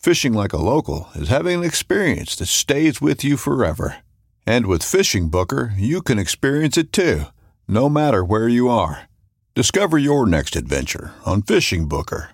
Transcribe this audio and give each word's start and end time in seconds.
Fishing 0.00 0.32
like 0.32 0.54
a 0.54 0.56
local 0.56 1.10
is 1.14 1.28
having 1.28 1.58
an 1.58 1.64
experience 1.64 2.34
that 2.36 2.46
stays 2.46 3.02
with 3.02 3.22
you 3.22 3.36
forever. 3.36 3.96
And 4.46 4.64
with 4.64 4.82
Fishing 4.82 5.28
Booker, 5.28 5.74
you 5.76 6.00
can 6.00 6.18
experience 6.18 6.78
it 6.78 6.90
too, 6.90 7.24
no 7.68 7.90
matter 7.90 8.24
where 8.24 8.48
you 8.48 8.70
are. 8.70 9.10
Discover 9.54 9.98
your 9.98 10.24
next 10.24 10.56
adventure 10.56 11.12
on 11.26 11.42
Fishing 11.42 11.86
Booker. 11.86 12.30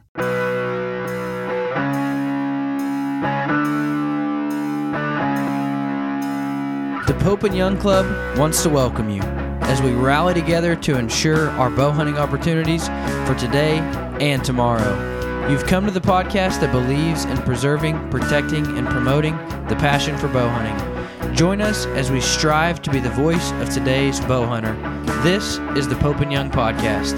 The 7.08 7.16
Pope 7.18 7.42
and 7.42 7.56
Young 7.56 7.76
Club 7.78 8.38
wants 8.38 8.62
to 8.62 8.68
welcome 8.68 9.10
you 9.10 9.22
as 9.62 9.82
we 9.82 9.90
rally 9.90 10.34
together 10.34 10.76
to 10.76 10.96
ensure 10.96 11.50
our 11.50 11.70
bow 11.70 11.90
hunting 11.90 12.16
opportunities 12.16 12.86
for 13.26 13.34
today 13.34 13.78
and 14.20 14.44
tomorrow. 14.44 15.15
You've 15.48 15.64
come 15.64 15.86
to 15.86 15.92
the 15.92 16.00
podcast 16.00 16.58
that 16.58 16.72
believes 16.72 17.24
in 17.24 17.36
preserving, 17.38 18.10
protecting, 18.10 18.66
and 18.76 18.84
promoting 18.88 19.36
the 19.68 19.76
passion 19.76 20.18
for 20.18 20.26
bow 20.26 20.48
hunting. 20.48 21.36
Join 21.36 21.60
us 21.60 21.86
as 21.86 22.10
we 22.10 22.20
strive 22.20 22.82
to 22.82 22.90
be 22.90 22.98
the 22.98 23.10
voice 23.10 23.52
of 23.52 23.70
today's 23.70 24.18
bow 24.22 24.44
hunter. 24.44 24.74
This 25.22 25.58
is 25.76 25.86
the 25.86 25.94
Pope 25.94 26.18
and 26.18 26.32
Young 26.32 26.50
Podcast. 26.50 27.14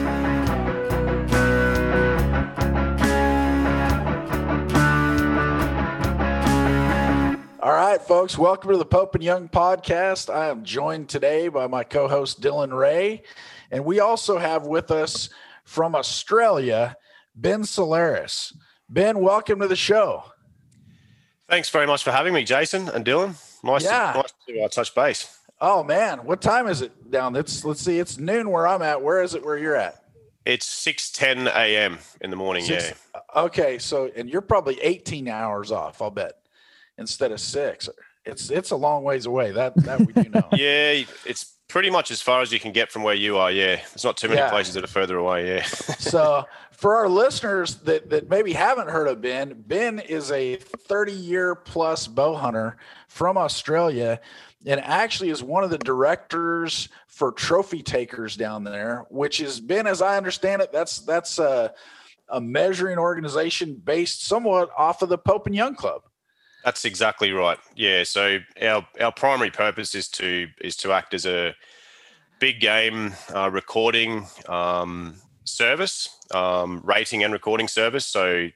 All 7.63 7.73
right, 7.73 8.03
folks, 8.03 8.37
welcome 8.37 8.73
to 8.73 8.77
the 8.77 8.85
Pope 8.85 9.15
and 9.15 9.25
Young 9.25 9.49
podcast. 9.49 10.29
I 10.29 10.51
am 10.51 10.65
joined 10.65 11.09
today 11.09 11.49
by 11.49 11.67
my 11.67 11.83
co 11.83 12.09
host, 12.09 12.43
Dylan 12.43 12.79
Ray. 12.79 13.23
And 13.71 13.87
we 13.87 14.01
also 14.01 14.37
have 14.37 14.67
with 14.67 14.91
us 14.91 15.31
from 15.65 15.95
Australia, 15.95 16.99
Ben 17.41 17.63
Salleras. 17.63 18.53
Ben, 18.89 19.21
welcome 19.21 19.61
to 19.61 19.69
the 19.69 19.77
show. 19.77 20.25
Thanks 21.49 21.71
very 21.71 21.87
much 21.87 22.03
for 22.03 22.11
having 22.11 22.35
me, 22.35 22.43
Jason 22.45 22.89
and 22.89 23.05
Dylan. 23.05 23.35
Nice, 23.63 23.85
Yeah. 23.85 24.13
to, 24.13 24.19
nice 24.19 24.33
to 24.49 24.61
uh, 24.61 24.69
touch 24.69 24.95
base. 24.95 25.39
Oh, 25.61 25.83
man, 25.85 26.25
what 26.25 26.41
time 26.43 26.67
is 26.67 26.83
it 26.83 27.11
down? 27.11 27.37
It's, 27.37 27.65
let's 27.65 27.81
see, 27.81 27.99
it's 27.99 28.19
noon 28.19 28.51
where 28.51 28.67
I'm 28.67 28.83
at. 28.83 29.03
Where 29.03 29.23
is 29.23 29.35
it 29.35 29.45
where 29.45 29.57
you're 29.57 29.77
at? 29.77 30.03
It's 30.45 30.67
six 30.67 31.11
ten 31.11 31.47
a.m. 31.47 31.99
in 32.21 32.31
the 32.31 32.37
morning. 32.37 32.65
Six- 32.65 32.93
yeah, 33.15 33.21
Okay, 33.37 33.79
so, 33.79 34.11
and 34.17 34.29
you're 34.29 34.41
probably 34.41 34.81
18 34.81 35.29
hours 35.29 35.71
off, 35.71 36.01
I'll 36.03 36.11
bet, 36.11 36.33
instead 36.97 37.31
of 37.33 37.41
six. 37.41 37.89
It's 38.29 38.51
it's 38.51 38.71
a 38.71 38.77
long 38.77 39.03
ways 39.03 39.27
away. 39.27 39.53
That 39.53 39.75
that 39.85 40.01
we 40.01 40.13
do 40.13 40.29
know. 40.29 40.49
yeah. 40.53 41.03
It's 41.27 41.57
pretty 41.69 41.91
much 41.91 42.11
as 42.11 42.23
far 42.23 42.41
as 42.41 42.53
you 42.53 42.59
can 42.61 42.73
get 42.73 42.91
from 42.91 43.03
where 43.03 43.15
you 43.15 43.37
are. 43.37 43.51
Yeah, 43.51 43.77
there's 43.77 44.05
not 44.05 44.17
too 44.17 44.29
many 44.29 44.41
Yeah. 44.41 44.51
places 44.51 44.75
that 44.75 44.85
are 44.85 44.89
further 44.89 45.17
away. 45.19 45.57
Yeah. 45.57 45.63
so 45.99 46.45
for 46.73 46.97
our 46.97 47.09
listeners 47.09 47.77
that, 47.79 48.09
that 48.11 48.31
maybe 48.31 48.53
haven't 48.53 48.89
heard 48.89 49.09
of 49.09 49.21
Ben, 49.21 49.65
Ben 49.67 49.99
is 49.99 50.31
a 50.31 50.57
30 50.57 51.13
year 51.13 51.55
plus 51.55 52.07
bow 52.07 52.35
hunter 52.37 52.77
from 53.09 53.37
Australia 53.37 54.21
and 54.67 54.81
actually 54.81 55.31
is 55.31 55.43
one 55.43 55.65
of 55.65 55.71
the 55.71 55.79
directors 55.79 56.89
for 57.07 57.33
trophy 57.33 57.83
takers 57.83 58.37
down 58.37 58.65
there, 58.65 59.07
which 59.11 59.41
is 59.41 59.61
Ben, 59.61 59.87
as 59.87 60.01
I 60.03 60.17
understand 60.17 60.63
it, 60.63 60.73
that's 60.73 61.01
that's 61.01 61.39
a, 61.39 61.75
a 62.29 62.41
measuring 62.41 62.99
organization 62.99 63.75
based 63.75 64.25
somewhat 64.25 64.71
off 64.77 65.03
of 65.03 65.09
the 65.09 65.19
Pope 65.19 65.47
and 65.47 65.55
Young 65.55 65.75
Club. 65.75 66.03
That's 66.69 66.85
exactly 66.85 67.33
right. 67.33 67.57
Yeah. 67.77 68.05
So 68.05 68.41
our 68.61 68.87
our 69.01 69.11
primary 69.11 69.51
purpose 69.51 69.95
is 69.95 70.07
to 70.21 70.49
is 70.61 70.77
to 70.77 70.93
act 70.93 71.15
as 71.15 71.25
a 71.25 71.55
big 72.41 72.61
game 72.61 73.15
uh, 73.35 73.49
recording 73.51 74.27
um, 74.51 75.15
service, 75.45 76.11
um, 76.35 76.83
rating 76.85 77.25
and 77.25 77.33
recording 77.33 77.69
service. 77.69 78.05
So 78.05 78.49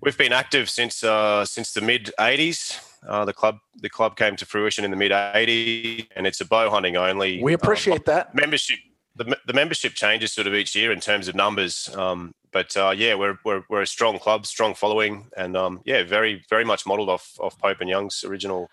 we've 0.00 0.16
been 0.16 0.32
active 0.32 0.70
since 0.70 1.02
uh, 1.02 1.44
since 1.44 1.72
the 1.72 1.80
mid 1.80 2.12
'80s. 2.20 2.78
Uh, 3.04 3.24
the 3.24 3.32
club 3.32 3.58
the 3.82 3.90
club 3.90 4.16
came 4.16 4.36
to 4.36 4.46
fruition 4.46 4.84
in 4.84 4.92
the 4.92 4.96
mid 4.96 5.10
'80s, 5.10 6.06
and 6.14 6.24
it's 6.24 6.40
a 6.40 6.44
bow 6.44 6.70
hunting 6.70 6.96
only. 6.96 7.42
We 7.42 7.54
um, 7.54 7.60
appreciate 7.60 8.04
that. 8.04 8.32
membership 8.32 8.78
the, 9.16 9.36
the 9.44 9.52
membership 9.52 9.94
changes 9.94 10.32
sort 10.32 10.46
of 10.46 10.54
each 10.54 10.76
year 10.76 10.92
in 10.92 11.00
terms 11.00 11.26
of 11.26 11.34
numbers 11.34 11.90
um, 11.96 12.32
but 12.52 12.76
uh, 12.76 12.92
yeah 12.96 13.14
we're, 13.14 13.38
we're, 13.44 13.62
we're 13.68 13.82
a 13.82 13.86
strong 13.86 14.18
club 14.18 14.46
strong 14.46 14.74
following 14.74 15.28
and 15.36 15.56
um, 15.56 15.80
yeah 15.84 16.02
very 16.04 16.42
very 16.48 16.64
much 16.64 16.86
modeled 16.86 17.08
off 17.08 17.36
off 17.40 17.58
pope 17.58 17.80
and 17.80 17.90
young's 17.90 18.24
original 18.24 18.68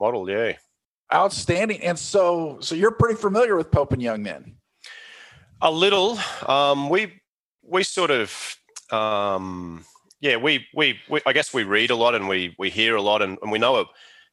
model 0.00 0.28
yeah 0.28 0.52
Outstanding. 1.12 1.80
And 1.82 1.98
so 1.98 2.58
so 2.60 2.74
you're 2.74 2.90
pretty 2.90 3.14
familiar 3.14 3.56
with 3.56 3.70
Pope 3.70 3.92
and 3.92 4.02
Young 4.02 4.22
then. 4.22 4.56
a 5.60 5.70
little 5.70 6.18
um, 6.46 6.88
we 6.88 7.20
we 7.62 7.82
sort 7.82 8.10
of 8.10 8.56
um, 8.90 9.84
yeah 10.20 10.36
we, 10.36 10.66
we 10.74 10.98
we 11.08 11.20
i 11.26 11.32
guess 11.32 11.52
we 11.52 11.64
read 11.64 11.90
a 11.90 11.94
lot 11.94 12.14
and 12.14 12.26
we 12.28 12.54
we 12.58 12.70
hear 12.70 12.96
a 12.96 13.02
lot 13.02 13.22
and, 13.22 13.38
and 13.42 13.52
we 13.52 13.58
know 13.58 13.80
it 13.80 13.86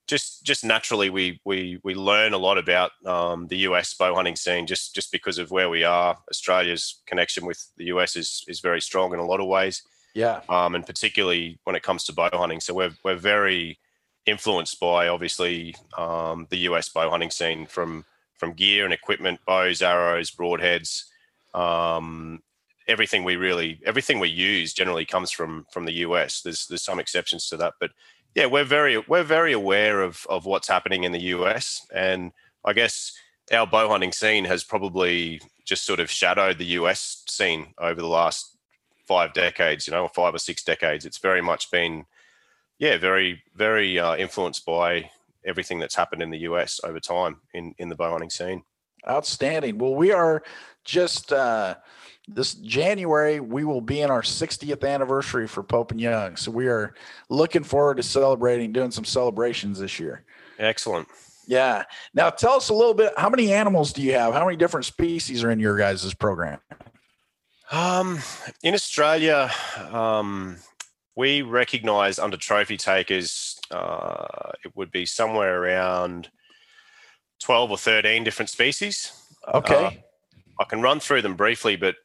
just 0.08 0.44
just 0.44 0.64
naturally 0.66 1.10
we 1.10 1.40
we 1.46 1.80
we 1.84 1.94
learn 1.96 2.34
a 2.34 2.38
lot 2.38 2.58
about 2.58 2.92
um, 3.06 3.48
the 3.48 3.58
US 3.60 3.94
bow 3.94 4.14
hunting 4.16 4.36
scene 4.36 4.68
just 4.68 4.94
just 4.94 5.12
because 5.12 5.38
of 5.38 5.52
where 5.52 5.70
we 5.70 5.84
are. 5.84 6.18
Australia's 6.30 7.02
connection 7.06 7.46
with 7.46 7.66
the 7.78 7.86
US 7.86 8.16
is 8.16 8.44
is 8.48 8.60
very 8.60 8.82
strong 8.82 9.14
in 9.14 9.20
a 9.20 9.26
lot 9.26 9.40
of 9.40 9.48
ways, 9.48 9.84
Yeah. 10.14 10.42
um, 10.50 10.76
and 10.76 10.86
particularly 10.86 11.60
when 11.64 11.76
it 11.76 11.84
comes 11.84 12.04
to 12.06 12.14
bow 12.14 12.30
hunting. 12.34 12.60
So 12.60 12.74
we're 12.74 12.96
we're 13.04 13.16
very 13.16 13.80
influenced 14.26 14.80
by 14.80 15.08
obviously 15.08 15.76
um, 15.98 16.48
the 16.50 16.58
US 16.70 16.90
bow 16.90 17.10
hunting 17.10 17.32
scene 17.32 17.66
from 17.66 18.06
from 18.38 18.54
gear 18.54 18.86
and 18.86 18.94
equipment, 18.94 19.40
bows, 19.46 19.82
arrows, 19.82 20.32
broadheads. 20.32 21.04
Um, 21.54 22.42
everything 22.88 23.24
we 23.24 23.36
really 23.36 23.80
everything 23.86 24.20
we 24.20 24.30
use 24.30 24.74
generally 24.74 25.06
comes 25.06 25.32
from 25.32 25.66
from 25.72 25.86
the 25.86 25.94
US. 26.06 26.42
There's 26.42 26.66
there's 26.68 26.84
some 26.84 27.00
exceptions 27.00 27.48
to 27.50 27.58
that, 27.58 27.74
but 27.80 27.92
yeah, 28.36 28.46
we're 28.46 28.64
very 28.64 28.98
we're 29.08 29.24
very 29.24 29.54
aware 29.54 30.02
of 30.02 30.26
of 30.30 30.46
what's 30.46 30.68
happening 30.68 31.04
in 31.04 31.12
the 31.12 31.22
US, 31.36 31.86
and 31.94 32.32
I 32.64 32.74
guess 32.74 33.14
our 33.52 33.68
bow 33.68 33.90
hunting 33.90 34.12
scene 34.12 34.46
has 34.46 34.64
probably 34.64 35.42
just 35.66 35.86
sort 35.86 36.00
of 36.00 36.10
shadowed 36.10 36.58
the 36.58 36.66
US 36.78 37.24
scene 37.28 37.74
over 37.78 38.00
the 38.00 38.08
last 38.08 38.58
five 39.08 39.34
decades, 39.34 39.88
you 39.88 39.92
know, 39.92 40.08
five 40.08 40.34
or 40.34 40.40
six 40.40 40.64
decades. 40.64 41.06
It's 41.06 41.18
very 41.18 41.42
much 41.42 41.70
been, 41.72 42.06
yeah, 42.80 42.98
very 42.98 43.42
very 43.56 44.00
uh, 44.00 44.16
influenced 44.16 44.66
by 44.66 45.10
everything 45.46 45.80
that's 45.80 45.96
happened 45.96 46.22
in 46.22 46.30
the 46.30 46.40
US 46.40 46.80
over 46.84 47.00
time 47.00 47.42
in 47.54 47.76
in 47.78 47.90
the 47.90 47.96
bow 47.96 48.12
hunting 48.12 48.30
scene. 48.30 48.64
Outstanding. 49.10 49.78
Well, 49.78 49.96
we 49.96 50.12
are 50.12 50.44
just 50.86 51.34
uh, 51.34 51.76
this 52.28 52.54
January. 52.56 53.40
We 53.40 53.64
will 53.64 53.82
be 53.82 54.02
in 54.02 54.10
our 54.10 54.22
60th 54.22 54.88
anniversary 54.88 55.48
for 55.48 55.64
Pope 55.64 55.92
and 55.92 56.00
Young, 56.00 56.36
so 56.36 56.52
we 56.52 56.68
are 56.68 56.94
looking 57.30 57.64
forward 57.64 57.98
to 57.98 58.04
celebrating, 58.04 58.72
doing 58.72 58.92
some 58.92 59.06
celebrations 59.06 59.80
this 59.80 60.00
year. 60.00 60.24
Excellent. 60.60 61.08
Yeah. 61.48 61.84
Now 62.14 62.30
tell 62.30 62.54
us 62.54 62.70
a 62.70 62.74
little 62.74 62.94
bit. 62.94 63.14
How 63.18 63.30
many 63.30 63.52
animals 63.52 63.94
do 63.94 64.02
you 64.02 64.14
have? 64.14 64.34
How 64.34 64.46
many 64.46 64.58
different 64.58 64.86
species 64.86 65.44
are 65.44 65.52
in 65.52 65.60
your 65.60 65.78
guys' 65.78 66.14
program? 66.14 66.60
Um, 67.72 68.20
in 68.64 68.74
Australia, 68.74 69.50
um, 69.92 70.58
we 71.16 71.42
recognise 71.42 72.20
under 72.20 72.38
trophy 72.38 72.78
takers, 72.78 73.60
uh, 73.72 74.52
it 74.64 74.76
would 74.76 74.92
be 74.92 75.06
somewhere 75.06 75.62
around 75.62 76.30
twelve 77.42 77.72
or 77.72 77.78
thirteen 77.78 78.24
different 78.24 78.50
species. 78.50 79.12
Okay. 79.54 79.86
Uh, 79.86 79.92
I 80.60 80.66
can 80.66 80.82
run 80.82 81.00
through 81.00 81.24
them 81.24 81.36
briefly, 81.36 81.76
but 81.76 81.96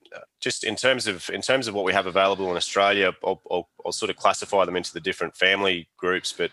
just 0.41 0.65
in 0.65 0.77
terms 0.77 1.07
of 1.07 1.29
in 1.31 1.41
terms 1.41 1.69
of 1.69 1.75
what 1.75 1.85
we 1.85 1.93
have 1.93 2.07
available 2.07 2.51
in 2.51 2.57
Australia, 2.57 3.13
I'll, 3.25 3.41
I'll, 3.51 3.69
I'll 3.85 3.93
sort 3.93 4.11
of 4.11 4.17
classify 4.17 4.65
them 4.65 4.77
into 4.77 4.93
the 4.93 5.01
different 5.01 5.37
family 5.37 5.89
groups. 5.97 6.33
But 6.33 6.51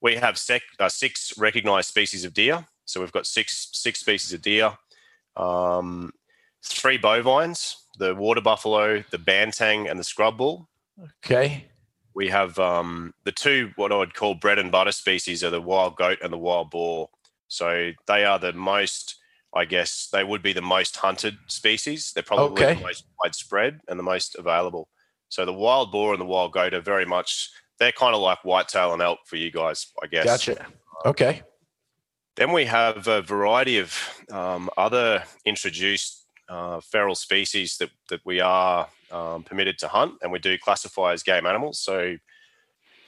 we 0.00 0.16
have 0.16 0.36
sec, 0.36 0.62
uh, 0.78 0.88
six 0.88 1.36
recognised 1.38 1.88
species 1.88 2.24
of 2.24 2.34
deer. 2.34 2.66
So 2.84 3.00
we've 3.00 3.12
got 3.12 3.26
six 3.26 3.68
six 3.72 4.00
species 4.00 4.32
of 4.32 4.42
deer, 4.42 4.76
um, 5.36 6.12
three 6.64 6.98
bovines: 6.98 7.76
the 7.98 8.14
water 8.14 8.40
buffalo, 8.40 9.04
the 9.10 9.18
banteng, 9.18 9.90
and 9.90 9.98
the 9.98 10.04
scrub 10.04 10.36
bull. 10.36 10.68
Okay. 11.24 11.66
We 12.14 12.28
have 12.28 12.58
um, 12.58 13.14
the 13.24 13.32
two 13.32 13.72
what 13.76 13.90
I 13.92 13.96
would 13.96 14.14
call 14.14 14.34
bread 14.34 14.58
and 14.58 14.70
butter 14.70 14.92
species 14.92 15.42
are 15.42 15.50
the 15.50 15.60
wild 15.60 15.96
goat 15.96 16.18
and 16.22 16.32
the 16.32 16.38
wild 16.38 16.70
boar. 16.70 17.08
So 17.48 17.92
they 18.06 18.24
are 18.24 18.38
the 18.38 18.52
most 18.52 19.16
I 19.54 19.64
guess 19.64 20.08
they 20.12 20.24
would 20.24 20.42
be 20.42 20.52
the 20.52 20.62
most 20.62 20.96
hunted 20.96 21.36
species. 21.46 22.12
They're 22.12 22.22
probably 22.22 22.64
Okay. 22.64 22.74
the 22.74 22.80
most 22.80 23.04
widespread 23.22 23.80
and 23.88 23.98
the 23.98 24.02
most 24.02 24.36
available. 24.36 24.88
So 25.28 25.44
the 25.44 25.52
wild 25.52 25.92
boar 25.92 26.12
and 26.12 26.20
the 26.20 26.26
wild 26.26 26.52
goat 26.52 26.74
are 26.74 26.80
very 26.80 27.06
much 27.06 27.50
they're 27.78 27.92
kind 27.92 28.14
of 28.14 28.20
like 28.20 28.44
whitetail 28.44 28.92
and 28.92 29.02
elk 29.02 29.20
for 29.26 29.36
you 29.36 29.50
guys, 29.50 29.86
I 30.02 30.06
guess. 30.06 30.24
Gotcha. 30.24 30.66
Okay. 31.04 31.42
Then 32.36 32.52
we 32.52 32.64
have 32.64 33.06
a 33.08 33.22
variety 33.22 33.78
of 33.78 33.96
um, 34.30 34.70
other 34.76 35.24
introduced 35.44 36.26
uh, 36.48 36.80
feral 36.80 37.14
species 37.14 37.76
that 37.78 37.90
that 38.10 38.20
we 38.24 38.40
are 38.40 38.88
um, 39.10 39.42
permitted 39.44 39.78
to 39.78 39.88
hunt, 39.88 40.14
and 40.22 40.30
we 40.32 40.38
do 40.38 40.58
classify 40.58 41.12
as 41.12 41.22
game 41.22 41.46
animals. 41.46 41.78
So 41.80 42.16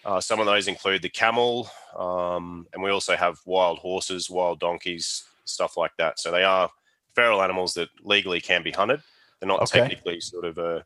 uh, 0.04 0.20
some 0.20 0.40
of 0.40 0.46
those 0.46 0.68
include 0.68 1.02
the 1.02 1.08
camel, 1.08 1.68
um, 1.96 2.66
and 2.72 2.82
we 2.82 2.90
also 2.90 3.16
have 3.16 3.38
wild 3.44 3.78
horses, 3.80 4.30
wild 4.30 4.60
donkeys, 4.60 5.24
stuff 5.46 5.76
like 5.76 5.92
that. 5.98 6.18
So 6.20 6.30
they 6.30 6.44
are 6.44 6.70
feral 7.14 7.42
animals 7.42 7.74
that 7.74 7.88
legally 8.02 8.40
can 8.40 8.62
be 8.62 8.72
hunted. 8.72 9.00
They're 9.40 9.48
not 9.48 9.62
Okay. 9.62 9.80
technically 9.80 10.20
sort 10.20 10.44
of 10.44 10.58
a, 10.58 10.84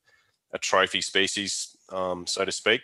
a 0.53 0.59
trophy 0.59 1.01
species, 1.01 1.77
um, 1.91 2.27
so 2.27 2.45
to 2.45 2.53
speak. 2.53 2.83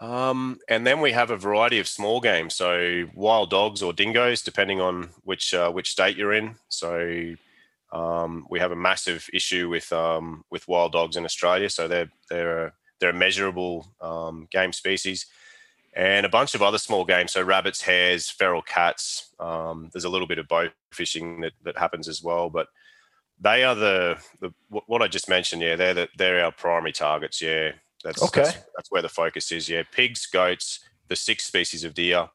Um, 0.00 0.58
and 0.68 0.86
then 0.86 1.00
we 1.00 1.12
have 1.12 1.30
a 1.30 1.36
variety 1.38 1.78
of 1.78 1.88
small 1.88 2.20
game, 2.20 2.50
so 2.50 3.06
wild 3.14 3.50
dogs 3.50 3.82
or 3.82 3.92
dingoes, 3.94 4.42
depending 4.42 4.80
on 4.80 5.08
which 5.24 5.54
uh, 5.54 5.70
which 5.70 5.90
state 5.90 6.16
you're 6.16 6.34
in. 6.34 6.56
So 6.68 7.34
um, 7.92 8.46
we 8.50 8.58
have 8.60 8.72
a 8.72 8.76
massive 8.76 9.26
issue 9.32 9.70
with 9.70 9.90
um, 9.92 10.44
with 10.50 10.68
wild 10.68 10.92
dogs 10.92 11.16
in 11.16 11.24
Australia. 11.24 11.70
So 11.70 11.88
they're 11.88 12.10
they're 12.28 12.66
a, 12.66 12.72
they're 13.00 13.10
a 13.10 13.14
measurable 13.14 13.86
um, 14.02 14.48
game 14.50 14.72
species, 14.74 15.26
and 15.96 16.26
a 16.26 16.28
bunch 16.28 16.54
of 16.54 16.62
other 16.62 16.78
small 16.78 17.04
games. 17.04 17.32
So 17.32 17.42
rabbits, 17.42 17.80
hares, 17.80 18.28
feral 18.28 18.62
cats. 18.62 19.30
Um, 19.40 19.88
there's 19.92 20.04
a 20.04 20.10
little 20.10 20.26
bit 20.28 20.38
of 20.38 20.46
bow 20.46 20.68
fishing 20.92 21.40
that, 21.40 21.52
that 21.64 21.78
happens 21.78 22.06
as 22.06 22.22
well, 22.22 22.50
but 22.50 22.68
they 23.40 23.64
are 23.64 23.74
the, 23.74 24.18
the 24.40 24.52
what 24.68 25.02
I 25.02 25.08
just 25.08 25.28
mentioned. 25.28 25.62
Yeah, 25.62 25.74
they're 25.76 25.94
the, 25.94 26.08
they're 26.16 26.44
our 26.44 26.52
primary 26.52 26.92
targets. 26.92 27.40
Yeah, 27.42 27.72
that's 28.04 28.22
Okay. 28.22 28.42
That's, 28.44 28.58
that's 28.76 28.90
where 28.90 29.02
the 29.02 29.08
focus 29.08 29.50
is. 29.50 29.68
Yeah, 29.68 29.82
pigs, 29.90 30.26
goats, 30.26 30.80
the 31.08 31.16
six 31.16 31.44
species 31.44 31.82
of 31.82 31.94
deer, 31.94 32.28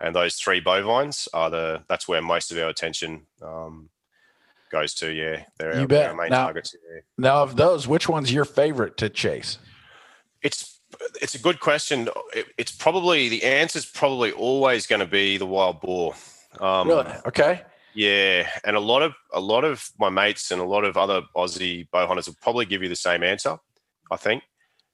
and 0.00 0.14
those 0.14 0.36
three 0.36 0.60
bovines 0.60 1.28
are 1.32 1.50
the. 1.50 1.82
That's 1.88 2.06
where 2.06 2.22
most 2.22 2.52
of 2.52 2.58
our 2.58 2.68
attention 2.68 3.26
um, 3.42 3.88
goes 4.70 4.94
to. 4.94 5.10
Yeah, 5.10 5.44
they're 5.58 5.74
You 5.74 5.80
our, 5.82 5.86
bet. 5.86 6.10
our 6.10 6.16
main 6.16 6.30
Now- 6.30 6.44
targets. 6.44 6.74
Yeah. 6.74 7.00
Now, 7.18 7.42
of 7.42 7.56
those, 7.56 7.86
which 7.88 8.08
one's 8.08 8.32
your 8.32 8.44
favorite 8.44 8.96
to 8.98 9.08
chase? 9.08 9.58
It's 10.42 10.75
it's 11.20 11.34
a 11.34 11.38
good 11.38 11.60
question. 11.60 12.08
It, 12.34 12.46
it's 12.58 12.72
probably 12.72 13.28
the 13.28 13.42
answer 13.44 13.78
is 13.78 13.86
probably 13.86 14.32
always 14.32 14.86
going 14.86 15.00
to 15.00 15.06
be 15.06 15.36
the 15.36 15.46
wild 15.46 15.80
boar. 15.80 16.14
Um, 16.60 16.88
Really? 16.88 17.06
Okay. 17.26 17.62
Yeah, 17.94 18.46
and 18.64 18.76
a 18.76 18.80
lot 18.80 19.00
of 19.02 19.14
a 19.32 19.40
lot 19.40 19.64
of 19.64 19.90
my 19.98 20.10
mates 20.10 20.50
and 20.50 20.60
a 20.60 20.64
lot 20.64 20.84
of 20.84 20.98
other 20.98 21.22
Aussie 21.34 21.88
bow 21.90 22.06
hunters 22.06 22.26
will 22.26 22.36
probably 22.42 22.66
give 22.66 22.82
you 22.82 22.90
the 22.90 22.96
same 22.96 23.22
answer. 23.22 23.58
I 24.10 24.16
think 24.16 24.42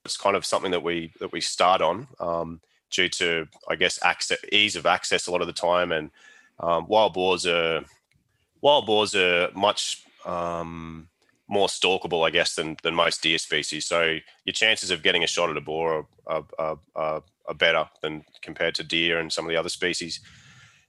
it's 0.05 0.17
kind 0.17 0.37
of 0.37 0.47
something 0.47 0.71
that 0.71 0.85
we 0.85 1.13
that 1.19 1.33
we 1.33 1.41
start 1.41 1.83
on 1.83 2.07
um, 2.21 2.61
due 2.91 3.09
to 3.09 3.49
I 3.69 3.75
guess 3.75 3.99
access, 4.05 4.39
ease 4.53 4.77
of 4.77 4.87
access 4.87 5.27
a 5.27 5.33
lot 5.33 5.41
of 5.41 5.49
the 5.49 5.53
time, 5.53 5.91
and 5.91 6.11
um, 6.61 6.87
wild 6.87 7.15
boars 7.15 7.45
are 7.45 7.85
wild 8.61 8.87
boars 8.87 9.17
are 9.17 9.51
much 9.53 10.05
um, 10.25 11.09
more 11.53 11.69
stalkable, 11.69 12.27
I 12.27 12.31
guess, 12.31 12.55
than 12.55 12.77
than 12.83 12.95
most 12.95 13.23
deer 13.23 13.39
species. 13.39 13.85
So 13.85 14.19
your 14.45 14.55
chances 14.55 14.91
of 14.91 15.03
getting 15.03 15.23
a 15.23 15.27
shot 15.27 15.51
at 15.51 15.57
a 15.57 15.61
boar 15.61 16.07
are, 16.27 16.45
are, 16.59 16.79
are, 16.97 17.23
are 17.47 17.55
better 17.55 17.89
than 18.01 18.25
compared 18.41 18.75
to 18.77 18.83
deer 18.83 19.21
and 19.21 19.31
some 19.31 19.45
of 19.45 19.51
the 19.51 19.57
other 19.57 19.69
species. 19.69 20.21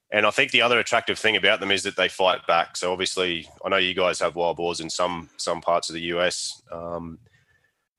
And 0.09 0.25
I 0.25 0.31
think 0.31 0.51
the 0.51 0.61
other 0.61 0.79
attractive 0.79 1.19
thing 1.19 1.35
about 1.35 1.59
them 1.59 1.71
is 1.71 1.83
that 1.83 1.97
they 1.97 2.07
fight 2.07 2.47
back. 2.47 2.77
So 2.77 2.93
obviously, 2.93 3.49
I 3.65 3.69
know 3.69 3.77
you 3.77 3.93
guys 3.93 4.21
have 4.21 4.37
wild 4.37 4.57
boars 4.57 4.79
in 4.79 4.89
some 4.89 5.29
some 5.37 5.59
parts 5.59 5.89
of 5.89 5.95
the 5.95 6.01
US. 6.13 6.61
Um, 6.71 7.19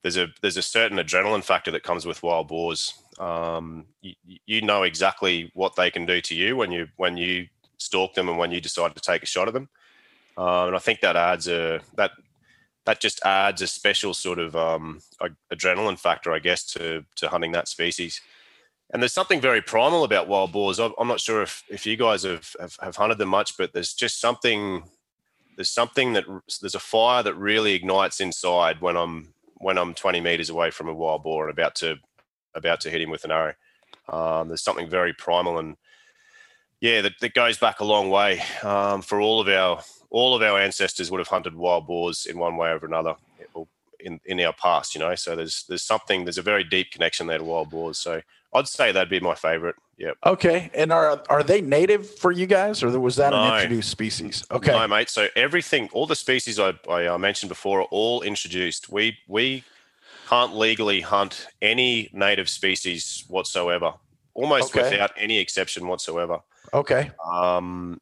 there's 0.03 0.17
a 0.17 0.29
there's 0.41 0.57
a 0.57 0.63
certain 0.63 0.99
adrenaline 0.99 1.45
factor 1.45 1.71
that 1.71 1.83
comes 1.83 2.07
with 2.07 2.23
wild 2.23 2.49
boars. 2.49 2.95
Um, 3.19 3.85
you, 4.01 4.15
you 4.47 4.63
know 4.63 4.85
exactly 4.85 5.51
what 5.55 5.77
they 5.77 5.91
can 5.91 6.07
do 6.07 6.21
to 6.23 6.35
you 6.35 6.57
when 6.57 6.73
you 6.73 6.89
when 6.97 7.19
you 7.19 7.47
stalk 7.77 8.15
them 8.15 8.31
and 8.31 8.39
when 8.39 8.53
you 8.53 8.61
decide 8.61 8.95
to 8.95 9.03
take 9.03 9.23
a 9.23 9.27
shot 9.27 9.49
at 9.49 9.55
them. 9.55 9.69
Um, 10.39 10.69
and 10.69 10.77
I 10.77 10.79
think 10.79 11.01
that 11.01 11.17
adds 11.17 11.47
a 11.47 11.81
that 11.97 12.13
that 12.87 13.01
just 13.01 13.25
adds 13.25 13.63
a 13.63 13.67
special 13.67 14.15
sort 14.15 14.39
of 14.39 14.55
um, 14.55 15.01
adrenaline 15.53 15.99
factor, 15.99 16.33
I 16.33 16.39
guess, 16.39 16.65
to 16.73 17.05
to 17.17 17.29
hunting 17.29 17.53
that 17.53 17.69
species. 17.69 18.21
And 18.93 19.03
there's 19.03 19.13
something 19.13 19.41
very 19.41 19.63
primal 19.63 20.05
about 20.05 20.29
wild 20.29 20.53
boars. 20.53 20.79
I'm 20.79 20.93
I'm 20.99 21.09
not 21.09 21.21
sure 21.21 21.43
if, 21.43 21.65
if 21.69 21.87
you 21.87 21.97
guys 21.97 22.23
have, 22.23 22.55
have, 22.61 22.77
have 22.83 22.97
hunted 22.97 23.19
them 23.19 23.31
much, 23.31 23.57
but 23.57 23.73
there's 23.73 23.95
just 23.95 24.21
something 24.21 24.85
there's 25.57 25.71
something 25.71 26.13
that 26.15 26.25
there's 26.61 26.75
a 26.75 26.81
fire 26.81 27.23
that 27.23 27.35
really 27.35 27.75
ignites 27.75 28.21
inside 28.21 28.81
when 28.81 28.97
I'm 28.97 29.35
when 29.57 29.79
I'm 29.79 29.95
20 29.95 30.21
meters 30.21 30.51
away 30.51 30.71
from 30.71 30.89
a 30.89 30.95
wild 30.95 31.23
boar 31.23 31.49
and 31.49 31.59
about 31.59 31.75
to 31.77 31.97
about 32.55 32.81
to 32.83 32.91
hit 32.91 33.01
him 33.01 33.11
with 33.11 33.25
an 33.25 33.31
arrow. 33.31 33.55
Um, 34.09 34.49
there's 34.49 34.63
something 34.63 34.89
very 34.89 35.13
primal 35.15 35.59
and 35.59 35.77
yeah, 36.81 37.01
that, 37.01 37.13
that 37.21 37.33
goes 37.33 37.57
back 37.57 37.81
a 37.81 37.85
long 37.85 38.11
way. 38.11 38.43
Um, 38.63 39.01
for 39.01 39.19
all 39.19 39.41
of 39.41 39.49
our 39.49 39.83
all 40.15 40.37
of 40.37 40.43
our 40.43 40.61
ancestors 40.61 41.11
would 41.11 41.19
have 41.19 41.27
hunted 41.27 41.57
wild 41.57 41.89
boars 41.89 42.25
in 42.27 42.39
one 42.39 42.57
way 42.57 42.71
or 42.71 42.77
another 42.85 43.17
in, 43.99 44.21
in 44.27 44.39
our 44.41 44.53
past, 44.53 44.95
you 44.95 45.01
know. 45.01 45.17
So 45.17 45.35
there's 45.35 45.65
there's 45.69 45.83
something 45.83 46.25
there's 46.25 46.39
a 46.39 46.43
very 46.43 46.63
deep 46.63 46.93
connection 46.93 47.27
there 47.27 47.39
to 47.39 47.45
wild 47.45 47.71
boars. 47.71 47.99
So 47.99 48.23
I'd 48.55 48.69
say 48.69 48.93
that'd 48.93 49.11
be 49.11 49.19
my 49.19 49.35
favorite. 49.35 49.75
Yeah. 49.99 50.13
Okay. 50.25 50.71
And 50.73 50.93
are 50.93 51.21
are 51.29 51.43
they 51.43 51.61
native 51.61 52.09
for 52.09 52.31
you 52.31 52.47
guys, 52.47 52.83
or 52.85 53.01
was 53.01 53.17
that 53.17 53.31
No. 53.31 53.43
an 53.43 53.55
introduced 53.55 53.91
species? 53.91 54.45
Okay. 54.53 54.71
No, 54.71 54.87
mate. 54.87 55.11
So 55.11 55.27
everything, 55.35 55.89
all 55.93 56.07
the 56.07 56.17
species 56.17 56.61
I, 56.61 56.75
I 56.89 57.07
uh, 57.07 57.19
mentioned 57.19 57.49
before 57.49 57.81
are 57.81 57.89
all 57.91 58.23
introduced. 58.23 58.89
We 58.93 59.19
we 59.27 59.65
can't 60.29 60.55
legally 60.55 61.01
hunt 61.01 61.49
any 61.61 62.09
native 62.13 62.49
species 62.49 63.25
whatsoever, 63.29 63.95
almost 64.35 64.77
Okay. 64.77 64.91
without 64.91 65.11
any 65.17 65.39
exception 65.39 65.89
whatsoever. 65.89 66.39
Okay. 66.73 67.11
Um, 67.33 68.01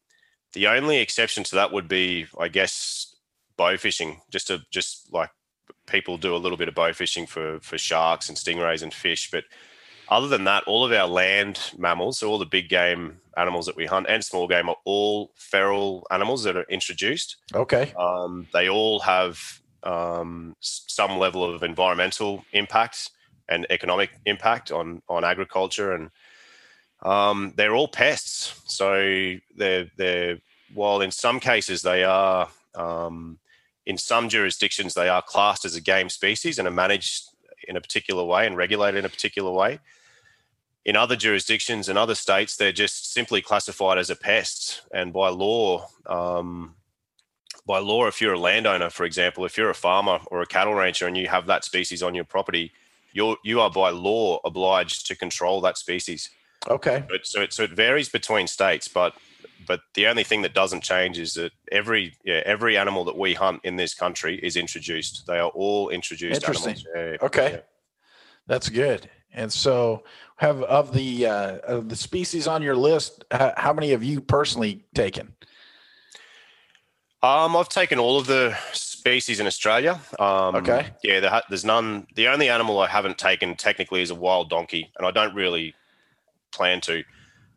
the 0.52 0.66
only 0.68 0.99
exception 0.99 1.44
to 1.44 1.54
that 1.56 1.73
would 1.73 1.88
be, 1.88 2.26
I 2.38 2.49
guess, 2.49 3.14
bow 3.56 3.76
fishing. 3.76 4.21
Just 4.30 4.49
to 4.49 4.61
just 4.71 5.12
like 5.12 5.30
people 5.87 6.18
do 6.18 6.35
a 6.35 6.38
little 6.38 6.59
bit 6.59 6.68
of 6.68 6.75
bow 6.75 6.92
fishing 6.92 7.26
for 7.26 7.59
for 7.61 7.78
sharks 7.78 8.28
and 8.28 8.38
stingrays 8.38 8.82
and 8.82 8.92
fish, 8.92 9.30
but 9.30 9.44
other 10.09 10.28
than 10.28 10.44
that, 10.44 10.64
all 10.64 10.85
of 10.85 10.92
our 10.92 11.06
land 11.06 11.59
mammals, 11.78 12.18
so 12.18 12.28
all 12.28 12.38
the 12.38 12.44
big 12.44 12.68
game 12.68 13.21
animals 13.37 13.64
that 13.64 13.76
we 13.76 13.87
hunt 13.87 14.06
and 14.09 14.23
small 14.23 14.47
game, 14.47 14.68
are 14.68 14.76
all 14.85 15.32
feral 15.37 16.06
animals 16.11 16.42
that 16.44 16.56
are 16.56 16.66
introduced. 16.68 17.37
Okay. 17.54 17.94
Um, 17.99 18.47
they 18.52 18.68
all 18.68 19.00
have 19.00 19.61
um, 19.82 20.54
some 20.61 21.18
level 21.18 21.42
of 21.42 21.62
environmental 21.62 22.44
impact 22.52 23.11
and 23.49 23.66
economic 23.71 24.11
impact 24.26 24.71
on 24.71 25.02
on 25.09 25.25
agriculture, 25.25 25.92
and 25.92 26.11
um, 27.02 27.52
they're 27.56 27.75
all 27.75 27.88
pests. 27.88 28.61
So 28.66 29.37
they're 29.56 29.90
they're 29.97 30.38
while 30.75 31.00
in 31.00 31.11
some 31.11 31.40
cases 31.40 31.82
they 31.82 32.04
are 32.04 32.49
um, 32.75 33.38
in 33.85 33.99
some 33.99 34.28
jurisdictions 34.28 34.94
they 34.94 35.09
are 35.09 35.23
classed 35.23 35.64
as 35.64 35.75
a 35.75 35.80
game 35.80 36.09
species 36.09 36.59
and 36.59 36.66
are 36.66 36.73
managed 36.73 37.28
in 37.68 37.76
a 37.76 37.80
particular 37.80 38.25
way 38.25 38.47
and 38.47 38.56
regulated 38.56 38.99
in 38.99 39.04
a 39.04 39.09
particular 39.09 39.50
way. 39.50 39.78
In 40.85 40.97
other 40.97 41.14
jurisdictions 41.14 41.88
and 41.88 41.97
other 41.97 42.16
states, 42.16 42.56
they're 42.56 42.73
just 42.73 43.12
simply 43.12 43.40
classified 43.40 43.99
as 43.99 44.11
a 44.11 44.16
pest, 44.16 44.82
and 44.92 45.12
by 45.12 45.28
law, 45.28 45.87
um, 46.06 46.75
by 47.64 47.78
law, 47.78 48.06
if 48.09 48.21
you're 48.21 48.32
a 48.32 48.38
landowner, 48.38 48.90
for 48.90 49.04
example, 49.04 49.44
if 49.44 49.56
you're 49.56 49.71
a 49.71 49.75
farmer 49.75 50.18
or 50.26 50.42
a 50.42 50.47
cattle 50.47 50.75
rancher 50.75 51.06
and 51.06 51.16
you 51.16 51.28
have 51.28 51.47
that 51.47 51.64
species 51.64 52.02
on 52.02 52.16
your 52.16 52.25
property, 52.25 52.73
you're 53.12 53.37
you 53.44 53.61
are 53.61 53.71
by 53.71 53.90
law 53.90 54.40
obliged 54.44 55.06
to 55.06 55.14
control 55.14 55.61
that 55.61 55.78
species. 55.78 56.30
Okay. 56.69 57.04
But 57.09 57.26
so 57.26 57.42
it, 57.42 57.52
so 57.52 57.64
it 57.64 57.71
varies 57.71 58.09
between 58.09 58.47
states, 58.47 58.88
but 58.88 59.14
but 59.66 59.81
the 59.95 60.07
only 60.07 60.25
thing 60.25 60.42
that 60.42 60.54
doesn't 60.54 60.83
change 60.83 61.19
is 61.19 61.35
that 61.35 61.52
every 61.71 62.16
yeah 62.25 62.42
every 62.45 62.76
animal 62.76 63.04
that 63.04 63.16
we 63.16 63.35
hunt 63.35 63.61
in 63.64 63.76
this 63.76 63.95
country 63.95 64.38
is 64.42 64.57
introduced. 64.57 65.25
They 65.26 65.38
are 65.38 65.50
all 65.50 65.88
introduced 65.88 66.42
Interesting. 66.42 66.76
animals. 66.95 67.21
Yeah, 67.21 67.26
Okay. 67.26 67.50
yeah. 67.52 67.61
That's 68.47 68.69
good. 68.69 69.09
And 69.35 69.52
so, 69.52 70.04
have 70.37 70.62
of 70.64 70.92
the 70.92 71.26
uh, 71.26 71.59
of 71.59 71.88
the 71.88 71.97
species 71.97 72.47
on 72.47 72.61
your 72.62 72.76
list, 72.76 73.25
how, 73.31 73.54
how 73.57 73.73
many 73.73 73.90
have 73.90 74.02
you 74.02 74.21
personally 74.21 74.85
taken? 74.95 75.35
Um, 77.23 77.57
I've 77.57 77.69
taken 77.69 77.99
all 78.00 78.19
of 78.19 78.26
the 78.26 78.57
species 78.73 79.38
in 79.40 79.47
Australia. 79.47 80.00
Um, 80.19 80.57
Okay. 80.57 80.90
Yeah, 81.02 81.40
there's 81.49 81.64
none. 81.64 82.07
The 82.14 82.28
only 82.28 82.49
animal 82.49 82.81
I 82.81 82.88
haven't 82.88 83.16
taken 83.16 83.54
technically 83.57 84.02
is 84.02 84.11
a 84.11 84.14
wild 84.14 84.50
donkey, 84.50 84.92
and 84.99 85.07
I 85.07 85.12
don't 85.12 85.35
really 85.35 85.75
plan 86.52 86.80
to. 86.82 87.02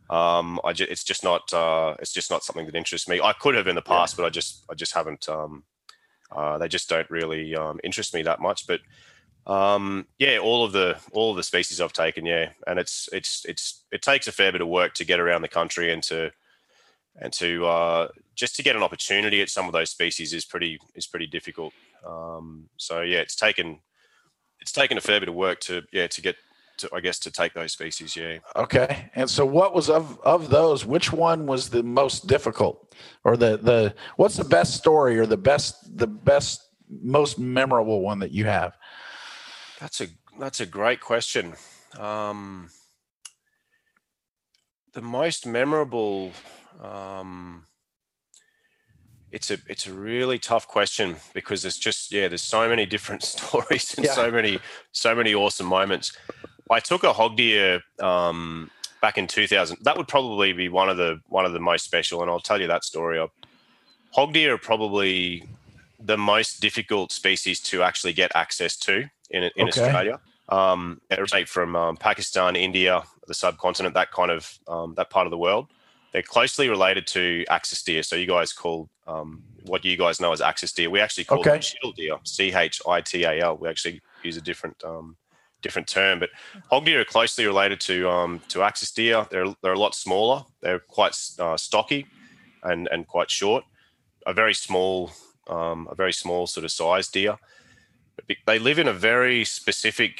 Um, 0.09 0.59
I 0.63 0.73
ju- 0.73 0.87
it's 0.89 1.03
just 1.03 1.23
not. 1.23 1.51
Uh, 1.53 1.95
it's 1.99 2.13
just 2.13 2.29
not 2.29 2.43
something 2.43 2.65
that 2.65 2.75
interests 2.75 3.07
me. 3.07 3.19
I 3.21 3.33
could 3.33 3.55
have 3.55 3.67
in 3.67 3.75
the 3.75 3.81
past, 3.81 4.15
but 4.17 4.25
I 4.25 4.29
just, 4.29 4.63
I 4.69 4.73
just 4.73 4.93
haven't. 4.93 5.27
Um, 5.27 5.63
uh, 6.31 6.57
they 6.57 6.67
just 6.67 6.89
don't 6.89 7.09
really 7.09 7.55
um, 7.55 7.79
interest 7.83 8.13
me 8.13 8.21
that 8.23 8.41
much. 8.41 8.67
But 8.67 8.81
um, 9.47 10.07
yeah, 10.19 10.37
all 10.37 10.63
of 10.63 10.71
the 10.71 10.97
all 11.11 11.31
of 11.31 11.37
the 11.37 11.43
species 11.43 11.81
I've 11.81 11.93
taken, 11.93 12.25
yeah, 12.25 12.49
and 12.67 12.79
it's 12.79 13.09
it's 13.11 13.45
it's 13.45 13.83
it 13.91 14.01
takes 14.01 14.27
a 14.27 14.31
fair 14.31 14.51
bit 14.51 14.61
of 14.61 14.67
work 14.67 14.93
to 14.95 15.05
get 15.05 15.19
around 15.19 15.41
the 15.41 15.47
country 15.47 15.91
and 15.91 16.03
to 16.03 16.31
and 17.19 17.31
to 17.33 17.65
uh, 17.65 18.07
just 18.35 18.55
to 18.55 18.63
get 18.63 18.75
an 18.75 18.83
opportunity 18.83 19.41
at 19.41 19.49
some 19.49 19.67
of 19.67 19.73
those 19.73 19.89
species 19.89 20.33
is 20.33 20.45
pretty 20.45 20.79
is 20.95 21.07
pretty 21.07 21.27
difficult. 21.27 21.73
Um, 22.05 22.69
so 22.77 23.01
yeah, 23.01 23.19
it's 23.19 23.35
taken 23.35 23.79
it's 24.59 24.71
taken 24.71 24.97
a 24.97 25.01
fair 25.01 25.19
bit 25.19 25.29
of 25.29 25.35
work 25.35 25.59
to 25.61 25.83
yeah 25.91 26.07
to 26.07 26.21
get 26.21 26.35
to 26.77 26.89
I 26.93 26.99
guess 26.99 27.19
to 27.19 27.31
take 27.31 27.53
those 27.53 27.73
species. 27.73 28.15
Yeah. 28.15 28.39
Okay. 28.55 29.09
And 29.15 29.29
so, 29.29 29.45
what 29.45 29.73
was 29.73 29.89
of 29.89 30.19
of 30.21 30.49
those? 30.49 30.85
Which 30.85 31.11
one 31.11 31.45
was 31.45 31.69
the 31.69 31.83
most 31.83 32.27
difficult, 32.27 32.93
or 33.23 33.37
the 33.37 33.57
the 33.57 33.95
what's 34.17 34.37
the 34.37 34.43
best 34.45 34.75
story, 34.75 35.17
or 35.19 35.25
the 35.25 35.37
best 35.37 35.97
the 35.97 36.07
best 36.07 36.61
most 36.89 37.39
memorable 37.39 38.01
one 38.01 38.19
that 38.19 38.31
you 38.31 38.45
have? 38.45 38.77
That's 39.79 40.01
a 40.01 40.07
that's 40.39 40.59
a 40.59 40.65
great 40.65 41.01
question. 41.01 41.53
Um, 41.97 42.69
the 44.93 45.01
most 45.01 45.45
memorable. 45.45 46.31
Um, 46.81 47.65
it's 49.31 49.51
a 49.51 49.57
it's 49.67 49.85
a 49.85 49.93
really 49.93 50.39
tough 50.39 50.65
question 50.67 51.17
because 51.33 51.61
there's 51.61 51.77
just 51.77 52.11
yeah 52.11 52.27
there's 52.29 52.41
so 52.41 52.69
many 52.69 52.85
different 52.85 53.21
stories 53.35 53.93
and 53.97 54.05
Yeah. 54.05 54.13
so 54.13 54.31
many 54.31 54.59
so 54.91 55.13
many 55.13 55.33
awesome 55.33 55.67
moments. 55.67 56.15
I 56.71 56.79
took 56.79 57.03
a 57.03 57.13
hog 57.13 57.37
deer 57.37 57.81
um, 58.01 58.71
back 59.01 59.17
in 59.17 59.27
2000. 59.27 59.77
That 59.83 59.97
would 59.97 60.07
probably 60.07 60.53
be 60.53 60.69
one 60.69 60.89
of 60.89 60.97
the 60.97 61.19
one 61.27 61.45
of 61.45 61.53
the 61.53 61.59
most 61.59 61.85
special, 61.85 62.21
and 62.21 62.29
I'll 62.31 62.39
tell 62.39 62.59
you 62.59 62.67
that 62.67 62.83
story. 62.83 63.23
Hog 64.11 64.33
deer 64.33 64.55
are 64.55 64.57
probably 64.57 65.43
the 65.99 66.17
most 66.17 66.61
difficult 66.61 67.11
species 67.11 67.59
to 67.59 67.83
actually 67.83 68.13
get 68.13 68.31
access 68.35 68.77
to 68.77 69.09
in, 69.29 69.43
in 69.43 69.67
Okay. 69.67 69.67
Australia. 69.67 70.19
Um, 70.49 71.01
originate 71.11 71.49
from 71.49 71.75
um, 71.75 71.97
Pakistan, 71.97 72.55
India, 72.55 73.01
the 73.27 73.33
subcontinent, 73.33 73.95
that 73.95 74.11
kind 74.11 74.29
of 74.31 74.57
um, 74.67 74.93
that 74.95 75.09
part 75.09 75.25
of 75.27 75.31
the 75.31 75.37
world. 75.37 75.67
They're 76.13 76.21
closely 76.21 76.69
related 76.69 77.07
to 77.07 77.45
axis 77.49 77.83
deer. 77.83 78.03
So 78.03 78.15
you 78.15 78.27
guys 78.27 78.53
call 78.53 78.89
um, 79.07 79.43
what 79.63 79.83
you 79.83 79.97
guys 79.97 80.21
know 80.21 80.31
as 80.31 80.41
axis 80.41 80.71
deer. 80.71 80.89
We 80.89 81.01
actually 81.01 81.25
call 81.25 81.39
Okay. 81.39 81.51
them 81.51 81.59
chital 81.59 81.95
deer, 81.95 82.17
C 82.23 82.53
H 82.53 82.81
I 82.87 83.01
T 83.01 83.23
A 83.23 83.41
L. 83.41 83.57
We 83.57 83.67
actually 83.67 84.01
use 84.23 84.37
a 84.37 84.41
different 84.41 84.81
um, 84.83 85.17
different 85.65 85.87
term, 85.87 86.19
but 86.19 86.29
hog 86.69 86.85
deer 86.85 87.01
are 87.01 87.05
closely 87.15 87.45
related 87.45 87.79
to 87.89 87.95
um, 88.15 88.31
to 88.49 88.61
axis 88.61 88.91
deer. 88.91 89.25
They're 89.31 89.53
they're 89.61 89.79
a 89.81 89.85
lot 89.85 89.95
smaller. 89.95 90.45
They're 90.61 90.83
quite 90.97 91.15
uh, 91.39 91.57
stocky 91.57 92.05
and 92.61 92.87
and 92.93 93.07
quite 93.07 93.31
short. 93.31 93.63
A 94.27 94.33
very 94.33 94.53
small 94.53 95.11
um, 95.47 95.87
a 95.91 95.95
very 95.95 96.13
small 96.13 96.47
sort 96.47 96.65
of 96.65 96.71
size 96.71 97.07
deer. 97.07 97.37
But 98.15 98.37
They 98.45 98.59
live 98.59 98.79
in 98.79 98.87
a 98.87 98.93
very 98.93 99.43
specific 99.43 100.13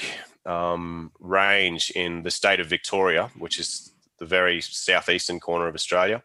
um, 0.46 1.12
range 1.20 1.92
in 1.96 2.24
the 2.24 2.32
state 2.32 2.60
of 2.60 2.68
Victoria, 2.68 3.32
which 3.38 3.60
is 3.60 3.92
the 4.20 4.25
very 4.25 4.62
southeastern 4.62 5.40
corner 5.40 5.68
of 5.68 5.75
Australia. 5.75 6.24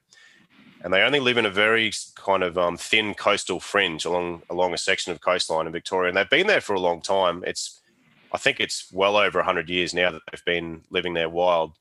And 0.83 0.93
they 0.93 1.03
only 1.03 1.21
live 1.21 1.39
in 1.39 1.47
a 1.47 1.50
very 1.50 1.93
kind 2.15 2.43
of 2.43 2.57
um, 2.57 2.77
thin 2.77 3.15
coastal 3.15 3.61
fringe 3.61 4.07
along 4.07 4.43
along 4.49 4.73
a 4.75 4.79
section 4.79 5.12
of 5.12 5.21
coastline 5.21 5.67
in 5.67 5.73
Victoria, 5.73 6.09
and 6.09 6.17
they've 6.17 6.37
been 6.39 6.47
there 6.47 6.62
for 6.62 6.75
a 6.75 6.81
long 6.89 7.03
time. 7.03 7.45
It's, 7.47 7.80
I 8.33 8.39
think 8.39 8.61
it's 8.61 8.91
well 8.93 9.17
over 9.17 9.43
hundred 9.43 9.69
years 9.69 9.93
now 9.95 10.11
that 10.11 10.23
they've 10.31 10.45
been 10.45 10.83
living 10.91 11.15
there 11.15 11.29
wild. 11.29 11.73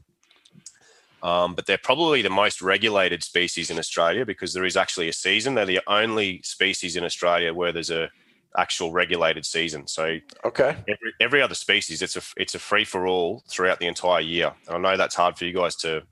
Um, 1.22 1.54
but 1.54 1.66
they're 1.66 1.78
probably 1.78 2.22
the 2.22 2.30
most 2.30 2.62
regulated 2.62 3.24
species 3.24 3.70
in 3.70 3.78
Australia 3.78 4.26
because 4.26 4.54
there 4.54 4.64
is 4.66 4.78
actually 4.78 5.10
a 5.10 5.14
season. 5.14 5.54
They're 5.54 5.66
the 5.66 5.82
only 5.88 6.42
species 6.44 6.96
in 6.96 7.04
Australia 7.04 7.54
where 7.54 7.74
there's 7.74 7.92
a 7.92 8.10
actual 8.58 8.92
regulated 8.92 9.46
season. 9.46 9.86
So 9.86 10.18
Okay. 10.46 10.78
every, 10.88 11.14
every 11.20 11.42
other 11.42 11.56
species, 11.56 12.02
it's 12.02 12.16
a 12.16 12.22
it's 12.38 12.56
a 12.56 12.60
free 12.60 12.86
for 12.86 13.06
all 13.06 13.44
throughout 13.50 13.80
the 13.80 13.88
entire 13.88 14.22
year. 14.22 14.54
And 14.68 14.76
I 14.78 14.92
know 14.92 14.98
that's 14.98 15.16
hard 15.16 15.38
for 15.38 15.46
you 15.46 15.54
guys 15.54 15.76
to 15.78 16.04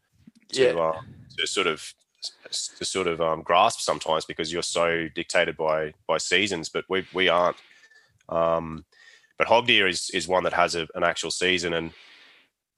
to, 0.54 0.62
Yeah. 0.62 0.80
uh, 0.80 1.02
to 1.40 1.48
sort 1.48 1.68
of 1.68 1.94
to 2.78 2.86
sort 2.86 3.08
of 3.08 3.22
um, 3.22 3.42
grasp 3.44 3.80
sometimes 3.80 4.26
because 4.26 4.52
you're 4.52 4.62
so 4.62 5.08
dictated 5.16 5.56
by 5.56 5.94
by 6.06 6.18
seasons, 6.18 6.70
but 6.70 6.84
we 6.90 7.08
we 7.14 7.30
aren't. 7.30 7.58
Um, 8.30 8.84
but 9.38 9.48
hog 9.48 9.68
deer 9.68 9.88
is 9.88 10.10
is 10.12 10.28
one 10.28 10.44
that 10.44 10.54
has 10.54 10.76
a, 10.76 10.88
an 10.96 11.04
actual 11.04 11.32
season. 11.32 11.74
And 11.74 11.92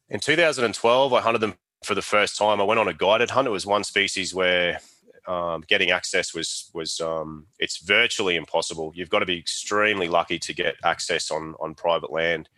in 0.09 0.19
2012, 0.19 1.13
I 1.13 1.21
hunted 1.21 1.39
them 1.39 1.55
for 1.83 1.95
the 1.95 2.01
first 2.01 2.37
time. 2.37 2.59
I 2.59 2.65
went 2.65 2.79
on 2.79 2.87
a 2.87 2.93
guided 2.93 3.31
hunt. 3.31 3.47
It 3.47 3.51
was 3.51 3.65
one 3.65 3.83
species 3.83 4.33
where 4.33 4.79
um, 5.27 5.63
getting 5.67 5.91
access 5.91 6.33
was 6.33 6.69
was 6.73 6.99
um, 6.99 7.45
it's 7.59 7.77
virtually 7.77 8.35
impossible. 8.35 8.91
You've 8.95 9.09
got 9.09 9.19
to 9.19 9.25
be 9.25 9.37
extremely 9.37 10.07
lucky 10.07 10.39
to 10.39 10.53
get 10.53 10.75
access 10.83 11.31
on 11.31 11.55
on 11.59 11.75
private 11.75 12.11
land. 12.11 12.49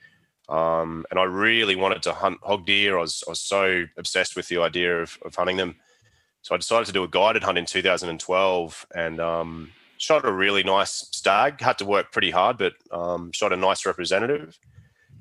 Um, 0.50 1.06
and 1.12 1.20
I 1.20 1.24
really 1.24 1.76
wanted 1.76 2.04
to 2.04 2.14
hunt 2.14 2.40
hog 2.42 2.66
deer. 2.66 2.98
I 2.98 3.02
was 3.02 3.24
I 3.28 3.32
was 3.32 3.40
so 3.40 3.86
obsessed 3.98 4.36
with 4.36 4.48
the 4.48 4.60
idea 4.60 5.02
of, 5.02 5.18
of 5.24 5.36
hunting 5.36 5.58
them. 5.58 5.76
So 6.42 6.56
I 6.56 6.58
decided 6.58 6.88
to 6.88 6.92
do 6.92 7.04
a 7.04 7.08
guided 7.08 7.44
hunt 7.44 7.60
in 7.60 7.66
2012 7.66 8.88
and 8.96 9.22
um, 9.22 9.72
shot 10.02 10.26
a 10.26 10.32
really 10.32 10.64
nice 10.64 11.08
stag. 11.12 11.62
Had 11.62 11.78
to 11.78 11.86
work 11.86 12.12
pretty 12.12 12.32
hard, 12.32 12.58
but 12.58 12.74
um, 12.92 13.32
shot 13.32 13.54
a 13.54 13.58
nice 13.58 13.86
representative. 13.86 14.58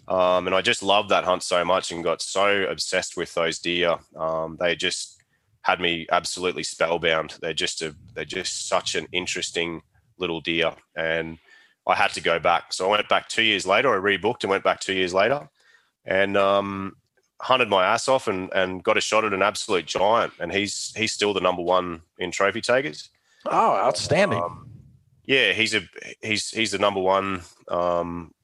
Um, 0.08 0.46
and 0.46 0.56
I 0.56 0.62
just 0.62 0.82
loved 0.82 1.10
that 1.10 1.24
hunt 1.24 1.42
so 1.42 1.64
much 1.64 1.92
and 1.92 2.02
got 2.02 2.22
so 2.22 2.64
obsessed 2.64 3.16
with 3.16 3.32
those 3.34 3.58
deer. 3.58 3.96
Um, 4.16 4.56
they 4.58 4.74
just 4.74 5.22
had 5.62 5.80
me 5.80 6.06
absolutely 6.10 6.62
spellbound. 6.62 7.36
They're 7.42 7.52
just 7.52 7.82
a 7.82 7.94
they're 8.14 8.24
just 8.24 8.68
such 8.68 8.94
an 8.94 9.06
interesting 9.12 9.82
little 10.18 10.40
deer, 10.40 10.72
and 10.96 11.38
I 11.86 11.94
had 11.94 12.12
to 12.14 12.22
go 12.22 12.38
back. 12.38 12.72
So 12.72 12.88
I 12.88 12.90
went 12.92 13.08
back 13.10 13.28
two 13.28 13.42
years 13.42 13.66
later. 13.66 13.94
I 13.94 13.98
rebooked 13.98 14.42
and 14.44 14.50
went 14.50 14.64
back 14.64 14.80
two 14.80 14.94
years 14.94 15.12
later, 15.12 15.48
and 16.06 16.38
um, 16.38 16.96
hunted 17.42 17.68
my 17.68 17.84
ass 17.84 18.08
off 18.08 18.28
and, 18.28 18.50
and 18.54 18.82
got 18.82 18.96
a 18.96 19.02
shot 19.02 19.26
at 19.26 19.34
an 19.34 19.42
absolute 19.42 19.84
giant. 19.84 20.32
And 20.40 20.50
he's 20.50 20.94
he's 20.96 21.12
still 21.12 21.34
the 21.34 21.40
number 21.40 21.62
one 21.62 22.00
in 22.18 22.30
trophy 22.30 22.62
takers. 22.62 23.10
Oh, 23.46 23.74
outstanding. 23.76 24.42
Um, 24.42 24.69
yeah, 25.30 25.52
he's 25.52 25.76
a 25.76 25.82
he's 26.22 26.50
he's 26.50 26.72
the 26.72 26.78
number 26.78 26.98
one 26.98 27.42
um, 27.68 28.34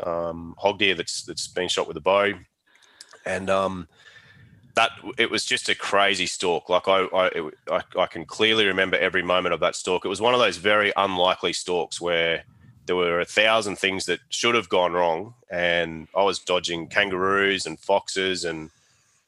um, 0.00 0.54
hog 0.56 0.78
deer 0.78 0.94
that's 0.94 1.24
that's 1.24 1.48
been 1.48 1.66
shot 1.66 1.88
with 1.88 1.96
a 1.96 2.00
bow, 2.00 2.34
and 3.24 3.50
um, 3.50 3.88
that 4.76 4.92
it 5.18 5.28
was 5.28 5.44
just 5.44 5.68
a 5.68 5.74
crazy 5.74 6.26
stalk. 6.26 6.68
Like 6.68 6.86
I 6.86 7.00
I, 7.06 7.26
it, 7.34 7.54
I 7.68 7.82
I 7.98 8.06
can 8.06 8.24
clearly 8.24 8.64
remember 8.64 8.96
every 8.96 9.24
moment 9.24 9.54
of 9.54 9.60
that 9.60 9.74
stalk. 9.74 10.04
It 10.04 10.08
was 10.08 10.20
one 10.20 10.34
of 10.34 10.40
those 10.40 10.56
very 10.56 10.92
unlikely 10.96 11.52
stalks 11.52 12.00
where 12.00 12.44
there 12.86 12.94
were 12.94 13.18
a 13.18 13.24
thousand 13.24 13.74
things 13.74 14.06
that 14.06 14.20
should 14.28 14.54
have 14.54 14.68
gone 14.68 14.92
wrong, 14.92 15.34
and 15.50 16.06
I 16.14 16.22
was 16.22 16.38
dodging 16.38 16.86
kangaroos 16.86 17.66
and 17.66 17.76
foxes 17.76 18.44
and 18.44 18.70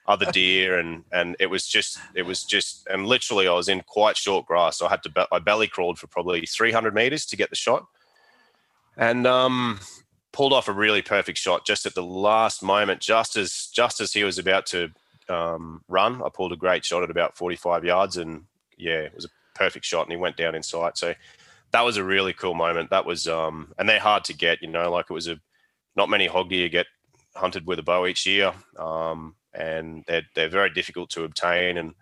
other 0.08 0.26
deer 0.32 0.78
and 0.78 1.04
and 1.12 1.36
it 1.38 1.46
was 1.46 1.66
just 1.66 1.98
it 2.14 2.22
was 2.22 2.42
just 2.42 2.86
and 2.88 3.06
literally 3.06 3.46
I 3.46 3.52
was 3.52 3.68
in 3.68 3.82
quite 3.82 4.16
short 4.16 4.46
grass. 4.46 4.78
So 4.78 4.86
I 4.86 4.90
had 4.90 5.02
to 5.04 5.28
I 5.30 5.38
belly 5.38 5.68
crawled 5.68 5.98
for 5.98 6.06
probably 6.06 6.46
300 6.46 6.94
meters 6.94 7.26
to 7.26 7.36
get 7.36 7.50
the 7.50 7.56
shot. 7.56 7.86
And 8.96 9.26
um 9.26 9.78
pulled 10.32 10.52
off 10.52 10.68
a 10.68 10.72
really 10.72 11.02
perfect 11.02 11.38
shot 11.38 11.66
just 11.66 11.86
at 11.86 11.94
the 11.94 12.02
last 12.02 12.62
moment 12.62 13.00
just 13.00 13.36
as 13.36 13.68
just 13.72 14.00
as 14.00 14.12
he 14.12 14.24
was 14.24 14.38
about 14.38 14.66
to 14.66 14.90
um, 15.28 15.82
run. 15.88 16.22
I 16.22 16.30
pulled 16.32 16.52
a 16.52 16.56
great 16.56 16.86
shot 16.86 17.02
at 17.02 17.10
about 17.10 17.36
45 17.36 17.84
yards 17.84 18.16
and 18.16 18.44
yeah 18.78 19.00
it 19.00 19.14
was 19.14 19.26
a 19.26 19.30
perfect 19.54 19.84
shot 19.84 20.04
and 20.04 20.12
he 20.12 20.16
went 20.16 20.38
down 20.38 20.54
in 20.54 20.62
sight. 20.62 20.96
So 20.96 21.14
that 21.72 21.82
was 21.82 21.98
a 21.98 22.04
really 22.04 22.32
cool 22.32 22.54
moment. 22.54 22.88
That 22.88 23.04
was 23.04 23.28
um 23.28 23.74
and 23.78 23.86
they're 23.86 24.00
hard 24.00 24.24
to 24.24 24.32
get 24.32 24.62
you 24.62 24.68
know 24.68 24.90
like 24.90 25.06
it 25.10 25.12
was 25.12 25.28
a 25.28 25.38
not 25.96 26.08
many 26.08 26.26
hog 26.26 26.48
deer 26.48 26.70
get 26.70 26.86
hunted 27.34 27.66
with 27.66 27.78
a 27.78 27.82
bow 27.82 28.06
each 28.06 28.24
year. 28.24 28.54
Um 28.78 29.34
and 29.58 30.04
they're 30.06 30.22
they're 30.34 30.48
very 30.48 30.70
difficult 30.70 31.10
to 31.10 31.24
obtain. 31.24 31.76
And 31.76 31.94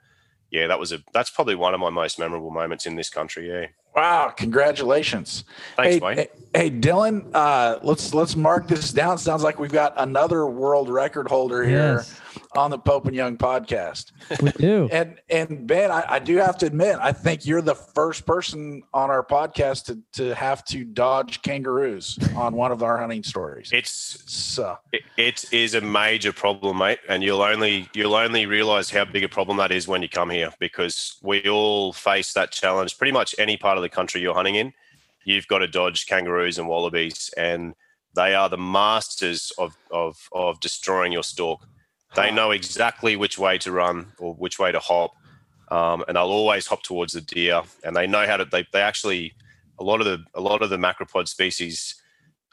yeah, 0.50 0.66
that 0.68 0.78
was 0.78 0.92
a 0.92 1.02
that's 1.12 1.30
probably 1.30 1.54
one 1.54 1.74
of 1.74 1.80
my 1.80 1.90
most 1.90 2.18
memorable 2.18 2.50
moments 2.50 2.86
in 2.86 2.96
this 2.96 3.10
country. 3.10 3.48
Yeah, 3.48 3.66
Wow! 3.96 4.28
Congratulations. 4.36 5.44
thanks, 5.76 5.94
hey, 5.94 6.00
mate. 6.00 6.30
hey, 6.54 6.68
hey, 6.68 6.70
Dylan. 6.70 7.30
Uh, 7.32 7.78
let's 7.82 8.12
let's 8.12 8.36
mark 8.36 8.68
this 8.68 8.92
down. 8.92 9.16
Sounds 9.18 9.42
like 9.42 9.58
we've 9.58 9.72
got 9.72 9.94
another 9.96 10.46
world 10.46 10.88
record 10.90 11.28
holder 11.28 11.64
here 11.64 11.96
Yes. 11.96 12.20
on 12.54 12.70
the 12.70 12.78
Pope 12.78 13.06
and 13.06 13.14
Young 13.16 13.36
podcast. 13.38 14.12
We 14.42 14.50
do. 14.52 14.88
And 14.92 15.18
and 15.30 15.66
Ben, 15.66 15.90
I, 15.90 16.04
I 16.08 16.18
do 16.18 16.36
have 16.36 16.58
to 16.58 16.66
admit, 16.66 16.98
I 17.00 17.12
think 17.12 17.46
you're 17.46 17.62
the 17.62 17.74
first 17.74 18.26
person 18.26 18.82
on 18.92 19.08
our 19.10 19.24
podcast 19.24 19.86
to, 19.86 19.98
to 20.14 20.34
have 20.34 20.64
to 20.66 20.84
dodge 20.84 21.40
kangaroos 21.42 22.18
on 22.36 22.54
one 22.54 22.72
of 22.72 22.82
our 22.82 22.98
hunting 22.98 23.22
stories. 23.22 23.70
It's 23.72 24.22
So 24.26 24.78
it, 24.92 25.02
it 25.16 25.44
is 25.52 25.74
a 25.74 25.80
major 25.80 26.32
problem, 26.32 26.78
mate, 26.78 26.98
and 27.08 27.22
you'll 27.22 27.42
only 27.42 27.88
you'll 27.94 28.14
only 28.14 28.44
realize 28.46 28.90
how 28.90 29.04
big 29.06 29.24
a 29.24 29.28
problem 29.28 29.56
that 29.58 29.72
is 29.72 29.88
when 29.88 30.02
you 30.02 30.08
come 30.08 30.28
here 30.30 30.52
because 30.58 31.18
we 31.22 31.48
all 31.48 31.92
face 31.94 32.32
that 32.34 32.50
challenge. 32.52 32.98
Pretty 32.98 33.12
much 33.12 33.34
any 33.38 33.56
part 33.56 33.78
of 33.78 33.82
the 33.82 33.85
country 33.88 34.20
you're 34.20 34.34
hunting 34.34 34.54
in, 34.56 34.72
you've 35.24 35.46
got 35.48 35.58
to 35.58 35.66
dodge 35.68 36.06
kangaroos 36.06 36.58
and 36.58 36.68
wallabies, 36.68 37.30
and 37.36 37.74
they 38.14 38.34
are 38.34 38.48
the 38.48 38.58
masters 38.58 39.52
of 39.58 39.76
of 39.90 40.28
of 40.32 40.60
destroying 40.60 41.12
your 41.12 41.22
stalk. 41.24 41.66
They 42.14 42.30
know 42.30 42.50
exactly 42.50 43.16
which 43.16 43.38
way 43.38 43.58
to 43.58 43.72
run 43.72 44.12
or 44.18 44.32
which 44.34 44.58
way 44.58 44.72
to 44.72 44.78
hop, 44.78 45.12
um, 45.70 46.02
and 46.08 46.16
they'll 46.16 46.24
always 46.24 46.66
hop 46.66 46.82
towards 46.82 47.12
the 47.12 47.20
deer. 47.20 47.62
And 47.84 47.94
they 47.94 48.06
know 48.06 48.26
how 48.26 48.38
to. 48.38 48.44
They, 48.46 48.64
they 48.72 48.80
actually 48.80 49.34
a 49.78 49.84
lot 49.84 50.00
of 50.00 50.06
the 50.06 50.24
a 50.34 50.40
lot 50.40 50.62
of 50.62 50.70
the 50.70 50.78
macropod 50.78 51.28
species 51.28 51.94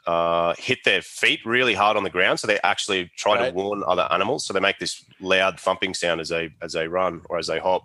uh, 0.06 0.54
hit 0.58 0.80
their 0.84 1.00
feet 1.00 1.40
really 1.46 1.72
hard 1.74 1.96
on 1.96 2.02
the 2.04 2.10
ground, 2.10 2.40
so 2.40 2.46
they 2.46 2.60
actually 2.62 3.10
try 3.16 3.36
Right. 3.36 3.48
to 3.48 3.54
warn 3.54 3.82
other 3.86 4.06
animals. 4.10 4.44
So 4.44 4.52
they 4.52 4.60
make 4.60 4.78
this 4.78 5.02
loud 5.20 5.58
thumping 5.58 5.94
sound 5.94 6.20
as 6.20 6.28
they 6.28 6.50
as 6.60 6.72
they 6.74 6.88
run 6.88 7.22
or 7.30 7.38
as 7.38 7.46
they 7.46 7.58
hop. 7.58 7.84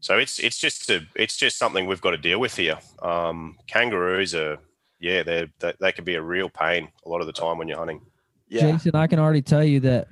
So 0.00 0.18
it's 0.18 0.38
it's 0.38 0.58
just 0.58 0.88
a, 0.90 1.00
it's 1.16 1.36
just 1.36 1.58
something 1.58 1.86
we've 1.86 2.00
got 2.00 2.10
to 2.12 2.18
deal 2.18 2.38
with 2.38 2.56
here. 2.56 2.78
Um, 3.02 3.56
kangaroos 3.66 4.34
are 4.34 4.58
yeah 5.00 5.22
they 5.22 5.48
they 5.58 5.72
they 5.80 5.92
can 5.92 6.04
be 6.04 6.14
a 6.14 6.22
real 6.22 6.48
pain 6.48 6.88
a 7.04 7.08
lot 7.08 7.20
of 7.20 7.26
the 7.26 7.32
time 7.32 7.58
when 7.58 7.68
you're 7.68 7.78
hunting. 7.78 8.00
yeah. 8.48 8.72
Jason, 8.72 8.94
I 8.94 9.06
can 9.06 9.18
already 9.18 9.42
tell 9.42 9.64
you 9.64 9.80
that 9.80 10.08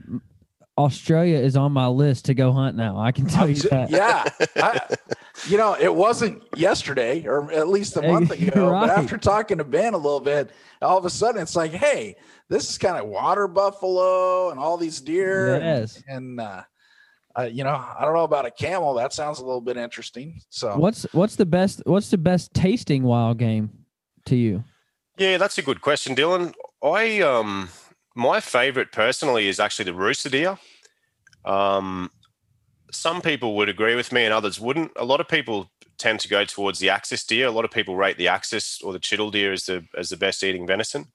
Australia 0.77 1.39
is 1.39 1.57
on 1.57 1.71
my 1.73 1.87
list 1.87 2.25
to 2.25 2.35
go 2.35 2.51
hunt 2.53 2.77
now. 2.77 2.99
I 2.99 3.13
can 3.13 3.27
tell 3.27 3.49
you 3.49 3.55
that. 3.71 3.91
yeah. 3.91 4.25
I, 4.57 4.81
you 5.49 5.57
know, 5.57 5.77
it 5.79 5.95
wasn't 5.95 6.43
yesterday 6.57 7.25
or 7.27 7.53
at 7.53 7.69
least 7.69 7.97
a 7.97 8.03
month 8.03 8.33
ago. 8.33 8.71
right. 8.71 8.89
But 8.89 8.91
after 8.99 9.17
talking 9.17 9.59
to 9.59 9.65
Ben 9.65 9.95
a 9.95 9.99
little 9.99 10.19
bit, 10.21 10.51
all 10.83 10.99
of 10.99 11.05
a 11.05 11.11
sudden 11.11 11.41
it's 11.41 11.55
like, 11.55 11.71
hey, 11.71 12.17
this 12.49 12.69
is 12.69 12.77
kind 12.79 12.97
of 12.97 13.07
water 13.07 13.47
buffalo 13.47 14.51
and 14.51 14.59
all 14.59 14.77
these 14.77 15.01
deer. 15.01 15.55
and- 15.55 16.03
And, 16.09 16.41
uh, 16.41 16.63
uh, 17.37 17.43
you 17.43 17.65
know, 17.65 17.75
I 17.75 18.05
don't 18.05 18.15
know 18.15 18.25
about 18.25 18.47
a 18.47 18.51
camel. 18.51 18.95
That 18.95 19.13
sounds 19.13 19.41
a 19.41 19.45
little 19.45 19.61
bit 19.61 19.77
interesting. 19.77 20.41
So 20.51 20.77
What's 20.77 21.05
what's 21.13 21.37
the 21.37 21.47
best 21.47 21.83
what's 21.85 22.11
the 22.11 22.19
best 22.19 22.55
tasting 22.55 23.03
wild 23.03 23.39
game 23.39 23.71
to 24.27 24.37
you? 24.37 24.65
Yeah, 25.19 25.37
that's 25.39 25.59
a 25.59 25.63
good 25.63 25.81
question, 25.81 26.15
Dylan. 26.15 26.55
I 26.83 27.21
um 27.21 27.69
my 28.15 28.41
favorite 28.41 28.93
personally 28.93 29.49
is 29.49 29.59
actually 29.59 29.87
the 29.87 29.99
rusa 29.99 30.31
deer. 30.31 30.59
Um, 31.45 32.11
some 32.91 33.21
people 33.21 33.57
would 33.57 33.69
agree 33.69 33.97
with 33.97 34.13
me 34.13 34.25
and 34.25 34.33
others 34.33 34.61
wouldn't. 34.61 34.93
A 34.97 35.05
lot 35.05 35.21
of 35.21 35.29
people 35.29 35.71
tend 35.99 36.21
to 36.21 36.29
go 36.29 36.45
towards 36.45 36.79
the 36.79 36.91
axis 36.91 37.25
deer. 37.25 37.47
A 37.47 37.51
lot 37.51 37.65
of 37.65 37.71
people 37.71 37.97
rate 37.97 38.17
the 38.17 38.29
axis 38.29 38.81
or 38.83 38.93
the 38.93 39.01
chital 39.01 39.33
deer 39.33 39.53
as 39.53 39.65
the 39.65 39.85
as 39.99 40.09
the 40.11 40.17
best 40.17 40.45
eating 40.45 40.67
venison. 40.67 41.07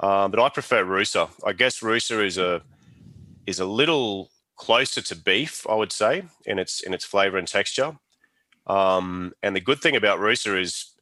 Um, 0.00 0.30
but 0.30 0.40
I 0.40 0.48
prefer 0.48 0.84
rusa. 0.84 1.28
I 1.46 1.52
guess 1.52 1.80
rusa 1.80 2.24
is 2.24 2.38
a 2.38 2.62
is 3.46 3.60
a 3.60 3.66
little 3.66 4.30
closer 4.56 5.02
to 5.02 5.16
beef, 5.16 5.66
I 5.68 5.74
would 5.74 5.92
say, 5.92 6.24
in 6.46 6.58
its 6.58 6.80
in 6.80 6.94
its 6.94 7.04
flavor 7.04 7.38
and 7.38 7.48
texture. 7.48 7.96
Um, 8.66 9.34
and 9.42 9.54
the 9.54 9.60
good 9.60 9.80
thing 9.80 9.94
about 9.94 10.20
rusa 10.20 10.58
is 10.58 10.94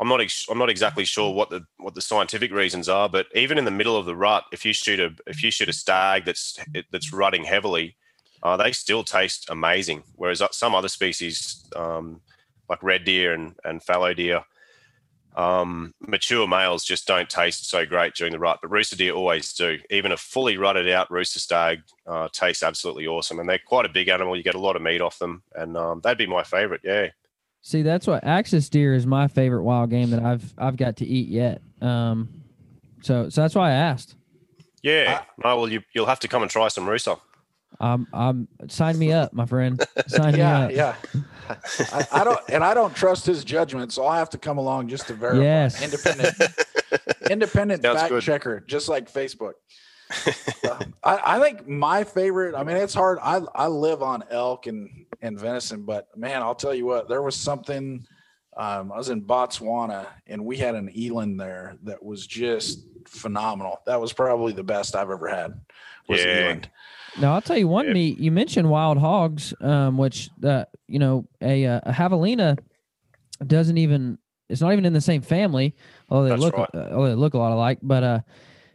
I'm 0.00 0.08
not 0.08 0.20
ex- 0.20 0.46
I'm 0.50 0.58
not 0.58 0.70
exactly 0.70 1.04
sure 1.04 1.32
what 1.32 1.50
the 1.50 1.64
what 1.78 1.94
the 1.94 2.00
scientific 2.00 2.52
reasons 2.52 2.88
are, 2.88 3.08
but 3.08 3.26
even 3.34 3.58
in 3.58 3.64
the 3.64 3.70
middle 3.70 3.96
of 3.96 4.06
the 4.06 4.16
rut, 4.16 4.44
if 4.52 4.64
you 4.64 4.72
shoot 4.72 5.00
a 5.00 5.14
if 5.26 5.42
you 5.42 5.50
shoot 5.50 5.68
a 5.68 5.72
stag 5.72 6.24
that's 6.24 6.58
that's 6.90 7.12
rutting 7.12 7.44
heavily, 7.44 7.96
uh, 8.42 8.56
they 8.56 8.72
still 8.72 9.04
taste 9.04 9.48
amazing. 9.50 10.02
Whereas 10.16 10.42
some 10.52 10.74
other 10.74 10.88
species, 10.88 11.64
um, 11.76 12.20
like 12.68 12.82
red 12.82 13.04
deer 13.04 13.32
and 13.32 13.54
and 13.64 13.82
fallow 13.82 14.12
deer, 14.14 14.44
um, 15.36 15.94
mature 16.00 16.46
males 16.48 16.84
just 16.84 17.06
don't 17.06 17.28
taste 17.28 17.68
so 17.68 17.86
great 17.86 18.14
during 18.14 18.32
the 18.32 18.38
rut. 18.38 18.58
But 18.60 18.70
rusa 18.70 18.96
deer 18.96 19.12
always 19.12 19.52
do. 19.52 19.78
Even 19.90 20.12
a 20.12 20.16
fully 20.16 20.56
rutted 20.56 20.88
out 20.88 21.08
rusa 21.08 21.38
stag 21.38 21.80
uh, 22.06 22.28
tastes 22.32 22.62
absolutely 22.62 23.06
awesome, 23.06 23.38
and 23.38 23.48
they're 23.48 23.60
quite 23.64 23.86
a 23.86 23.90
big 23.90 24.08
animal. 24.08 24.36
You 24.36 24.42
get 24.42 24.54
a 24.54 24.60
lot 24.60 24.76
of 24.76 24.82
meat 24.82 25.00
off 25.00 25.18
them, 25.18 25.42
and 25.54 25.76
um, 25.76 26.00
that'd 26.02 26.18
be 26.18 26.26
my 26.26 26.42
favorite. 26.42 26.80
Yeah. 26.84 27.08
See, 27.60 27.82
that's 27.82 28.06
what 28.06 28.24
axis 28.24 28.68
deer 28.68 28.94
is 28.94 29.06
my 29.06 29.28
favorite 29.28 29.62
wild 29.62 29.90
game 29.90 30.10
that 30.10 30.22
I've 30.22 30.54
I've 30.56 30.76
got 30.76 30.96
to 30.98 31.06
eat 31.06 31.28
yet. 31.28 31.60
Um, 31.80 32.28
so 33.02 33.28
so 33.28 33.42
that's 33.42 33.54
why 33.54 33.70
I 33.70 33.74
asked. 33.74 34.14
Yeah. 34.82 35.22
no, 35.44 35.56
well, 35.56 35.68
you, 35.68 35.82
you'll 35.92 36.06
have 36.06 36.20
to 36.20 36.28
come 36.28 36.42
and 36.42 36.50
try 36.50 36.68
some 36.68 36.86
rusa. 36.86 37.20
Um, 37.80 38.06
um, 38.12 38.48
sign 38.68 38.98
me 38.98 39.12
up, 39.12 39.32
my 39.32 39.46
friend. 39.46 39.84
Sign 40.06 40.32
me 40.34 40.38
yeah, 40.38 40.58
up. 40.60 40.72
yeah. 40.72 40.94
I, 41.48 42.06
I 42.12 42.24
don't, 42.24 42.40
and 42.48 42.64
I 42.64 42.74
don't 42.74 42.94
trust 42.94 43.26
his 43.26 43.44
judgment, 43.44 43.92
so 43.92 44.04
I'll 44.04 44.18
have 44.18 44.30
to 44.30 44.38
come 44.38 44.58
along 44.58 44.88
just 44.88 45.06
to 45.08 45.14
verify. 45.14 45.42
Yes. 45.42 45.82
Independent, 45.82 46.34
independent 47.30 47.82
Sounds 47.82 48.00
fact 48.00 48.10
good. 48.10 48.22
checker, 48.22 48.60
just 48.60 48.88
like 48.88 49.12
Facebook. 49.12 49.52
Uh, 50.64 50.78
I, 51.04 51.36
I 51.36 51.40
think 51.40 51.68
my 51.68 52.04
favorite. 52.04 52.54
I 52.54 52.64
mean, 52.64 52.76
it's 52.76 52.94
hard. 52.94 53.18
I 53.22 53.40
I 53.54 53.66
live 53.66 54.02
on 54.02 54.24
elk 54.30 54.66
and 54.66 55.06
and 55.20 55.38
venison, 55.38 55.82
but 55.84 56.08
man, 56.16 56.42
I'll 56.42 56.54
tell 56.54 56.74
you 56.74 56.86
what. 56.86 57.08
There 57.08 57.22
was 57.22 57.36
something. 57.36 58.06
Um, 58.56 58.90
I 58.90 58.96
was 58.96 59.08
in 59.08 59.22
Botswana, 59.22 60.06
and 60.26 60.44
we 60.44 60.56
had 60.56 60.74
an 60.74 60.90
eland 60.96 61.38
there 61.38 61.76
that 61.84 62.02
was 62.02 62.26
just 62.26 62.80
phenomenal. 63.08 63.78
That 63.86 64.00
was 64.00 64.12
probably 64.12 64.52
the 64.52 64.62
best 64.64 64.94
I've 64.96 65.10
ever 65.10 65.28
had. 65.28 65.60
Was 66.08 66.24
Yeah. 66.24 66.40
eland. 66.42 66.68
Now 67.20 67.34
I'll 67.34 67.42
tell 67.42 67.56
you 67.56 67.66
one 67.68 67.86
Yep. 67.86 67.94
meat. 67.94 68.18
You 68.18 68.30
mentioned 68.30 68.70
wild 68.70 68.98
hogs, 68.98 69.52
um, 69.60 69.98
which 69.98 70.30
uh, 70.44 70.64
you 70.86 70.98
know 70.98 71.26
a, 71.40 71.66
uh, 71.66 71.80
a 71.84 71.92
javelina 71.92 72.58
doesn't 73.46 73.78
even. 73.78 74.18
It's 74.48 74.60
not 74.62 74.72
even 74.72 74.86
in 74.86 74.94
the 74.94 75.00
same 75.00 75.20
family, 75.20 75.74
although 76.08 76.24
they 76.24 76.30
That's 76.30 76.40
look 76.42 76.56
right. 76.56 76.70
uh, 76.74 76.88
although 76.94 77.08
they 77.08 77.14
look 77.14 77.34
a 77.34 77.38
lot 77.38 77.52
alike. 77.52 77.78
But 77.82 78.02
uh, 78.02 78.20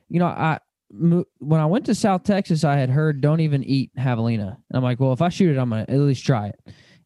you 0.10 0.20
know, 0.20 0.28
I 0.28 0.60
when 0.90 1.60
I 1.60 1.66
went 1.66 1.86
to 1.88 1.96
South 1.96 2.24
Texas, 2.24 2.64
I 2.64 2.76
had 2.78 2.90
heard 2.90 3.22
don't 3.22 3.40
even 3.40 3.64
eat 3.64 3.92
javelina, 3.98 4.50
and 4.70 4.78
I'm 4.78 4.84
like, 4.84 5.00
well, 5.00 5.14
if 5.14 5.22
I 5.22 5.30
shoot 5.30 5.56
it, 5.56 5.60
I'm 5.60 5.70
gonna 5.70 5.86
at 5.88 5.98
least 6.00 6.26
try 6.26 6.48
it, 6.48 6.60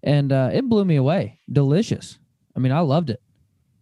and 0.03 0.31
uh, 0.33 0.49
it 0.51 0.67
blew 0.67 0.83
me 0.83 0.95
away. 0.97 1.39
Delicious. 1.51 2.19
I 2.55 2.59
mean, 2.59 2.71
I 2.73 2.79
loved 2.79 3.09
it. 3.09 3.21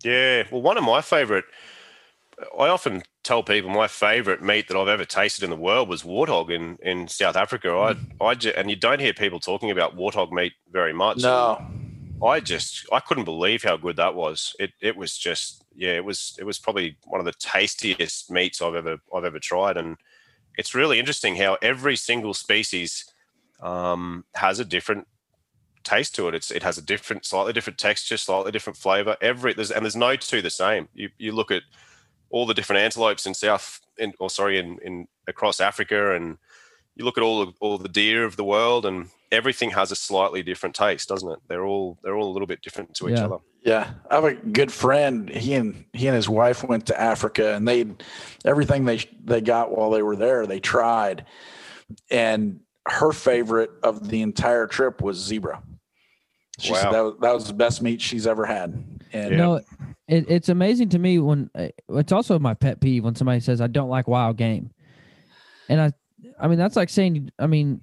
Yeah. 0.04 0.44
Well, 0.52 0.62
one 0.62 0.78
of 0.78 0.84
my 0.84 1.02
favorite, 1.02 1.46
I 2.60 2.68
often 2.68 3.04
tell 3.24 3.44
people 3.44 3.70
my 3.70 3.88
favorite 3.88 4.42
meat 4.42 4.68
that 4.68 4.78
I've 4.78 4.88
ever 4.88 5.06
tasted 5.06 5.44
in 5.44 5.50
the 5.50 5.56
world 5.56 5.88
was 5.88 6.04
warthog 6.04 6.52
in, 6.52 6.78
in 6.82 7.08
South 7.08 7.36
Africa. 7.36 7.72
I, 7.72 8.24
I 8.24 8.36
ju- 8.36 8.54
and 8.56 8.70
you 8.70 8.76
don't 8.76 9.00
hear 9.00 9.14
people 9.14 9.40
talking 9.40 9.72
about 9.72 9.96
warthog 9.96 10.32
meat 10.32 10.54
very 10.72 10.94
much. 10.94 11.18
No, 11.18 11.66
I 12.24 12.40
just, 12.40 12.86
I 12.92 13.00
couldn't 13.00 13.26
believe 13.26 13.64
how 13.64 13.78
good 13.78 13.96
that 13.98 14.16
was. 14.16 14.56
It, 14.60 14.72
it 14.82 14.96
was 14.96 15.18
just, 15.18 15.64
yeah, 15.76 15.94
it 15.94 16.04
was, 16.04 16.36
it 16.40 16.44
was 16.44 16.60
probably 16.60 16.98
one 17.06 17.20
of 17.20 17.26
the 17.26 17.34
tastiest 17.34 18.30
meats 18.30 18.62
I've 18.62 18.76
ever, 18.76 18.98
I've 19.14 19.26
ever 19.26 19.40
tried. 19.40 19.78
And 19.78 19.98
it's 20.58 20.76
really 20.76 21.00
interesting 21.00 21.36
how 21.36 21.58
every 21.62 21.96
single 21.96 22.34
species 22.34 23.06
um, 23.62 24.26
has 24.36 24.60
a 24.60 24.66
different 24.66 25.08
taste 25.84 26.16
to 26.16 26.28
it. 26.28 26.36
It's 26.36 26.52
it 26.52 26.64
has 26.64 26.78
a 26.78 26.82
different, 26.82 27.26
slightly 27.26 27.54
different 27.54 27.80
texture, 27.80 28.18
slightly 28.18 28.52
different 28.52 28.76
flavor. 28.76 29.16
Every 29.22 29.54
there's 29.54 29.72
and 29.72 29.86
there's 29.86 29.96
no 29.96 30.16
two 30.16 30.42
the 30.42 30.50
same. 30.50 30.90
You 30.94 31.10
you 31.18 31.32
look 31.32 31.52
at 31.52 31.64
all 32.30 32.46
the 32.46 32.54
different 32.54 32.82
antelopes 32.82 33.26
in 33.26 33.34
South, 33.34 33.80
in 33.98 34.14
or 34.20 34.30
sorry, 34.30 34.60
in 34.60 34.78
in 34.84 35.08
across 35.28 35.60
Africa, 35.60 36.16
and 36.16 36.38
you 36.96 37.04
look 37.06 37.18
at 37.18 37.24
all 37.24 37.42
of, 37.42 37.54
all 37.60 37.78
the 37.78 37.90
deer 37.90 38.24
of 38.24 38.36
the 38.38 38.44
world, 38.44 38.86
and 38.86 39.10
everything 39.32 39.72
has 39.72 39.92
a 39.92 39.96
slightly 39.96 40.42
different 40.44 40.76
taste, 40.76 41.10
doesn't 41.10 41.30
it? 41.30 41.40
They're 41.48 41.66
all 41.66 41.98
they're 42.04 42.16
all 42.16 42.30
a 42.30 42.34
little 42.34 42.48
bit 42.48 42.62
different 42.62 42.94
to 42.96 43.10
each 43.10 43.18
Yeah. 43.18 43.26
other. 43.26 43.38
Yeah, 43.64 43.94
I 44.12 44.16
have 44.16 44.24
a 44.26 44.34
good 44.36 44.72
friend. 44.72 45.28
He 45.28 45.56
and 45.56 45.86
he 45.94 46.08
and 46.08 46.16
his 46.16 46.30
wife 46.30 46.64
went 46.64 46.86
to 46.88 47.02
Africa, 47.02 47.56
and 47.56 47.68
they 47.68 47.86
everything 48.46 48.86
they 48.86 49.00
they 49.24 49.42
got 49.42 49.76
while 49.76 49.90
they 49.90 50.04
were 50.04 50.16
there, 50.16 50.46
they 50.46 50.60
tried. 50.60 51.26
And 52.12 52.60
her 52.88 53.12
favorite 53.12 53.72
of 53.84 54.08
the 54.10 54.22
entire 54.22 54.68
trip 54.68 55.02
was 55.02 55.18
zebra. 55.18 55.64
She 56.60 56.74
said 56.74 56.86
Wow. 56.86 56.92
that 56.92 57.02
was, 57.04 57.14
that 57.22 57.34
was 57.34 57.48
the 57.48 57.54
best 57.54 57.82
meat 57.82 58.02
she's 58.02 58.28
ever 58.28 58.46
had. 58.46 58.84
And 59.12 59.32
Yeah. 59.32 59.38
No, 59.38 59.62
it, 60.08 60.26
it's 60.30 60.50
amazing 60.50 60.90
to 60.90 61.00
me 61.00 61.20
when 61.20 61.50
uh, 61.56 61.68
it's 61.90 62.12
also 62.12 62.38
my 62.40 62.54
pet 62.54 62.80
peeve 62.80 63.04
when 63.04 63.16
somebody 63.16 63.40
says 63.40 63.62
I 63.62 63.68
don't 63.68 63.90
like 63.90 64.08
wild 64.08 64.38
game, 64.38 64.72
and 65.70 65.82
I, 65.82 65.94
I 66.40 66.48
mean 66.48 66.58
that's 66.60 66.76
like 66.76 66.90
saying 66.90 67.32
I 67.40 67.48
mean, 67.48 67.82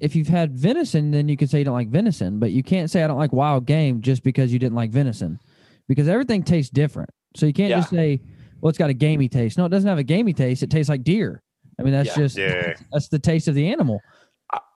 if 0.00 0.14
you've 0.14 0.28
had 0.28 0.56
venison, 0.56 1.10
then 1.10 1.28
you 1.28 1.36
can 1.36 1.48
say 1.48 1.58
you 1.58 1.64
don't 1.64 1.74
like 1.74 1.88
venison, 1.88 2.38
but 2.38 2.52
you 2.52 2.62
can't 2.62 2.90
say 2.90 3.02
I 3.02 3.06
don't 3.06 3.18
like 3.18 3.32
wild 3.32 3.66
game 3.66 4.00
just 4.00 4.22
because 4.22 4.52
you 4.52 4.58
didn't 4.58 4.76
like 4.76 4.90
venison, 4.90 5.38
because 5.88 6.08
everything 6.08 6.42
tastes 6.42 6.70
different. 6.70 7.10
So 7.36 7.46
you 7.46 7.52
can't 7.52 7.70
just 7.70 7.90
say, 7.90 8.20
well, 8.60 8.70
it's 8.70 8.78
got 8.78 8.90
a 8.90 8.94
gamey 8.94 9.28
taste. 9.28 9.58
No, 9.58 9.64
it 9.66 9.68
doesn't 9.68 9.88
have 9.88 9.98
a 9.98 10.02
gamey 10.04 10.32
taste. 10.32 10.62
It 10.62 10.70
tastes 10.70 10.88
like 10.88 11.04
deer. 11.04 11.42
I 11.78 11.82
mean 11.82 11.92
that's 11.92 12.08
Yeah. 12.08 12.14
just 12.16 12.36
Yeah. 12.36 12.74
that's 12.92 13.08
the 13.08 13.18
taste 13.18 13.48
of 13.48 13.54
the 13.54 13.68
animal. 13.68 14.00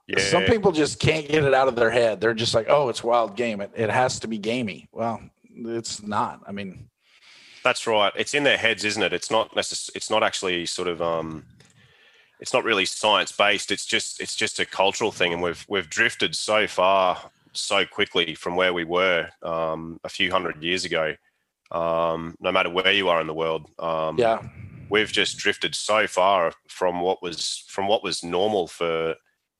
Yeah, 0.07 0.19
some 0.19 0.43
people 0.43 0.73
just 0.73 0.99
can't 0.99 1.25
get 1.29 1.45
it 1.45 1.53
out 1.53 1.69
of 1.69 1.77
their 1.77 1.89
head. 1.89 2.19
They're 2.19 2.33
just 2.33 2.53
like, 2.53 2.65
oh, 2.69 2.89
it's 2.89 3.01
wild 3.01 3.37
game. 3.37 3.61
It, 3.61 3.71
it 3.73 3.89
has 3.89 4.19
to 4.19 4.27
be 4.27 4.37
gamey. 4.37 4.89
Well, 4.91 5.21
it's 5.55 6.01
not. 6.03 6.41
I 6.47 6.51
mean, 6.51 6.89
That's 7.63 7.87
right. 7.87 8.11
It's 8.15 8.33
in 8.33 8.43
their 8.43 8.57
heads, 8.57 8.83
isn't 8.83 9.01
it? 9.03 9.13
It's 9.13 9.31
not 9.31 9.51
necess- 9.55 9.89
It's 9.95 10.09
not 10.09 10.23
actually 10.23 10.65
sort 10.65 10.87
of. 10.87 11.01
Um, 11.01 11.45
it's 12.39 12.53
not 12.53 12.65
really 12.65 12.85
science 12.85 13.31
based. 13.31 13.71
It's 13.71 13.85
just 13.85 14.19
it's 14.19 14.35
just 14.35 14.59
a 14.59 14.65
cultural 14.65 15.11
thing, 15.11 15.31
and 15.33 15.41
we've 15.41 15.65
we've 15.69 15.89
drifted 15.89 16.35
so 16.35 16.67
far 16.67 17.31
so 17.53 17.85
quickly 17.85 18.35
from 18.35 18.55
where 18.55 18.73
we 18.73 18.83
were 18.83 19.29
um, 19.43 19.99
a 20.03 20.09
few 20.09 20.29
hundred 20.31 20.61
years 20.61 20.83
ago. 20.85 21.15
Um, 21.71 22.35
no 22.41 22.51
matter 22.51 22.69
where 22.69 22.91
you 22.91 23.09
are 23.09 23.21
in 23.21 23.27
the 23.27 23.33
world, 23.33 23.69
um, 23.79 24.17
Yeah. 24.19 24.41
we've 24.89 25.11
just 25.11 25.37
drifted 25.37 25.73
so 25.73 26.05
far 26.07 26.53
from 26.67 26.99
what 27.01 27.21
was 27.21 27.63
from 27.67 27.87
what 27.87 28.03
was 28.03 28.23
normal 28.23 28.67
for 28.67 29.15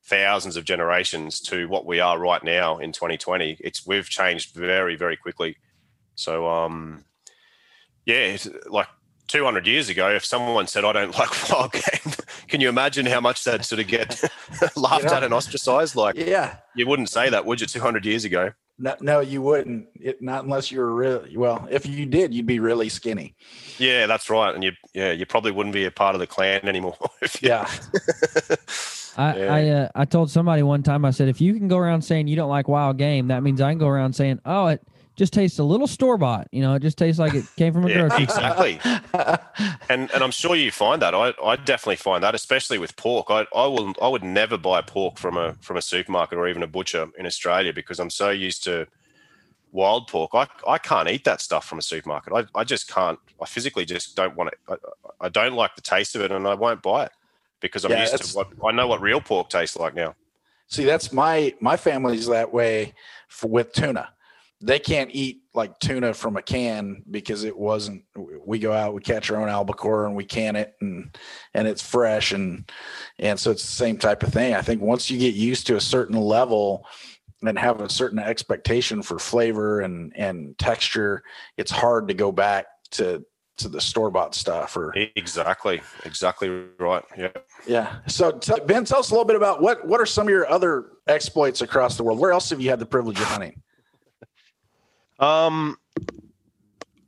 thousands 0.06 0.58
of 0.58 0.66
generations 0.66 1.40
to 1.40 1.68
what 1.70 1.86
we 1.86 2.02
are 2.02 2.20
right 2.20 2.44
now 2.44 2.78
in 2.80 2.92
2020. 2.92 3.58
It's 3.62 3.88
we've 3.88 4.10
changed 4.10 4.54
very 4.54 4.96
very 4.98 5.16
quickly. 5.16 5.56
So 6.16 6.48
um, 6.48 7.04
yeah, 8.06 8.38
like 8.68 8.88
200 9.28 9.66
years 9.66 9.90
ago, 9.90 10.10
if 10.10 10.26
someone 10.26 10.68
said 10.68 10.84
I 10.86 10.92
don't 10.94 11.18
like 11.20 11.50
wild 11.52 11.72
game, 11.72 12.14
can 12.48 12.62
you 12.62 12.70
imagine 12.70 13.06
how 13.06 13.22
much 13.22 13.44
that 13.46 13.66
sort 13.66 13.80
of 13.82 13.88
get 13.88 14.22
laughed 14.76 15.06
Yeah. 15.06 15.18
at 15.18 15.24
and 15.24 15.34
ostracized? 15.34 15.96
Like 15.96 16.16
Yeah. 16.16 16.58
you 16.76 16.88
wouldn't 16.88 17.10
say 17.10 17.30
that, 17.30 17.46
would 17.46 17.62
you? 17.62 17.68
200 17.68 18.06
years 18.06 18.26
ago. 18.26 18.52
No, 18.80 18.96
no, 19.02 19.20
you 19.20 19.42
wouldn't. 19.44 19.86
It, 20.02 20.20
not 20.22 20.46
unless 20.46 20.72
you 20.72 20.80
were 20.80 20.94
really 20.96 21.38
well. 21.38 21.68
If 21.70 21.86
you 21.86 22.08
did, 22.08 22.34
you'd 22.34 22.48
be 22.48 22.60
really 22.60 22.90
skinny. 22.90 23.36
Yeah, 23.78 24.08
that's 24.08 24.32
right. 24.32 24.54
And 24.54 24.64
you, 24.64 24.72
yeah, 24.96 25.12
you 25.12 25.28
probably 25.28 25.52
wouldn't 25.52 25.74
be 25.76 25.86
a 25.86 25.92
part 25.92 26.16
of 26.16 26.20
the 26.20 26.26
clan 26.26 26.68
anymore. 26.68 26.98
if 27.22 27.40
you- 27.44 27.50
Yeah. 27.50 27.70
I 29.16 29.38
Yeah. 29.38 29.54
I, 29.54 29.68
uh, 29.70 29.90
I 29.94 30.06
told 30.06 30.32
somebody 30.32 30.64
one 30.64 30.82
time 30.82 31.06
I 31.06 31.12
said 31.12 31.30
if 31.30 31.40
you 31.40 31.54
can 31.54 31.68
go 31.68 31.78
around 31.78 32.02
saying 32.02 32.28
you 32.28 32.36
don't 32.36 32.50
like 32.50 32.68
wild 32.68 32.98
game, 32.98 33.28
that 33.28 33.44
means 33.44 33.62
I 33.62 33.72
can 33.72 33.78
go 33.78 33.88
around 33.88 34.14
saying 34.14 34.40
oh 34.46 34.68
it 34.68 34.82
just 35.16 35.34
tastes 35.34 35.60
a 35.60 35.64
little 35.64 35.88
store 35.88 36.18
bought. 36.18 36.48
You 36.52 36.62
know, 36.62 36.74
it 36.76 36.82
just 36.82 36.98
tastes 36.98 37.20
like 37.20 37.34
it 37.34 37.48
came 37.56 37.74
from 37.74 37.86
a 37.86 37.90
Yeah, 37.90 38.08
grocery. 38.10 38.24
exactly. 38.24 38.80
and 39.90 40.10
and 40.12 40.24
I'm 40.24 40.32
sure 40.32 40.56
you 40.56 40.72
find 40.72 41.02
that. 41.02 41.14
I, 41.14 41.34
I 41.44 41.56
definitely 41.56 41.98
find 41.98 42.24
that, 42.24 42.36
especially 42.36 42.78
with 42.78 42.96
pork. 42.96 43.28
I, 43.30 43.46
I 43.56 43.68
will 43.68 43.94
I 44.02 44.08
would 44.08 44.24
never 44.24 44.58
buy 44.58 44.82
pork 44.82 45.18
from 45.18 45.38
a 45.38 45.54
from 45.62 45.78
a 45.78 45.82
supermarket 45.82 46.38
or 46.38 46.48
even 46.48 46.64
a 46.64 46.68
butcher 46.68 47.08
in 47.18 47.26
Australia 47.26 47.74
because 47.74 48.00
I'm 48.00 48.10
so 48.10 48.30
used 48.30 48.64
to 48.66 48.88
wild 49.72 50.08
pork. 50.08 50.32
I, 50.34 50.48
I 50.68 50.78
can't 50.78 51.10
eat 51.10 51.26
that 51.26 51.42
stuff 51.42 51.66
from 51.66 51.80
a 51.80 51.82
supermarket. 51.82 52.34
I, 52.34 52.60
I 52.60 52.64
just 52.64 52.88
can't. 52.88 53.20
I 53.42 53.46
physically 53.46 53.86
just 53.86 54.16
don't 54.16 54.36
want 54.36 54.52
it. 54.54 54.60
I, 54.70 54.76
I 55.26 55.30
don't 55.30 55.54
like 55.54 55.76
the 55.76 55.82
taste 55.82 56.16
of 56.16 56.22
it, 56.22 56.32
and 56.32 56.48
I 56.48 56.54
won't 56.54 56.82
buy 56.82 57.06
it 57.06 57.12
because 57.60 57.84
I'm 57.86 57.92
Yeah, 57.92 58.02
used 58.02 58.18
to 58.18 58.38
what 58.38 58.48
I 58.66 58.72
know 58.72 58.88
what 58.88 59.02
real 59.02 59.22
pork 59.22 59.50
tastes 59.50 59.78
like 59.78 59.94
now. 59.96 60.16
See, 60.68 60.86
that's 60.86 61.12
my 61.12 61.54
my 61.60 61.76
family's 61.78 62.28
that 62.28 62.54
way 62.54 62.94
for, 63.28 63.48
with 63.48 63.74
tuna. 63.74 64.13
They 64.66 64.80
can't 64.80 65.10
eat 65.14 65.42
like 65.54 65.78
tuna 65.80 66.14
from 66.14 66.38
a 66.38 66.42
can 66.42 67.04
because 67.12 67.44
it 67.44 67.58
wasn't. 67.58 68.04
We 68.46 68.60
go 68.60 68.72
out, 68.72 68.94
we 68.94 69.02
catch 69.02 69.30
our 69.30 69.42
own 69.42 69.50
albacore, 69.50 70.06
and 70.06 70.16
we 70.16 70.26
can 70.26 70.56
it, 70.56 70.74
and 70.80 71.16
and 71.54 71.68
it's 71.68 71.82
fresh, 71.82 72.32
and 72.32 72.72
and 73.20 73.40
so 73.40 73.52
it's 73.52 73.64
the 73.64 73.68
same 73.68 73.98
type 73.98 74.24
of 74.24 74.32
thing. 74.32 74.54
I 74.54 74.62
think 74.62 74.82
once 74.82 75.12
you 75.12 75.20
get 75.20 75.36
used 75.36 75.68
to 75.68 75.76
a 75.76 75.82
certain 75.82 76.18
level 76.18 76.88
and 77.44 77.60
have 77.60 77.82
a 77.82 77.90
certain 77.90 78.20
expectation 78.20 79.02
for 79.02 79.20
flavor 79.20 79.82
and 79.82 80.14
and 80.16 80.58
texture, 80.58 81.24
it's 81.58 81.72
hard 81.72 82.08
to 82.08 82.14
go 82.14 82.32
back 82.32 82.68
to 82.92 83.26
to 83.58 83.70
the 83.70 83.82
store 83.82 84.10
bought 84.10 84.34
stuff 84.34 84.76
or 84.76 84.94
Exactly, 85.16 85.82
exactly 86.06 86.50
right. 86.80 87.04
Yeah. 87.18 87.30
yeah. 87.68 87.96
So 88.08 88.32
t- 88.32 88.54
Ben, 88.66 88.84
tell 88.86 89.00
us 89.00 89.12
a 89.12 89.14
little 89.14 89.26
bit 89.26 89.36
about 89.36 89.62
what 89.62 89.86
what 89.86 90.00
are 90.02 90.06
some 90.06 90.28
of 90.28 90.32
your 90.32 90.50
other 90.50 90.94
exploits 91.08 91.62
across 91.62 91.98
the 91.98 92.04
world? 92.04 92.20
Where 92.20 92.32
else 92.32 92.50
have 92.50 92.62
you 92.62 92.70
had 92.70 92.80
the 92.80 92.86
privilege 92.86 93.20
of 93.20 93.28
hunting? 93.28 93.62
Um, 95.24 95.78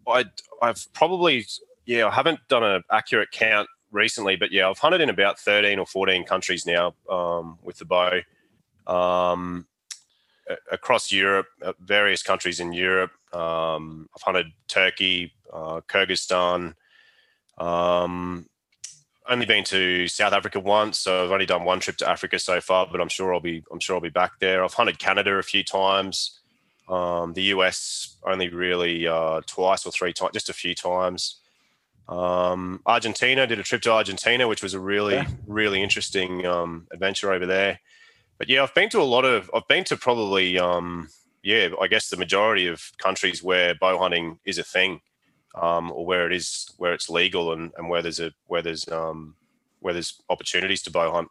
I 0.07 0.25
I've 0.61 0.87
probably 0.93 1.45
yeah 1.85 2.07
I 2.07 2.11
haven't 2.11 2.39
done 2.49 2.63
an 2.63 2.83
accurate 2.91 3.31
count 3.31 3.67
recently, 3.91 4.35
but 4.35 4.51
yeah 4.51 4.69
I've 4.69 4.79
hunted 4.79 5.01
in 5.01 5.09
about 5.09 5.39
thirteen 5.39 5.79
or 5.79 5.85
fourteen 5.85 6.25
countries 6.25 6.65
now 6.65 6.95
um, 7.09 7.59
with 7.63 7.77
the 7.77 7.85
bow. 7.85 8.21
Um, 8.87 9.67
across 10.71 11.11
Europe, 11.11 11.47
uh, 11.63 11.73
various 11.79 12.23
countries 12.23 12.59
in 12.59 12.73
Europe. 12.73 13.11
Um, 13.33 14.07
I've 14.15 14.21
hunted 14.23 14.47
Turkey, 14.67 15.33
uh, 15.51 15.81
Kyrgyzstan. 15.87 16.75
Um, 17.57 18.47
only 19.27 19.45
been 19.45 19.63
to 19.65 20.07
South 20.07 20.33
Africa 20.33 20.59
once, 20.59 20.99
so 20.99 21.23
I've 21.25 21.31
only 21.31 21.47
done 21.47 21.63
one 21.63 21.79
trip 21.79 21.97
to 21.97 22.09
Africa 22.09 22.39
so 22.39 22.61
far. 22.61 22.87
But 22.91 23.01
I'm 23.01 23.09
sure 23.09 23.33
I'll 23.33 23.39
be 23.39 23.63
I'm 23.71 23.79
sure 23.79 23.95
I'll 23.95 24.01
be 24.01 24.09
back 24.09 24.33
there. 24.39 24.63
I've 24.63 24.73
hunted 24.73 24.99
Canada 24.99 25.33
a 25.35 25.43
few 25.43 25.63
times. 25.63 26.41
Um, 26.87 27.33
the 27.33 27.43
US 27.55 28.17
only 28.23 28.49
really 28.49 29.07
uh, 29.07 29.41
twice 29.47 29.85
or 29.85 29.91
three 29.91 30.13
times, 30.13 30.33
just 30.33 30.49
a 30.49 30.53
few 30.53 30.75
times. 30.75 31.39
Um, 32.07 32.81
Argentina 32.85 33.47
did 33.47 33.59
a 33.59 33.63
trip 33.63 33.81
to 33.83 33.91
Argentina, 33.91 34.47
which 34.47 34.61
was 34.61 34.73
a 34.75 34.79
really 34.79 35.15
Yeah. 35.15 35.25
really 35.47 35.81
interesting 35.81 36.45
um, 36.45 36.87
adventure 36.91 37.31
over 37.31 37.45
there. 37.45 37.79
But 38.37 38.49
yeah, 38.49 38.61
I've 38.63 38.73
been 38.75 38.89
to 38.89 38.99
a 39.01 39.03
lot 39.03 39.25
of. 39.25 39.49
I've 39.53 39.67
been 39.67 39.83
to 39.85 39.97
probably 39.97 40.59
um, 40.59 41.09
yeah, 41.41 41.69
I 41.81 41.87
guess 41.87 42.09
the 42.09 42.17
majority 42.17 42.67
of 42.67 42.91
countries 42.99 43.41
where 43.41 43.73
bow 43.75 43.97
hunting 43.97 44.39
is 44.45 44.57
a 44.57 44.63
thing, 44.63 45.01
um, 45.55 45.91
or 45.91 46.05
where 46.05 46.27
it 46.27 46.33
is 46.33 46.69
where 46.77 46.93
it's 46.93 47.09
legal 47.09 47.53
and, 47.53 47.71
and 47.77 47.89
where 47.89 48.01
there's 48.01 48.19
a 48.19 48.31
where 48.47 48.61
there's 48.61 48.87
um, 48.89 49.35
where 49.79 49.93
there's 49.93 50.21
opportunities 50.29 50.83
to 50.83 50.91
bow 50.91 51.11
hunt. 51.11 51.29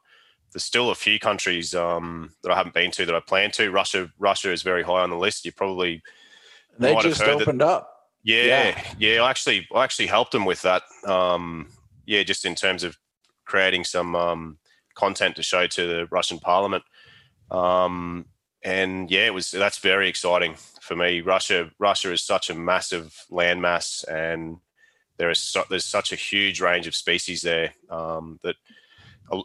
There's 0.54 0.64
still 0.64 0.90
a 0.90 0.94
few 0.94 1.18
countries 1.18 1.74
um, 1.74 2.30
that 2.44 2.52
I 2.52 2.56
haven't 2.56 2.74
been 2.74 2.92
to 2.92 3.04
that 3.04 3.14
I 3.14 3.20
plan 3.20 3.50
to. 3.52 3.70
Russia, 3.72 4.08
Russia 4.18 4.52
is 4.52 4.62
very 4.62 4.84
high 4.84 5.02
on 5.02 5.10
the 5.10 5.18
list. 5.18 5.44
You 5.44 5.50
probably 5.52 6.00
They 6.78 6.94
just 7.02 7.20
heard 7.20 7.38
that- 7.40 7.42
opened 7.42 7.60
up. 7.60 7.90
yeah, 8.22 8.80
yeah. 8.96 9.20
I 9.22 9.30
actually, 9.30 9.66
I 9.74 9.82
actually 9.82 10.06
helped 10.06 10.30
them 10.30 10.44
with 10.44 10.62
that. 10.62 10.84
Um, 11.06 11.70
yeah, 12.06 12.22
just 12.22 12.44
in 12.44 12.54
terms 12.54 12.84
of 12.84 12.96
creating 13.44 13.82
some 13.84 14.14
um, 14.14 14.58
content 14.94 15.34
to 15.36 15.42
show 15.42 15.66
to 15.66 15.86
the 15.86 16.06
Russian 16.10 16.38
Parliament. 16.38 16.84
Um, 17.50 18.26
and 18.62 19.10
yeah, 19.10 19.26
it 19.26 19.34
was 19.34 19.50
that's 19.50 19.78
very 19.78 20.08
exciting 20.08 20.54
for 20.80 20.94
me. 20.96 21.20
Russia, 21.20 21.70
Russia 21.78 22.12
is 22.12 22.22
such 22.22 22.48
a 22.48 22.54
massive 22.54 23.12
landmass, 23.30 24.04
and 24.08 24.58
there 25.18 25.30
is 25.30 25.40
so, 25.40 25.64
there's 25.68 25.84
such 25.84 26.12
a 26.12 26.16
huge 26.16 26.60
range 26.60 26.86
of 26.86 26.94
species 26.94 27.42
there 27.42 27.74
um, 27.90 28.38
that 28.42 28.56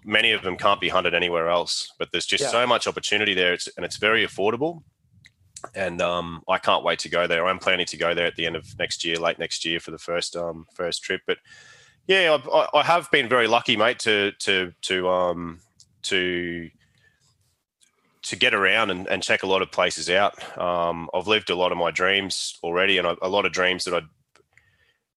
many 0.04 0.32
of 0.32 0.42
them 0.42 0.56
can't 0.58 0.82
be 0.82 0.90
hunted 0.90 1.14
anywhere 1.14 1.50
else. 1.50 1.92
But 1.98 2.10
there's 2.12 2.26
just 2.26 2.44
Yeah. 2.44 2.52
so 2.52 2.68
much 2.68 2.88
opportunity 2.88 3.34
there, 3.34 3.54
it's, 3.54 3.68
and 3.76 3.86
it's 3.86 3.98
very 3.98 4.26
affordable 4.26 4.84
and 5.76 6.02
um, 6.02 6.42
I 6.48 6.58
can't 6.58 6.84
wait 6.84 7.00
to 7.00 7.10
go 7.10 7.28
there. 7.28 7.46
I'm 7.46 7.60
planning 7.60 7.86
to 7.88 7.98
go 7.98 8.14
there 8.14 8.26
at 8.26 8.36
the 8.36 8.46
end 8.46 8.56
of 8.56 8.66
next 8.80 9.04
year, 9.04 9.18
late 9.18 9.40
next 9.40 9.66
year, 9.66 9.80
for 9.80 9.92
the 9.92 9.98
first 9.98 10.36
um, 10.36 10.66
first 10.74 11.04
trip. 11.04 11.22
But 11.28 11.38
yeah, 12.08 12.38
I, 12.54 12.68
I- 12.74 12.84
have 12.84 13.10
been 13.12 13.28
very 13.28 13.48
lucky, 13.48 13.76
mate, 13.76 14.00
to 14.00 14.32
to 14.40 14.72
to 14.84 15.10
um, 15.10 15.60
to 16.04 16.70
to 18.22 18.36
get 18.36 18.54
around 18.54 18.90
and, 18.90 19.08
and 19.08 19.24
check 19.24 19.44
a 19.44 19.48
lot 19.48 19.62
of 19.62 19.72
places 19.72 20.10
out. 20.10 20.34
Um, 20.58 21.10
I've 21.14 21.28
lived 21.28 21.50
a 21.50 21.56
lot 21.56 21.72
of 21.72 21.78
my 21.78 21.92
dreams 21.92 22.58
already, 22.64 22.98
and 22.98 23.08
a, 23.08 23.18
a 23.22 23.30
lot 23.30 23.46
of 23.46 23.52
dreams 23.52 23.86
that 23.86 23.94
I, 23.94 24.02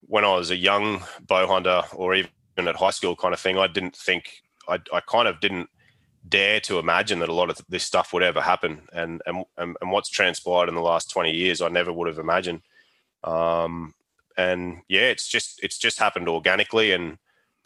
when 0.01 0.25
I 0.25 0.35
was 0.35 0.51
a 0.51 0.55
young 0.57 1.03
bow 1.21 1.47
hunter 1.47 1.83
or 1.93 2.15
even 2.15 2.29
at 2.57 2.75
high 2.75 2.91
school 2.91 3.15
kind 3.15 3.33
of 3.33 3.39
thing, 3.39 3.57
I 3.57 3.67
didn't 3.67 3.95
think 3.95 4.42
I, 4.67 4.79
I 4.93 4.99
kind 5.01 5.27
of 5.27 5.39
didn't 5.39 5.69
dare 6.27 6.59
to 6.61 6.79
imagine 6.79 7.19
that 7.19 7.29
a 7.29 7.33
lot 7.33 7.49
of 7.49 7.59
this 7.67 7.83
stuff 7.83 8.13
would 8.13 8.23
ever 8.23 8.41
happen. 8.41 8.83
And 8.93 9.21
and 9.25 9.45
and, 9.57 9.91
what's 9.91 10.09
transpired 10.09 10.69
in 10.69 10.75
the 10.75 10.81
last 10.81 11.09
20 11.11 11.31
years 11.31 11.61
I 11.61 11.67
never 11.67 11.91
would 11.91 12.07
have 12.07 12.19
imagined. 12.19 12.61
Um 13.23 13.93
and 14.37 14.81
yeah 14.87 15.01
it's 15.01 15.27
just 15.27 15.61
it's 15.63 15.77
just 15.77 15.99
happened 15.99 16.29
organically. 16.29 16.91
And 16.91 17.17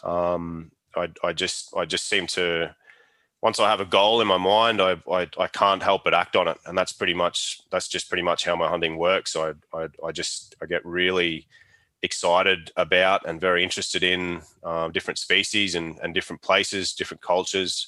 um 0.03 0.71
I 0.95 1.09
I 1.23 1.33
just 1.33 1.75
I 1.75 1.85
just 1.85 2.07
seem 2.07 2.27
to 2.27 2.75
once 3.41 3.59
I 3.59 3.69
have 3.69 3.81
a 3.81 3.85
goal 3.85 4.21
in 4.21 4.27
my 4.27 4.37
mind 4.37 4.81
I 4.81 4.97
I, 5.11 5.29
I 5.37 5.47
can't 5.47 5.83
help 5.83 6.03
but 6.03 6.15
act 6.15 6.35
on 6.35 6.47
it. 6.47 6.57
And 6.65 6.77
that's 6.77 6.93
pretty 6.93 7.13
much 7.13 7.61
that's 7.71 7.87
just 7.87 8.09
pretty 8.09 8.23
much 8.23 8.45
how 8.45 8.55
my 8.55 8.67
hunting 8.67 8.97
works. 8.97 9.35
I 9.35 9.53
I, 9.73 9.89
I 10.03 10.11
just 10.11 10.55
I 10.61 10.65
get 10.65 10.83
really 10.85 11.47
excited 12.03 12.71
about 12.77 13.27
and 13.27 13.41
very 13.41 13.63
interested 13.63 14.03
in 14.03 14.41
um, 14.63 14.91
different 14.91 15.17
species 15.17 15.75
and, 15.75 15.99
and 16.03 16.13
different 16.13 16.41
places 16.41 16.93
different 16.93 17.21
cultures 17.21 17.87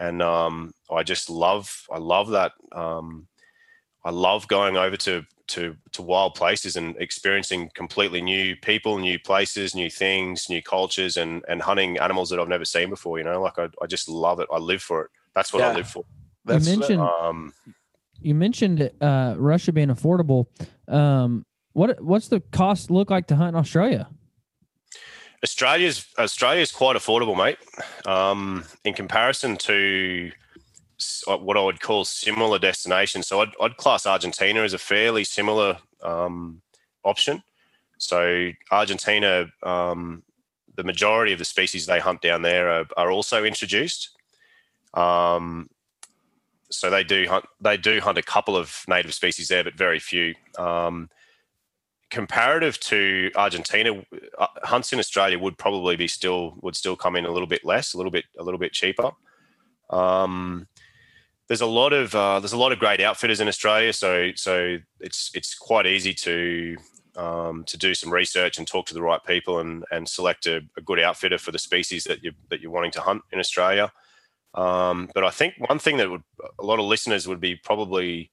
and 0.00 0.22
um, 0.22 0.72
I 0.90 1.02
just 1.02 1.30
love 1.30 1.86
I 1.92 1.98
love 1.98 2.30
that. 2.30 2.52
Um, 2.72 3.28
I 4.02 4.10
love 4.10 4.48
going 4.48 4.76
over 4.76 4.96
to 4.96 5.24
to 5.48 5.76
to 5.92 6.02
wild 6.02 6.34
places 6.34 6.76
and 6.76 6.96
experiencing 6.96 7.70
completely 7.74 8.22
new 8.22 8.56
people, 8.56 8.98
new 8.98 9.18
places, 9.18 9.74
new 9.74 9.90
things, 9.90 10.48
new 10.48 10.62
cultures, 10.62 11.18
and 11.18 11.44
and 11.48 11.60
hunting 11.60 11.98
animals 11.98 12.30
that 12.30 12.40
I've 12.40 12.48
never 12.48 12.64
seen 12.64 12.88
before. 12.88 13.18
You 13.18 13.24
know, 13.24 13.42
like 13.42 13.58
I, 13.58 13.68
I 13.82 13.86
just 13.86 14.08
love 14.08 14.40
it. 14.40 14.48
I 14.50 14.56
live 14.56 14.82
for 14.82 15.02
it. 15.02 15.10
That's 15.34 15.52
what 15.52 15.62
I 15.62 15.74
live 15.74 15.88
for. 15.88 16.04
That's 16.46 16.66
you 16.66 16.78
mentioned 16.78 17.02
Um, 17.02 17.52
you 18.22 18.34
mentioned 18.34 18.90
uh, 19.02 19.34
Russia 19.36 19.72
being 19.72 19.88
affordable. 19.88 20.46
Um, 20.88 21.44
what 21.72 22.02
what's 22.02 22.28
the 22.28 22.40
cost 22.40 22.90
look 22.90 23.10
like 23.10 23.26
to 23.28 23.36
hunt 23.36 23.50
in 23.50 23.60
Australia? 23.60 24.08
Australia's 25.42 26.06
Australia's 26.18 26.72
quite 26.72 26.96
affordable, 26.96 27.36
mate. 27.36 27.58
Um, 28.06 28.64
in 28.84 28.94
comparison 28.94 29.56
to 29.58 30.32
uh, 31.26 31.38
what 31.38 31.56
I 31.56 31.62
would 31.62 31.80
call 31.80 32.04
similar 32.04 32.58
destinations, 32.58 33.26
so 33.26 33.40
I'd, 33.40 33.52
I'd 33.60 33.76
class 33.76 34.06
Argentina 34.06 34.60
as 34.62 34.74
a 34.74 34.78
fairly 34.78 35.24
similar 35.24 35.78
um, 36.02 36.60
option. 37.04 37.42
So 37.98 38.50
Argentina, 38.70 39.46
um, 39.62 40.22
the 40.76 40.84
majority 40.84 41.32
of 41.32 41.38
the 41.38 41.44
species 41.44 41.86
they 41.86 42.00
hunt 42.00 42.22
down 42.22 42.42
there 42.42 42.70
are, 42.70 42.86
are 42.96 43.10
also 43.10 43.44
introduced. 43.44 44.10
Um, 44.94 45.68
so 46.70 46.88
they 46.90 47.04
do 47.04 47.26
hunt. 47.28 47.46
They 47.60 47.76
do 47.76 48.00
hunt 48.00 48.18
a 48.18 48.22
couple 48.22 48.56
of 48.56 48.84
native 48.88 49.14
species 49.14 49.48
there, 49.48 49.64
but 49.64 49.74
very 49.74 49.98
few. 49.98 50.34
Um, 50.58 51.08
comparative 52.10 52.78
to 52.80 53.30
Argentina, 53.36 54.02
uh, 54.38 54.46
hunts 54.62 54.92
in 54.92 54.98
Australia 54.98 55.38
would 55.38 55.56
probably 55.56 55.96
be 55.96 56.08
still 56.08 56.56
would 56.62 56.76
still 56.76 56.96
come 56.96 57.16
in 57.16 57.24
a 57.24 57.30
little 57.30 57.48
bit 57.48 57.64
less, 57.64 57.94
a 57.94 57.96
little 57.96 58.12
bit 58.12 58.24
a 58.38 58.42
little 58.42 58.58
bit 58.58 58.72
cheaper. 58.72 59.10
Um, 59.90 60.66
there's 61.48 61.60
a 61.60 61.66
lot 61.66 61.92
of 61.92 62.14
uh, 62.14 62.40
there's 62.40 62.52
a 62.52 62.58
lot 62.58 62.72
of 62.72 62.78
great 62.78 63.00
outfitters 63.00 63.40
in 63.40 63.48
Australia, 63.48 63.92
so 63.92 64.30
so 64.34 64.78
it's 65.00 65.30
it's 65.34 65.54
quite 65.54 65.86
easy 65.86 66.14
to 66.14 66.76
um, 67.16 67.64
to 67.64 67.76
do 67.76 67.94
some 67.94 68.12
research 68.12 68.58
and 68.58 68.66
talk 68.66 68.86
to 68.86 68.94
the 68.94 69.02
right 69.02 69.22
people 69.24 69.58
and 69.58 69.84
and 69.90 70.08
select 70.08 70.46
a, 70.46 70.60
a, 70.76 70.80
good 70.80 71.00
outfitter 71.00 71.38
for 71.38 71.50
the 71.50 71.58
species 71.58 72.04
that 72.04 72.22
you 72.22 72.32
that 72.50 72.60
you're 72.60 72.70
wanting 72.70 72.92
to 72.92 73.00
hunt 73.00 73.22
in 73.32 73.38
Australia. 73.38 73.92
Um, 74.54 75.10
but 75.14 75.24
I 75.24 75.30
think 75.30 75.54
one 75.58 75.78
thing 75.78 75.96
that 75.98 76.10
would 76.10 76.22
a 76.58 76.64
lot 76.64 76.78
of 76.78 76.84
listeners 76.84 77.26
would 77.26 77.40
be 77.40 77.56
probably 77.56 78.30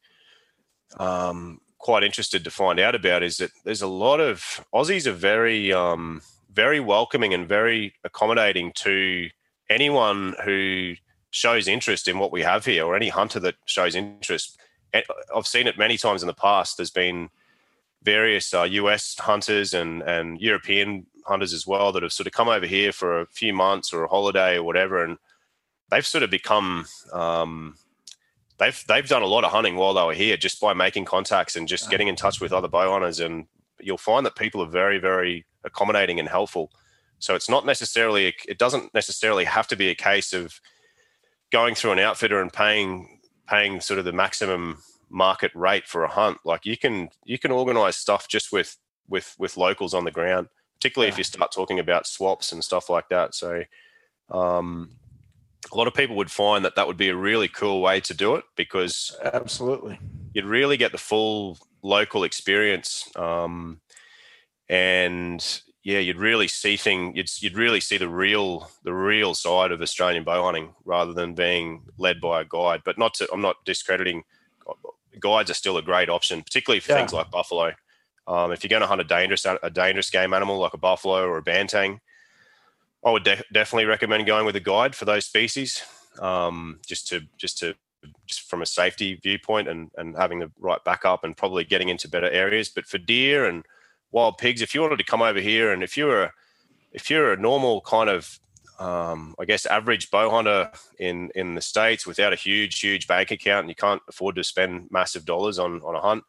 um, 1.00 1.60
quite 1.80 2.04
interested 2.04 2.44
to 2.44 2.52
find 2.52 2.80
out 2.80 2.96
about 2.96 3.24
is 3.24 3.38
that 3.38 3.52
there's 3.64 3.82
a 3.82 3.88
lot 3.88 4.20
of 4.20 4.66
Aussies 4.74 5.06
are 5.06 5.12
very 5.12 5.72
um, 5.72 6.22
very 6.52 6.80
welcoming 6.80 7.34
and 7.34 7.48
very 7.48 7.94
accommodating 8.04 8.72
to 8.74 9.30
anyone 9.70 10.34
who 10.44 10.96
shows 11.30 11.68
interest 11.68 12.08
in 12.08 12.18
what 12.20 12.32
we 12.32 12.42
have 12.42 12.66
here 12.66 12.86
or 12.86 12.96
any 12.96 13.10
hunter 13.10 13.40
that 13.40 13.56
shows 13.66 13.96
interest. 13.96 14.60
I've 15.36 15.46
seen 15.46 15.68
it 15.68 15.78
many 15.78 15.98
times 15.98 16.24
in 16.24 16.28
the 16.28 16.34
past. 16.34 16.78
There's 16.78 16.90
been 16.90 17.30
various 18.04 18.54
uh, 18.54 18.64
US 18.64 19.16
hunters 19.20 19.74
and, 19.74 20.02
and 20.02 20.40
European 20.40 21.06
hunters 21.26 21.54
as 21.54 21.68
well 21.68 21.92
that 21.92 22.04
have 22.04 22.14
sort 22.14 22.26
of 22.28 22.34
come 22.34 22.48
over 22.48 22.66
here 22.66 22.92
for 22.92 23.22
a 23.22 23.28
few 23.28 23.54
months 23.54 23.94
or 23.94 24.04
a 24.04 24.08
holiday 24.08 24.56
or 24.56 24.64
whatever. 24.64 25.04
And 25.04 25.18
they've 25.92 26.06
sort 26.06 26.24
of 26.24 26.32
become 26.32 26.86
um, 27.14 27.76
they've 28.58 28.84
they've 28.88 29.08
done 29.08 29.22
a 29.22 29.28
lot 29.28 29.44
of 29.44 29.52
hunting 29.52 29.76
while 29.76 29.94
they 29.94 30.04
were 30.04 30.14
here 30.14 30.38
just 30.38 30.60
by 30.60 30.74
making 30.74 31.06
contacts 31.06 31.56
and 31.56 31.68
just 31.68 31.90
getting 31.90 32.08
in 32.08 32.16
touch 32.16 32.42
with 32.42 32.54
other 32.54 32.68
bow 32.68 32.92
hunters 32.92 33.20
and 33.20 33.46
you'll 33.80 33.98
find 33.98 34.26
that 34.26 34.36
people 34.36 34.62
are 34.62 34.70
very 34.70 35.00
very 35.00 35.46
accommodating 35.64 36.20
and 36.20 36.30
helpful. 36.30 36.72
So 37.20 37.36
it's 37.36 37.50
not 37.50 37.66
necessarily 37.66 38.34
it 38.48 38.58
doesn't 38.58 38.94
necessarily 38.94 39.46
have 39.46 39.68
to 39.68 39.76
be 39.76 39.90
a 39.90 39.96
case 39.96 40.34
of 40.34 40.60
going 41.52 41.76
through 41.76 41.92
an 41.92 42.00
outfitter 42.00 42.42
and 42.42 42.52
paying 42.52 43.20
paying 43.48 43.80
sort 43.80 44.00
of 44.00 44.06
the 44.06 44.12
maximum 44.12 44.82
market 45.10 45.52
rate 45.56 45.88
for 45.88 46.04
a 46.04 46.10
hunt. 46.10 46.40
Like 46.46 46.66
you 46.66 46.78
can 46.78 47.10
you 47.26 47.40
can 47.40 47.52
organize 47.52 47.96
stuff 47.96 48.28
just 48.28 48.52
with 48.52 48.78
with 49.08 49.36
with 49.40 49.58
locals 49.58 49.94
on 49.94 50.04
the 50.04 50.12
ground 50.12 50.48
particularly 50.78 51.08
yeah. 51.08 51.14
if 51.14 51.18
you 51.18 51.24
start 51.24 51.52
talking 51.52 51.80
about 51.80 52.06
swaps 52.08 52.52
and 52.52 52.64
stuff 52.64 52.90
like 52.90 53.10
that. 53.10 53.34
So 53.34 53.64
um 54.30 54.92
a 55.72 55.78
lot 55.78 55.88
of 55.88 55.94
people 55.94 56.16
would 56.16 56.32
find 56.32 56.64
that 56.66 56.76
that 56.76 56.88
would 56.88 56.98
be 56.98 57.10
a 57.10 57.16
really 57.16 57.48
cool 57.48 57.82
way 57.82 58.00
to 58.02 58.14
do 58.14 58.36
it 58.36 58.46
because 58.56 59.16
absolutely. 59.34 60.00
you'd 60.34 60.46
really 60.46 60.78
get 60.78 60.92
the 60.92 60.98
full 60.98 61.58
local 61.82 62.24
experience 62.24 63.10
um, 63.16 63.80
and 64.70 65.62
yeah 65.84 66.00
you'd 66.00 66.18
really 66.18 66.48
see 66.48 66.78
thing 66.78 67.16
you'd, 67.16 67.30
you'd 67.40 67.58
really 67.58 67.80
see 67.80 67.98
the 67.98 68.10
real 68.10 68.70
the 68.84 68.94
real 68.94 69.34
side 69.34 69.72
of 69.72 69.82
australian 69.82 70.24
bow 70.24 70.44
hunting 70.44 70.74
rather 70.86 71.14
than 71.14 71.34
being 71.34 71.82
led 71.98 72.20
by 72.20 72.42
a 72.42 72.46
guide. 72.46 72.82
But 72.84 72.98
not 72.98 73.14
to 73.16 73.28
i'm 73.32 73.42
not 73.42 73.58
discrediting 73.66 74.24
guides 75.20 75.50
are 75.50 75.56
still 75.56 75.78
a 75.78 75.82
great 75.82 76.10
option 76.10 76.42
particularly 76.42 76.80
for 76.80 76.92
yeah. 76.92 77.00
things 77.00 77.14
like 77.14 77.32
buffalo. 77.32 77.74
Um, 78.28 78.52
if 78.52 78.62
you're 78.62 78.70
going 78.70 78.82
to 78.82 78.88
hunt 78.88 79.00
a 79.00 79.06
dangerous 79.06 79.46
a 79.46 79.70
dangerous 79.70 80.10
game 80.10 80.34
animal 80.34 80.60
like 80.60 80.74
a 80.74 80.78
buffalo 80.78 81.24
or 81.26 81.38
a 81.38 81.44
banteng 81.44 82.00
I 83.08 83.12
would 83.12 83.24
de- 83.24 83.44
definitely 83.54 83.86
recommend 83.86 84.26
going 84.28 84.46
with 84.46 84.58
a 84.58 84.60
guide 84.60 84.94
for 84.94 85.06
those 85.06 85.26
species, 85.26 85.82
um, 86.20 86.80
just 86.86 87.08
to 87.08 87.22
just 87.38 87.58
to 87.60 87.74
just 88.26 88.42
from 88.42 88.62
a 88.62 88.66
safety 88.66 89.16
viewpoint 89.24 89.70
and 89.70 89.90
and 89.96 90.18
having 90.18 90.40
the 90.40 90.52
right 90.60 90.84
backup 90.84 91.24
and 91.24 91.38
probably 91.38 91.64
getting 91.64 91.88
into 91.88 92.10
better 92.10 92.30
areas. 92.30 92.68
But 92.68 92.86
for 92.86 92.98
deer 92.98 93.46
and 93.46 93.64
wild 94.12 94.38
pigs, 94.38 94.62
if 94.62 94.76
you 94.76 94.82
wanted 94.82 94.98
to 94.98 95.06
come 95.06 95.22
over 95.22 95.40
here 95.40 95.72
and 95.72 95.84
if 95.84 95.96
you're 95.96 96.24
a 96.24 96.34
if 96.92 97.10
you're 97.10 97.32
a 97.32 97.38
normal 97.38 97.80
kind 97.80 98.10
of 98.10 98.40
um, 98.78 99.36
I 99.40 99.46
guess 99.46 99.66
average 99.66 100.12
bow 100.12 100.30
hunter 100.30 100.70
in 101.00 101.32
in 101.34 101.56
the 101.56 101.62
states 101.62 102.06
without 102.06 102.34
a 102.34 102.36
huge 102.36 102.78
huge 102.82 103.08
bank 103.08 103.32
account 103.32 103.62
and 103.62 103.70
you 103.70 103.76
can't 103.76 104.02
afford 104.10 104.36
to 104.36 104.44
spend 104.44 104.92
massive 104.92 105.24
dollars 105.24 105.60
on 105.60 105.82
on 105.82 105.96
a 105.96 106.02
hunt, 106.02 106.26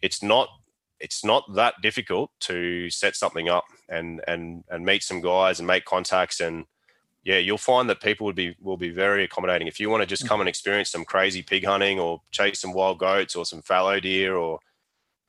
it's 0.00 0.22
not 0.22 0.48
it's 1.00 1.24
not 1.24 1.44
that 1.54 1.74
difficult 1.82 2.30
to 2.40 2.90
set 2.90 3.16
something 3.16 3.48
up 3.48 3.64
and 3.88 4.20
and 4.26 4.64
and 4.70 4.84
meet 4.84 5.02
some 5.02 5.20
guys 5.20 5.58
and 5.58 5.66
make 5.66 5.84
contacts. 5.84 6.40
And 6.40 6.66
yeah 7.24 7.38
you'll 7.38 7.58
find 7.58 7.90
that 7.90 8.00
people 8.00 8.24
would 8.24 8.36
be 8.36 8.56
will 8.60 8.76
be 8.76 8.90
very 8.90 9.24
accommodating. 9.24 9.68
If 9.68 9.80
you 9.80 9.90
want 9.90 10.02
to 10.02 10.06
just 10.06 10.28
come 10.28 10.40
and 10.40 10.48
experience 10.48 10.90
some 10.90 11.04
crazy 11.04 11.42
pig 11.42 11.64
hunting 11.64 11.98
or 11.98 12.22
chase 12.30 12.60
some 12.60 12.72
wild 12.72 12.98
goats 12.98 13.36
or 13.36 13.44
some 13.44 13.62
fallow 13.62 14.00
deer 14.00 14.36
or 14.36 14.58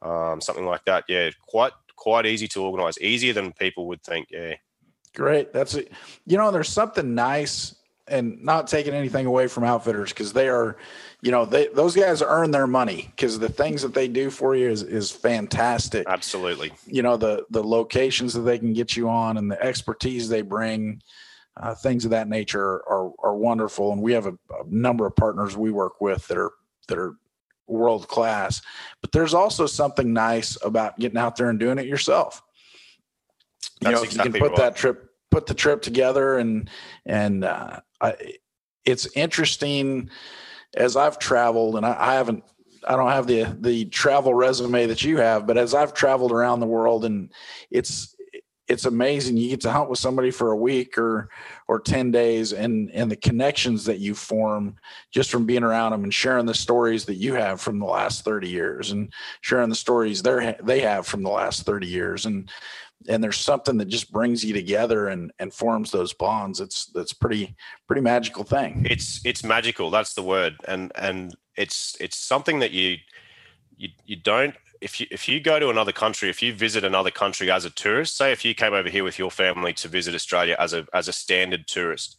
um, 0.01 0.39
something 0.41 0.65
like 0.65 0.86
that 0.86 1.03
yeah 1.08 1.30
quite 1.47 1.73
quite 1.95 2.25
easy 2.25 2.47
to 2.47 2.63
organize 2.63 2.99
easier 2.99 3.34
than 3.34 3.51
people 3.53 3.88
would 3.88 4.01
think 4.03 4.27
yeah. 4.32 4.53
Great 5.15 5.51
that's 5.51 5.73
it 5.73 5.91
you 6.25 6.38
know 6.38 6.51
there's 6.51 6.69
something 6.69 7.15
nice 7.15 7.75
and 8.08 8.43
not 8.43 8.67
taking 8.67 8.93
anything 8.93 9.26
away 9.26 9.48
from 9.48 9.63
outfitters 9.63 10.10
because 10.10 10.34
they 10.34 10.48
are, 10.48 10.78
you 11.22 11.32
know, 11.32 11.46
they 11.46 11.67
those 11.67 11.96
guys 11.96 12.22
earn 12.22 12.52
their 12.52 12.67
money 12.67 13.12
because 13.15 13.39
the 13.39 13.50
things 13.50 13.82
that 13.82 13.93
they 13.93 14.08
do 14.08 14.30
for 14.30 14.56
you 14.56 14.70
is 14.70 14.84
is 14.84 15.12
fantastic. 15.12 16.06
Absolutely. 16.08 16.72
You 16.86 17.02
know 17.02 17.17
the 17.17 17.46
the 17.50 17.63
locations 17.63 18.34
that 18.34 18.41
they 18.41 18.60
can 18.60 18.74
get 18.74 18.96
you 18.96 19.10
on 19.10 19.38
and 19.38 19.52
the 19.52 19.62
expertise 19.62 20.30
they 20.30 20.41
bring, 20.41 21.02
uh, 21.58 21.76
things 21.76 22.06
of 22.06 22.12
that 22.12 22.28
nature 22.28 22.84
are 22.88 23.12
are 23.24 23.36
wonderful. 23.36 23.91
And 23.91 24.02
we 24.02 24.13
have 24.13 24.28
a, 24.28 24.34
a 24.34 24.63
number 24.67 25.06
of 25.06 25.15
partners 25.15 25.58
we 25.58 25.72
work 25.72 26.02
with 26.02 26.28
that 26.28 26.38
are 26.38 26.52
that 26.88 26.98
are 26.98 27.15
world 27.67 28.08
class. 28.08 28.62
But 29.02 29.12
there's 29.12 29.34
also 29.34 29.65
something 29.65 30.13
nice 30.13 30.58
about 30.63 30.98
getting 31.00 31.17
out 31.17 31.36
there 31.36 31.50
and 31.50 31.60
doing 31.60 31.78
it 31.78 31.86
yourself. 31.86 32.41
You 33.82 33.91
That's 33.91 33.96
know, 33.96 34.04
exactly 34.04 34.28
you 34.28 34.32
can 34.34 34.41
put 34.41 34.58
right. 34.58 34.72
that 34.72 34.76
trip 34.76 35.07
put 35.38 35.45
the 35.45 35.54
trip 35.54 35.84
together 35.84 36.39
and 36.39 36.67
and 37.06 37.45
uh, 37.45 37.80
I, 38.02 38.15
it's 38.86 39.08
interesting 39.15 40.10
as 40.73 40.95
I've 40.95 41.19
traveled, 41.19 41.76
and 41.76 41.86
I, 41.86 41.95
I 42.00 42.13
haven't 42.15 42.43
I 42.88 42.95
don't 42.95 43.12
have 43.12 43.28
the 43.28 43.56
the 43.60 43.86
travel 43.86 44.34
resume 44.34 44.88
that 44.88 45.04
you 45.04 45.17
have, 45.17 45.45
but 45.45 45.58
as 45.58 45.76
I've 45.76 45.93
traveled 45.93 46.32
around 46.32 46.60
the 46.60 46.65
world, 46.65 47.06
and 47.06 47.32
it's 47.69 48.15
it's 48.67 48.86
amazing. 48.86 49.38
You 49.38 49.50
get 49.50 49.62
to 49.62 49.71
hunt 49.71 49.91
with 49.91 50.00
somebody 50.00 50.32
for 50.32 50.52
a 50.52 50.58
week 50.58 50.97
or 50.97 51.30
or 51.67 51.80
ten 51.80 52.10
days, 52.10 52.52
and 52.52 52.89
and 52.91 53.12
the 53.12 53.15
connections 53.15 53.86
that 53.86 54.00
you 54.00 54.15
form 54.15 54.76
just 55.12 55.30
from 55.30 55.45
being 55.45 55.63
around 55.63 55.91
them 55.91 56.04
and 56.04 56.13
sharing 56.13 56.47
the 56.47 56.56
stories 56.56 57.06
that 57.06 57.15
you 57.15 57.36
have 57.36 57.62
from 57.62 57.78
the 57.78 57.86
last 57.86 58.26
thirty 58.26 58.50
years, 58.50 58.91
and 58.91 59.13
sharing 59.41 59.69
the 59.69 59.76
stories 59.76 60.23
they 60.23 60.56
they 60.63 60.80
have 60.80 61.06
from 61.06 61.21
the 61.21 61.30
last 61.30 61.63
thirty 61.63 61.88
years, 61.88 62.26
and 62.26 62.50
and 63.08 63.24
there's 63.24 63.38
something 63.38 63.78
that 63.78 63.88
just 63.88 64.12
brings 64.12 64.44
you 64.44 64.54
together 64.54 65.08
and 65.08 65.32
and 65.40 65.54
forms 65.54 65.92
those 65.92 66.14
bonds 66.14 66.60
it's 66.60 66.88
that's 66.88 67.14
pretty 67.14 67.56
pretty 67.86 68.02
magical 68.02 68.44
thing. 68.44 68.86
It's 68.90 69.22
it's 69.26 69.44
magical 69.44 69.90
that's 69.90 70.14
the 70.14 70.24
word 70.24 70.56
and 70.68 70.92
and 70.96 71.36
it's 71.56 71.96
it's 72.00 72.18
something 72.18 72.60
that 72.60 72.72
you 72.72 72.98
you 73.78 73.90
you 74.06 74.16
don't 74.16 74.56
if 74.82 75.00
you 75.00 75.08
if 75.12 75.28
you 75.28 75.40
go 75.40 75.60
to 75.60 75.70
another 75.70 75.92
country 75.92 76.30
if 76.30 76.42
you 76.42 76.54
visit 76.54 76.84
another 76.84 77.12
country 77.12 77.50
as 77.50 77.66
a 77.66 77.70
tourist 77.70 78.18
say 78.18 78.32
if 78.32 78.46
you 78.46 78.54
came 78.54 78.74
over 78.74 78.90
here 78.90 79.04
with 79.04 79.18
your 79.18 79.32
family 79.32 79.74
to 79.74 79.88
visit 79.88 80.14
australia 80.14 80.56
as 80.60 80.74
a 80.74 80.86
as 80.94 81.08
a 81.08 81.14
standard 81.14 81.68
tourist 81.68 82.18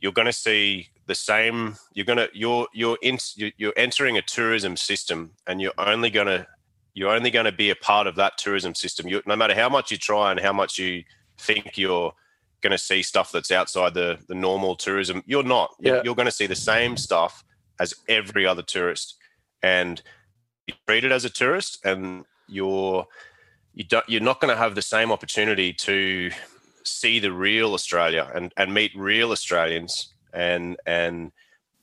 you're 0.00 0.12
going 0.12 0.26
to 0.26 0.32
see 0.32 0.88
the 1.06 1.14
same 1.14 1.76
you're 1.92 2.06
going 2.06 2.18
to 2.18 2.28
you're 2.32 2.66
you're 2.72 2.98
in, 3.02 3.18
you're 3.34 3.72
entering 3.76 4.16
a 4.16 4.22
tourism 4.22 4.76
system 4.76 5.32
and 5.46 5.60
you're 5.60 5.72
only 5.78 6.10
going 6.10 6.26
to 6.26 6.46
you're 6.94 7.10
only 7.10 7.30
going 7.30 7.46
to 7.46 7.52
be 7.52 7.70
a 7.70 7.76
part 7.76 8.06
of 8.06 8.16
that 8.16 8.38
tourism 8.38 8.74
system. 8.74 9.08
You, 9.08 9.22
no 9.26 9.36
matter 9.36 9.54
how 9.54 9.68
much 9.68 9.90
you 9.90 9.96
try 9.96 10.30
and 10.30 10.40
how 10.40 10.52
much 10.52 10.78
you 10.78 11.04
think 11.38 11.78
you're 11.78 12.12
going 12.60 12.70
to 12.70 12.78
see 12.78 13.02
stuff 13.02 13.32
that's 13.32 13.50
outside 13.50 13.94
the, 13.94 14.18
the 14.28 14.34
normal 14.34 14.76
tourism, 14.76 15.22
you're 15.26 15.42
not. 15.42 15.74
Yeah. 15.80 15.94
You're, 15.94 16.04
you're 16.06 16.14
going 16.14 16.26
to 16.26 16.32
see 16.32 16.46
the 16.46 16.54
same 16.54 16.96
stuff 16.96 17.44
as 17.80 17.94
every 18.08 18.46
other 18.46 18.62
tourist, 18.62 19.16
and 19.62 20.00
you're 20.66 20.76
treated 20.86 21.12
as 21.12 21.24
a 21.24 21.30
tourist, 21.30 21.84
and 21.84 22.24
you're 22.48 23.06
you 23.74 23.84
don't, 23.84 24.06
you're 24.08 24.20
not 24.20 24.40
going 24.40 24.54
to 24.54 24.60
have 24.60 24.74
the 24.74 24.82
same 24.82 25.10
opportunity 25.10 25.72
to 25.72 26.30
see 26.84 27.18
the 27.18 27.32
real 27.32 27.74
Australia 27.74 28.30
and, 28.34 28.52
and 28.56 28.74
meet 28.74 28.92
real 28.94 29.32
Australians 29.32 30.12
and 30.32 30.76
and 30.86 31.32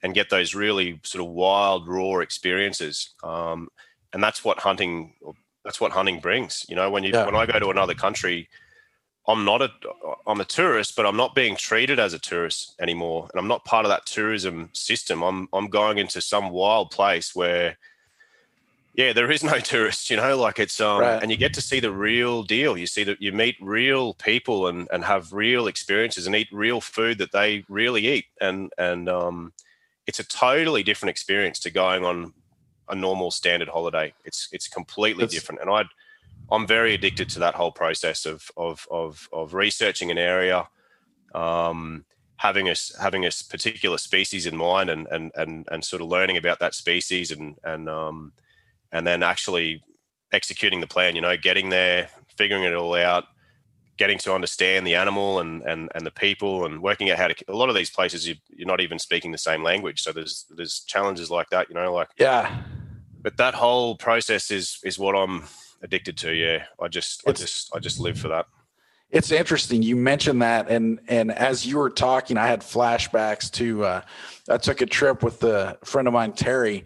and 0.02 0.14
get 0.14 0.30
those 0.30 0.56
really 0.56 1.00
sort 1.04 1.24
of 1.24 1.32
wild 1.32 1.88
raw 1.88 2.20
experiences. 2.20 3.10
Um, 3.24 3.70
and 4.14 4.24
that's 4.24 4.44
what 4.44 4.60
hunting 4.60 5.14
that's 5.64 5.80
what 5.80 5.92
hunting 5.92 6.20
brings 6.20 6.66
you 6.70 6.76
know 6.76 6.90
when 6.90 7.04
you 7.04 7.12
yeah. 7.14 7.26
when 7.26 7.36
i 7.36 7.46
go 7.46 7.60
to 7.60 7.70
another 7.70 7.94
country 7.94 8.48
i'm 9.28 9.46
not 9.46 9.62
a 9.62 9.70
i'm 10.28 10.42
a 10.42 10.46
tourist 10.46 10.96
but 10.96 11.06
i'm 11.06 11.18
not 11.18 11.36
being 11.36 11.56
treated 11.56 12.00
as 12.00 12.14
a 12.14 12.20
tourist 12.20 12.76
anymore 12.80 13.28
and 13.32 13.40
i'm 13.40 13.48
not 13.48 13.66
part 13.66 13.86
of 13.86 13.90
that 13.90 14.06
tourism 14.06 14.70
system 14.74 15.22
i'm 15.24 15.48
i'm 15.54 15.68
going 15.68 15.98
into 15.98 16.22
some 16.22 16.50
wild 16.50 16.92
place 16.92 17.36
where 17.36 17.78
yeah, 19.00 19.14
there 19.14 19.32
is 19.32 19.44
no 19.46 19.60
tourists, 19.60 20.10
you 20.10 20.18
know, 20.18 20.38
like 20.38 20.60
it's 20.60 20.82
um 20.82 21.00
Right. 21.00 21.22
and 21.22 21.32
you 21.32 21.38
get 21.38 21.54
to 21.54 21.62
see 21.62 21.80
the 21.80 21.92
real 21.92 22.44
deal. 22.44 22.78
You 22.78 22.86
see 22.86 23.06
that 23.06 23.22
you 23.22 23.32
meet 23.32 23.56
real 23.62 24.14
people 24.16 24.68
and 24.68 24.90
and 24.92 25.06
have 25.06 25.32
real 25.32 25.68
experiences 25.68 26.28
and 26.28 26.36
eat 26.36 26.50
real 26.52 26.82
food 26.82 27.18
that 27.20 27.32
they 27.32 27.64
really 27.70 28.08
eat. 28.08 28.26
And 28.42 28.72
and 28.78 29.08
um 29.08 29.54
it's 30.06 30.20
a 30.20 30.28
totally 30.28 30.84
different 30.84 31.12
experience 31.12 31.60
to 31.60 31.70
going 31.70 32.04
on 32.04 32.34
a 32.90 32.96
normal 32.96 33.32
standard 33.32 33.70
holiday. 33.70 34.14
It's 34.26 34.48
it's 34.52 34.68
completely 34.68 35.24
It's- 35.26 35.34
different. 35.34 35.62
And 35.62 35.70
I 35.70 35.84
I'm 36.52 36.66
very 36.66 36.94
addicted 36.96 37.30
to 37.30 37.40
that 37.40 37.56
whole 37.56 37.72
process 37.72 38.26
of 38.26 38.50
of 38.58 38.88
of 38.90 39.30
of 39.32 39.54
researching 39.54 40.10
an 40.12 40.18
area, 40.18 40.68
um, 41.36 42.06
having 42.38 42.70
a 42.70 42.76
having 43.00 43.26
a 43.26 43.30
particular 43.50 43.98
species 43.98 44.46
in 44.46 44.56
mind, 44.58 44.90
and 44.90 45.08
and 45.12 45.32
and 45.36 45.68
and 45.72 45.84
sort 45.84 46.02
of 46.02 46.08
learning 46.08 46.38
about 46.38 46.60
that 46.60 46.74
species, 46.74 47.32
and 47.32 47.56
and 47.64 47.88
um, 47.90 48.34
and 48.92 49.06
then 49.06 49.22
actually 49.24 49.84
executing 50.32 50.80
the 50.82 50.88
plan. 50.88 51.16
You 51.16 51.22
know, 51.22 51.38
getting 51.38 51.70
there, 51.70 52.10
figuring 52.36 52.64
it 52.64 52.74
all 52.74 52.96
out, 52.96 53.26
getting 53.98 54.18
to 54.20 54.34
understand 54.34 54.88
the 54.88 54.96
animal 54.96 55.40
and 55.40 55.62
and 55.64 55.90
and 55.94 56.04
the 56.06 56.12
people, 56.12 56.66
and 56.66 56.82
working 56.82 57.12
out 57.12 57.18
how 57.20 57.28
to. 57.28 57.36
A 57.48 57.54
lot 57.54 57.70
of 57.70 57.76
these 57.76 57.92
places 57.92 58.28
you, 58.28 58.36
you're 58.50 58.68
not 58.68 58.82
even 58.82 58.98
speaking 58.98 59.32
the 59.32 59.38
same 59.38 59.62
language, 59.62 60.02
so 60.02 60.12
there's 60.12 60.46
there's 60.50 60.80
challenges 60.88 61.30
like 61.30 61.50
that. 61.52 61.70
You 61.70 61.76
know, 61.76 61.94
like 61.94 62.10
Yeah. 62.18 62.64
But 63.22 63.38
that 63.38 63.54
whole 63.54 63.96
process 63.96 64.52
is 64.52 64.80
is 64.84 64.98
what 64.98 65.16
I'm 65.16 65.44
addicted 65.82 66.18
to. 66.20 66.34
Yeah, 66.34 66.66
I 66.82 66.88
just 66.88 67.28
I 67.28 67.32
just 67.32 67.76
I 67.76 67.80
just 67.80 68.00
live 68.00 68.18
for 68.18 68.30
that. 68.30 68.48
It's 69.12 69.32
interesting 69.32 69.82
you 69.82 69.96
mentioned 69.96 70.42
that, 70.42 70.70
and 70.70 71.00
and 71.08 71.32
as 71.32 71.66
you 71.66 71.78
were 71.78 71.90
talking, 71.90 72.38
I 72.38 72.48
had 72.48 72.62
flashbacks 72.62 73.50
to. 73.54 73.86
Uh, 73.86 74.02
I 74.50 74.58
took 74.58 74.82
a 74.82 74.86
trip 74.86 75.24
with 75.24 75.44
a 75.44 75.78
friend 75.84 76.08
of 76.08 76.14
mine, 76.14 76.34
Terry, 76.34 76.86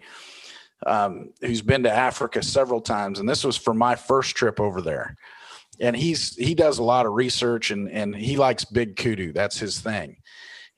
um, 0.86 1.30
who's 1.40 1.62
been 1.62 1.82
to 1.82 1.92
Africa 1.92 2.42
several 2.42 2.80
times, 2.80 3.18
and 3.18 3.28
this 3.28 3.44
was 3.44 3.56
for 3.56 3.74
my 3.74 3.94
first 3.94 4.36
trip 4.36 4.58
over 4.60 4.80
there. 4.80 5.16
And 5.80 5.94
he's 5.94 6.34
he 6.36 6.54
does 6.54 6.78
a 6.78 6.84
lot 6.84 7.04
of 7.04 7.12
research, 7.12 7.70
and 7.70 7.90
and 7.90 8.14
he 8.14 8.36
likes 8.36 8.64
big 8.64 8.96
kudu. 8.96 9.32
That's 9.32 9.58
his 9.58 9.80
thing. 9.80 10.16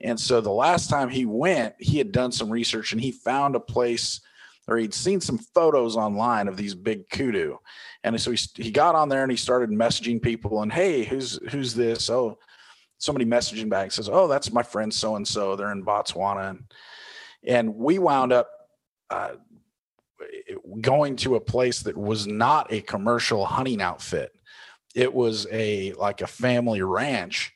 And 0.01 0.19
so 0.19 0.41
the 0.41 0.51
last 0.51 0.89
time 0.89 1.09
he 1.09 1.25
went, 1.25 1.75
he 1.79 1.97
had 1.97 2.11
done 2.11 2.31
some 2.31 2.49
research, 2.49 2.91
and 2.91 3.01
he 3.01 3.11
found 3.11 3.55
a 3.55 3.59
place, 3.59 4.21
or 4.67 4.77
he'd 4.77 4.93
seen 4.93 5.21
some 5.21 5.37
photos 5.37 5.95
online 5.95 6.47
of 6.47 6.57
these 6.57 6.75
big 6.75 7.09
kudu. 7.09 7.57
And 8.03 8.19
so 8.19 8.31
he, 8.31 8.39
he 8.55 8.71
got 8.71 8.95
on 8.95 9.09
there 9.09 9.23
and 9.23 9.31
he 9.31 9.37
started 9.37 9.69
messaging 9.69 10.21
people 10.21 10.61
and 10.61 10.71
hey, 10.71 11.03
who's 11.03 11.39
who's 11.49 11.73
this? 11.73 12.09
Oh, 12.09 12.37
somebody 12.97 13.25
messaging 13.25 13.69
back 13.69 13.91
says, 13.91 14.09
oh, 14.09 14.27
that's 14.27 14.51
my 14.51 14.63
friend 14.63 14.93
so 14.93 15.15
and 15.15 15.27
so. 15.27 15.55
They're 15.55 15.71
in 15.71 15.85
Botswana, 15.85 16.49
and, 16.49 16.63
and 17.45 17.75
we 17.75 17.99
wound 17.99 18.33
up 18.33 18.49
uh, 19.09 19.33
going 20.81 21.15
to 21.17 21.35
a 21.35 21.41
place 21.41 21.81
that 21.81 21.95
was 21.95 22.27
not 22.27 22.71
a 22.71 22.81
commercial 22.81 23.45
hunting 23.45 23.81
outfit. 23.81 24.31
It 24.95 25.13
was 25.13 25.47
a 25.51 25.93
like 25.93 26.21
a 26.21 26.27
family 26.27 26.81
ranch, 26.81 27.53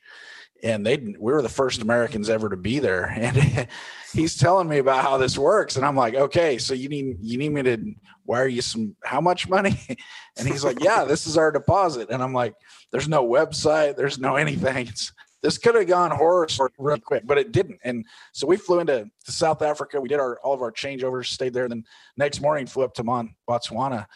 and 0.62 0.86
they 0.86 0.96
we 0.96 1.32
were 1.32 1.42
the 1.42 1.48
first 1.48 1.82
Americans 1.82 2.30
ever 2.30 2.48
to 2.48 2.56
be 2.56 2.78
there. 2.78 3.12
And 4.14 4.20
he's 4.20 4.36
telling 4.36 4.68
me 4.68 4.78
about 4.78 5.02
how 5.02 5.16
this 5.16 5.38
works, 5.38 5.76
and 5.76 5.86
I'm 5.86 5.96
like, 5.96 6.14
okay, 6.14 6.58
so 6.58 6.74
you 6.74 6.88
need 6.88 7.16
you 7.20 7.38
need 7.38 7.50
me 7.50 7.62
to 7.62 7.94
wire 8.24 8.46
you 8.46 8.62
some 8.62 8.96
how 9.04 9.20
much 9.20 9.48
money? 9.48 9.78
And 10.38 10.48
he's 10.48 10.64
like, 10.64 10.82
yeah, 10.82 11.04
this 11.04 11.26
is 11.26 11.36
our 11.36 11.52
deposit. 11.52 12.08
And 12.08 12.22
I'm 12.22 12.32
like, 12.32 12.54
there's 12.90 13.06
no 13.06 13.22
website, 13.22 13.96
there's 13.96 14.18
no 14.18 14.36
anything. 14.36 14.86
It's 14.88 15.12
this 15.42 15.58
could 15.58 15.74
have 15.74 15.88
gone 15.88 16.10
horror 16.10 16.46
really 16.78 17.00
quick, 17.00 17.26
but 17.26 17.36
it 17.36 17.52
didn't. 17.52 17.80
And 17.84 18.06
so 18.32 18.46
we 18.46 18.56
flew 18.56 18.78
into 18.78 19.10
to 19.24 19.32
South 19.32 19.60
Africa. 19.60 20.00
We 20.00 20.08
did 20.08 20.20
our 20.20 20.38
all 20.40 20.54
of 20.54 20.62
our 20.62 20.72
changeovers, 20.72 21.26
stayed 21.26 21.52
there. 21.52 21.68
Then 21.68 21.84
next 22.16 22.40
morning 22.40 22.66
flew 22.66 22.84
up 22.84 22.94
to 22.94 23.04
Maun, 23.04 23.34
Botswana. 23.48 24.06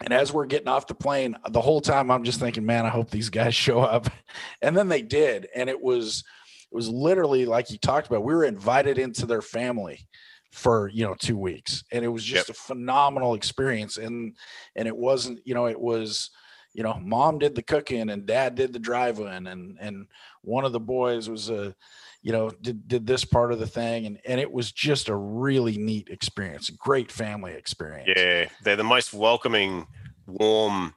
And 0.00 0.12
as 0.12 0.32
we're 0.32 0.46
getting 0.46 0.68
off 0.68 0.86
the 0.86 0.94
plane, 0.94 1.36
the 1.50 1.60
whole 1.60 1.80
time 1.80 2.10
I'm 2.10 2.24
just 2.24 2.38
thinking, 2.40 2.64
man, 2.64 2.86
I 2.86 2.90
hope 2.90 3.10
these 3.10 3.30
guys 3.30 3.54
show 3.66 3.80
up. 3.80 4.08
And 4.62 4.76
then 4.76 4.88
they 4.88 5.02
did. 5.02 5.48
And 5.54 5.68
it 5.68 5.80
was 5.80 6.24
it 6.70 6.74
was 6.74 6.88
literally 6.88 7.46
like 7.46 7.70
you 7.70 7.78
talked 7.78 8.06
about. 8.08 8.24
We 8.24 8.34
were 8.34 8.44
invited 8.44 8.98
into 8.98 9.26
their 9.26 9.42
family 9.42 10.06
for 10.50 10.88
you 10.88 11.04
know 11.04 11.14
two 11.18 11.36
weeks 11.36 11.84
and 11.92 12.02
it 12.06 12.08
was 12.08 12.24
just 12.24 12.48
Yep. 12.48 12.56
a 12.56 12.58
phenomenal 12.58 13.34
experience 13.34 13.98
and 13.98 14.34
and 14.76 14.88
it 14.88 14.96
wasn't 14.96 15.38
you 15.44 15.52
know 15.52 15.66
it 15.66 15.78
was 15.78 16.30
you 16.72 16.82
know 16.82 16.98
mom 17.02 17.38
did 17.38 17.54
the 17.54 17.62
cooking 17.62 18.08
and 18.08 18.24
dad 18.24 18.54
did 18.54 18.72
the 18.72 18.78
driving 18.78 19.46
and 19.46 19.76
and 19.78 20.06
one 20.40 20.64
of 20.64 20.72
the 20.72 20.80
boys 20.80 21.28
was 21.28 21.50
a 21.50 21.74
you 22.22 22.32
know 22.32 22.50
did 22.60 22.88
did 22.88 23.06
this 23.06 23.24
part 23.24 23.52
of 23.52 23.58
the 23.58 23.66
thing 23.66 24.06
and 24.06 24.18
and 24.26 24.40
it 24.40 24.50
was 24.50 24.72
just 24.72 25.08
a 25.08 25.14
really 25.14 25.76
neat 25.78 26.08
experience 26.08 26.68
great 26.70 27.10
family 27.12 27.52
experience 27.52 28.10
Yeah, 28.16 28.48
they're 28.64 28.76
the 28.76 28.84
most 28.84 29.12
welcoming, 29.14 29.86
warm 30.26 30.94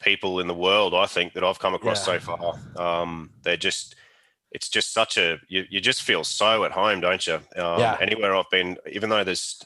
people 0.00 0.40
in 0.40 0.46
the 0.46 0.54
world. 0.54 0.94
I 0.94 1.06
think 1.06 1.34
that 1.34 1.44
I've 1.44 1.58
come 1.58 1.74
across 1.74 2.06
Yeah. 2.06 2.18
so 2.18 2.18
far. 2.20 2.54
Um, 2.76 3.30
they're 3.42 3.56
just, 3.56 3.96
it's 4.50 4.68
just 4.68 4.92
such 4.94 5.18
a 5.18 5.38
you, 5.48 5.64
you 5.70 5.80
just 5.80 6.02
feel 6.02 6.24
so 6.24 6.64
at 6.64 6.72
home, 6.72 7.00
don't 7.00 7.26
you? 7.26 7.34
Um, 7.56 7.80
Yeah. 7.80 7.96
Anywhere 8.00 8.34
I've 8.34 8.50
been, 8.50 8.78
even 8.90 9.10
though 9.10 9.24
there's, 9.24 9.62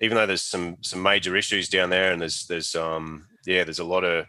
even 0.00 0.16
though 0.16 0.26
there's 0.26 0.42
some 0.42 0.78
some 0.80 1.02
major 1.02 1.36
issues 1.36 1.68
down 1.68 1.90
there, 1.90 2.10
and 2.12 2.20
there's 2.20 2.46
there's 2.46 2.74
um 2.74 3.28
yeah 3.46 3.62
there's 3.64 3.78
a 3.78 3.84
lot 3.84 4.02
of 4.04 4.26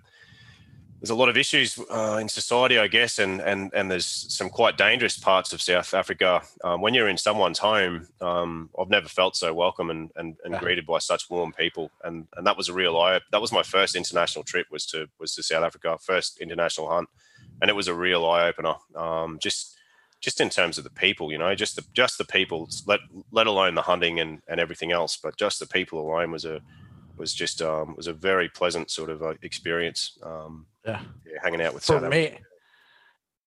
there's 1.03 1.09
a 1.09 1.15
lot 1.15 1.27
of 1.27 1.35
issues 1.35 1.77
uh, 1.89 2.17
in 2.21 2.29
society, 2.29 2.79
I 2.79 2.87
guess, 2.87 3.19
and 3.19 3.41
and 3.41 3.73
and 3.73 3.91
there's 3.91 4.05
some 4.05 4.49
quite 4.49 4.77
dangerous 4.77 5.17
parts 5.17 5.51
of 5.51 5.61
South 5.61 5.93
Africa. 5.93 6.41
Um, 6.63 6.79
when 6.79 6.93
you're 6.93 7.09
in 7.09 7.17
someone's 7.17 7.59
home, 7.59 8.07
um, 8.21 8.69
I've 8.79 8.89
never 8.89 9.09
felt 9.09 9.35
so 9.35 9.53
welcome 9.53 9.89
and 9.89 10.11
and, 10.15 10.37
and 10.45 10.57
greeted 10.59 10.85
by 10.85 10.99
such 10.99 11.29
warm 11.29 11.51
people, 11.51 11.91
and 12.05 12.25
and 12.37 12.47
that 12.47 12.55
was 12.55 12.69
a 12.69 12.73
real 12.73 12.97
eye. 12.97 13.19
That 13.33 13.41
was 13.41 13.51
my 13.51 13.63
first 13.63 13.97
international 13.97 14.45
trip 14.45 14.67
was 14.71 14.85
to 14.87 15.09
was 15.19 15.35
to 15.35 15.43
South 15.43 15.65
Africa, 15.65 15.97
first 15.99 16.39
international 16.39 16.89
hunt, 16.89 17.09
and 17.61 17.69
it 17.69 17.75
was 17.75 17.89
a 17.89 17.93
real 17.93 18.25
eye 18.25 18.47
opener. 18.47 18.75
Um, 18.95 19.39
just 19.41 19.75
just 20.21 20.39
in 20.39 20.49
terms 20.49 20.77
of 20.77 20.85
the 20.85 20.89
people, 20.89 21.33
you 21.33 21.37
know, 21.37 21.53
just 21.53 21.75
the 21.75 21.83
just 21.91 22.17
the 22.17 22.23
people, 22.23 22.69
let 22.85 23.01
let 23.29 23.47
alone 23.47 23.75
the 23.75 23.81
hunting 23.81 24.21
and 24.21 24.41
and 24.47 24.57
everything 24.57 24.93
else, 24.93 25.17
but 25.21 25.35
just 25.35 25.59
the 25.59 25.67
people 25.67 25.99
alone 25.99 26.31
was 26.31 26.45
a 26.45 26.61
was 27.17 27.33
just 27.33 27.61
um, 27.61 27.95
was 27.95 28.07
a 28.07 28.13
very 28.13 28.49
pleasant 28.49 28.89
sort 28.89 29.09
of 29.09 29.21
uh, 29.21 29.33
experience. 29.41 30.17
Um, 30.23 30.67
Yeah. 30.85 31.01
yeah, 31.25 31.39
hanging 31.41 31.61
out 31.61 31.73
with 31.73 31.83
for 31.83 31.99
South 31.99 32.09
me 32.09 32.39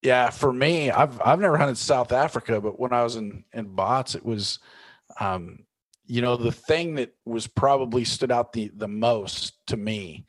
yeah 0.03 0.31
for 0.31 0.53
me 0.53 0.91
i've 0.91 1.21
i've 1.23 1.41
never 1.41 1.57
hunted 1.57 1.77
south 1.77 2.13
africa 2.13 2.61
but 2.61 2.79
when 2.79 2.93
i 2.93 3.03
was 3.03 3.17
in 3.17 3.45
in 3.53 3.67
bots 3.67 4.15
it 4.15 4.25
was 4.25 4.59
um 5.21 5.61
you 6.07 6.21
know 6.23 6.37
the 6.37 6.53
thing 6.53 6.95
that 6.95 7.15
was 7.25 7.47
probably 7.47 8.05
stood 8.05 8.31
out 8.31 8.53
the 8.53 8.71
the 8.77 8.87
most 8.89 9.67
to 9.67 9.77
me 9.77 10.25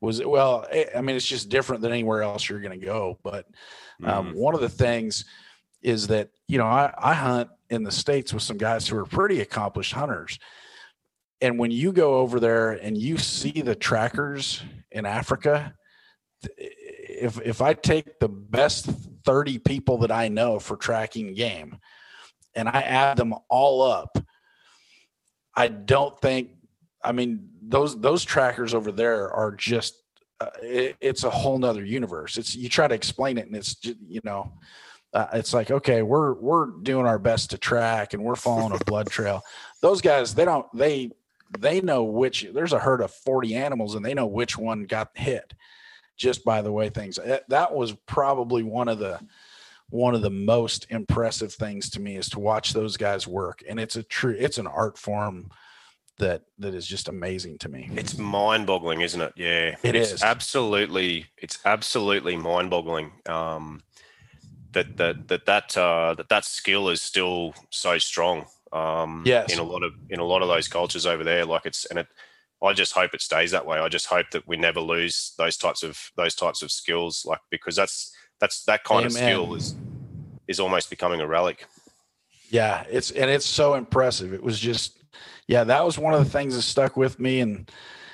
was 0.00 0.22
well 0.24 0.66
eh, 0.70 0.86
i 0.96 1.00
mean 1.00 1.16
it's 1.16 1.26
just 1.26 1.48
different 1.48 1.80
than 1.80 1.92
anywhere 1.92 2.22
else 2.22 2.48
you're 2.48 2.60
going 2.60 2.78
to 2.78 2.86
go 2.86 3.18
but 3.22 3.46
um, 4.02 4.32
Mhm. 4.32 4.34
one 4.34 4.54
of 4.54 4.60
the 4.60 4.68
things 4.68 5.24
is 5.80 6.08
that 6.08 6.30
you 6.48 6.58
know 6.58 6.66
I, 6.66 6.92
I 6.98 7.14
hunt 7.14 7.48
in 7.70 7.84
the 7.84 7.92
states 7.92 8.34
with 8.34 8.42
some 8.42 8.58
guys 8.58 8.86
who 8.88 8.98
are 8.98 9.06
pretty 9.06 9.40
accomplished 9.40 9.92
hunters 9.92 10.38
and 11.44 11.58
when 11.58 11.70
you 11.70 11.92
go 11.92 12.14
over 12.14 12.40
there 12.40 12.70
and 12.72 12.96
you 12.96 13.18
see 13.18 13.60
the 13.60 13.74
trackers 13.74 14.62
in 14.90 15.04
africa 15.04 15.74
if 16.58 17.40
if 17.40 17.60
i 17.60 17.74
take 17.74 18.18
the 18.18 18.28
best 18.28 18.86
30 19.24 19.58
people 19.58 19.98
that 19.98 20.10
i 20.10 20.28
know 20.28 20.58
for 20.58 20.76
tracking 20.76 21.34
game 21.34 21.78
and 22.54 22.68
i 22.68 22.80
add 22.80 23.16
them 23.16 23.34
all 23.48 23.82
up 23.82 24.18
i 25.54 25.68
don't 25.68 26.18
think 26.20 26.50
i 27.02 27.12
mean 27.12 27.48
those 27.62 28.00
those 28.00 28.24
trackers 28.24 28.74
over 28.74 28.92
there 28.92 29.30
are 29.30 29.52
just 29.52 30.04
uh, 30.40 30.50
it, 30.62 30.96
it's 31.00 31.24
a 31.24 31.30
whole 31.30 31.58
nother 31.58 31.84
universe. 31.84 32.36
It's 32.36 32.56
you 32.56 32.68
try 32.68 32.88
to 32.88 32.94
explain 32.94 33.38
it 33.38 33.46
and 33.46 33.54
it's 33.54 33.76
you 33.84 34.20
know 34.24 34.52
uh, 35.12 35.28
it's 35.32 35.54
like 35.54 35.70
okay 35.70 36.02
we're 36.02 36.34
we're 36.34 36.66
doing 36.82 37.06
our 37.06 37.20
best 37.20 37.50
to 37.50 37.58
track 37.58 38.14
and 38.14 38.22
we're 38.22 38.34
following 38.34 38.72
a 38.72 38.84
blood 38.84 39.08
trail. 39.08 39.42
Those 39.80 40.00
guys 40.00 40.34
they 40.34 40.44
don't 40.44 40.66
they 40.74 41.12
they 41.58 41.80
know 41.80 42.04
which 42.04 42.46
there's 42.52 42.72
a 42.72 42.78
herd 42.78 43.00
of 43.00 43.10
40 43.12 43.54
animals 43.54 43.94
and 43.94 44.04
they 44.04 44.14
know 44.14 44.26
which 44.26 44.56
one 44.58 44.84
got 44.84 45.10
hit 45.14 45.54
just 46.16 46.44
by 46.44 46.62
the 46.62 46.72
way 46.72 46.88
things 46.88 47.16
that, 47.16 47.48
that 47.48 47.74
was 47.74 47.92
probably 48.06 48.62
one 48.62 48.88
of 48.88 48.98
the 48.98 49.20
one 49.90 50.14
of 50.14 50.22
the 50.22 50.30
most 50.30 50.86
impressive 50.90 51.52
things 51.52 51.90
to 51.90 52.00
me 52.00 52.16
is 52.16 52.28
to 52.30 52.40
watch 52.40 52.72
those 52.72 52.96
guys 52.96 53.26
work 53.26 53.62
and 53.68 53.78
it's 53.78 53.96
a 53.96 54.02
true 54.02 54.34
it's 54.38 54.58
an 54.58 54.66
art 54.66 54.96
form 54.98 55.50
that 56.18 56.42
that 56.58 56.74
is 56.74 56.86
just 56.86 57.08
amazing 57.08 57.58
to 57.58 57.68
me 57.68 57.90
It's 57.96 58.16
mind-boggling, 58.16 59.00
isn't 59.00 59.20
it? 59.20 59.32
Yeah, 59.36 59.76
It 59.82 59.96
it's 59.96 60.12
is. 60.12 60.22
absolutely. 60.22 61.26
It's 61.36 61.58
absolutely 61.64 62.36
mind-boggling. 62.36 63.10
Um, 63.26 63.82
that 64.70 64.96
that 64.96 65.26
that 65.26 65.46
that 65.46 65.76
uh, 65.76 66.14
that 66.14 66.28
that 66.28 66.44
skill 66.44 66.88
is 66.88 67.02
still 67.02 67.52
so 67.70 67.98
strong. 67.98 68.46
Um, 68.74 69.22
Yes. 69.24 69.52
in 69.52 69.58
a 69.58 69.62
lot 69.62 69.82
of 69.82 69.92
in 70.10 70.20
a 70.20 70.24
lot 70.24 70.42
of 70.42 70.48
those 70.48 70.68
cultures 70.68 71.06
over 71.06 71.24
there, 71.24 71.44
like 71.46 71.64
it's 71.64 71.86
and 71.86 71.98
it. 71.98 72.08
I 72.62 72.72
just 72.72 72.92
hope 72.94 73.12
it 73.14 73.20
stays 73.20 73.50
that 73.50 73.66
way. 73.66 73.78
I 73.78 73.88
just 73.88 74.06
hope 74.06 74.30
that 74.32 74.48
we 74.48 74.56
never 74.56 74.80
lose 74.80 75.34
those 75.36 75.56
types 75.56 75.82
of 75.82 75.98
those 76.16 76.34
types 76.34 76.62
of 76.62 76.70
skills, 76.70 77.24
like 77.26 77.40
because 77.50 77.76
that's 77.76 78.14
that's 78.40 78.64
that 78.64 78.84
kind 78.84 79.04
of 79.04 79.12
skill 79.12 79.54
is 79.54 79.74
is 80.48 80.60
almost 80.60 80.88
becoming 80.90 81.20
a 81.20 81.26
relic. 81.26 81.66
Yeah, 82.50 82.84
it's 82.90 83.10
and 83.10 83.30
it's 83.30 83.46
so 83.46 83.74
impressive. 83.74 84.32
It 84.32 84.42
was 84.42 84.58
just, 84.58 85.02
yeah, 85.46 85.64
that 85.64 85.84
was 85.84 85.98
one 85.98 86.14
of 86.14 86.24
the 86.24 86.30
things 86.30 86.54
that 86.54 86.62
stuck 86.62 86.96
with 86.96 87.20
me, 87.20 87.40
and 87.40 87.70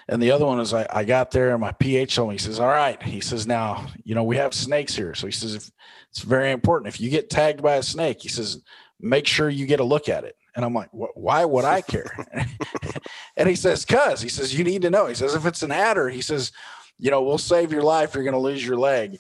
And 0.08 0.20
the 0.20 0.32
other 0.32 0.46
one 0.46 0.58
is 0.58 0.74
I, 0.74 0.86
I 0.90 1.04
got 1.04 1.30
there 1.30 1.52
and 1.52 1.60
my 1.60 1.70
PH 1.72 2.16
told 2.16 2.30
me, 2.30 2.34
he 2.34 2.38
says, 2.40 2.58
All 2.58 2.66
right. 2.66 3.00
He 3.00 3.20
says, 3.20 3.46
Now, 3.46 3.86
you 4.02 4.16
know, 4.16 4.24
we 4.24 4.36
have 4.38 4.52
snakes 4.52 4.96
here. 4.96 5.14
So 5.14 5.26
he 5.28 5.32
says, 5.32 5.54
if, 5.54 5.70
It's 6.10 6.22
very 6.22 6.50
important. 6.50 6.92
If 6.92 7.00
you 7.00 7.10
get 7.10 7.30
tagged 7.30 7.62
by 7.62 7.76
a 7.76 7.82
snake, 7.82 8.20
he 8.20 8.28
says, 8.28 8.60
make 8.98 9.26
sure 9.28 9.48
you 9.48 9.66
get 9.66 9.78
a 9.80 9.84
look 9.84 10.08
at 10.08 10.24
it. 10.24 10.34
And 10.56 10.64
I'm 10.64 10.74
like, 10.74 10.88
why 10.92 11.44
would 11.44 11.64
I 11.64 11.80
care? 11.80 12.10
and 13.36 13.48
he 13.48 13.54
says, 13.54 13.84
cuz 13.84 14.20
he 14.20 14.28
says, 14.28 14.56
you 14.56 14.64
need 14.64 14.82
to 14.82 14.90
know. 14.90 15.06
He 15.06 15.14
says, 15.14 15.34
if 15.34 15.46
it's 15.46 15.62
an 15.62 15.72
adder, 15.72 16.08
he 16.08 16.20
says, 16.20 16.52
you 16.98 17.10
know, 17.10 17.22
we'll 17.22 17.38
save 17.38 17.72
your 17.72 17.82
life. 17.82 18.14
You're 18.14 18.24
going 18.24 18.34
to 18.34 18.40
lose 18.40 18.64
your 18.64 18.76
leg. 18.76 19.18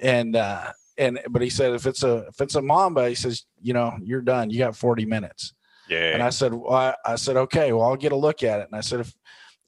And, 0.00 0.36
uh, 0.36 0.72
and, 0.96 1.20
but 1.28 1.42
he 1.42 1.50
said, 1.50 1.72
if 1.74 1.86
it's 1.86 2.02
a, 2.02 2.26
if 2.28 2.40
it's 2.40 2.54
a 2.54 2.62
mamba, 2.62 3.08
he 3.08 3.14
says, 3.14 3.44
you 3.60 3.72
know, 3.72 3.96
you're 4.02 4.22
done. 4.22 4.50
You 4.50 4.58
got 4.58 4.76
40 4.76 5.04
minutes. 5.04 5.54
Yeah. 5.88 6.14
And 6.14 6.22
I 6.22 6.30
said, 6.30 6.54
well, 6.54 6.72
I, 6.72 6.94
I 7.04 7.16
said, 7.16 7.36
okay, 7.36 7.72
well, 7.72 7.86
I'll 7.86 7.96
get 7.96 8.12
a 8.12 8.16
look 8.16 8.42
at 8.42 8.60
it. 8.60 8.68
And 8.70 8.76
I 8.76 8.80
said, 8.80 9.00
if 9.00 9.12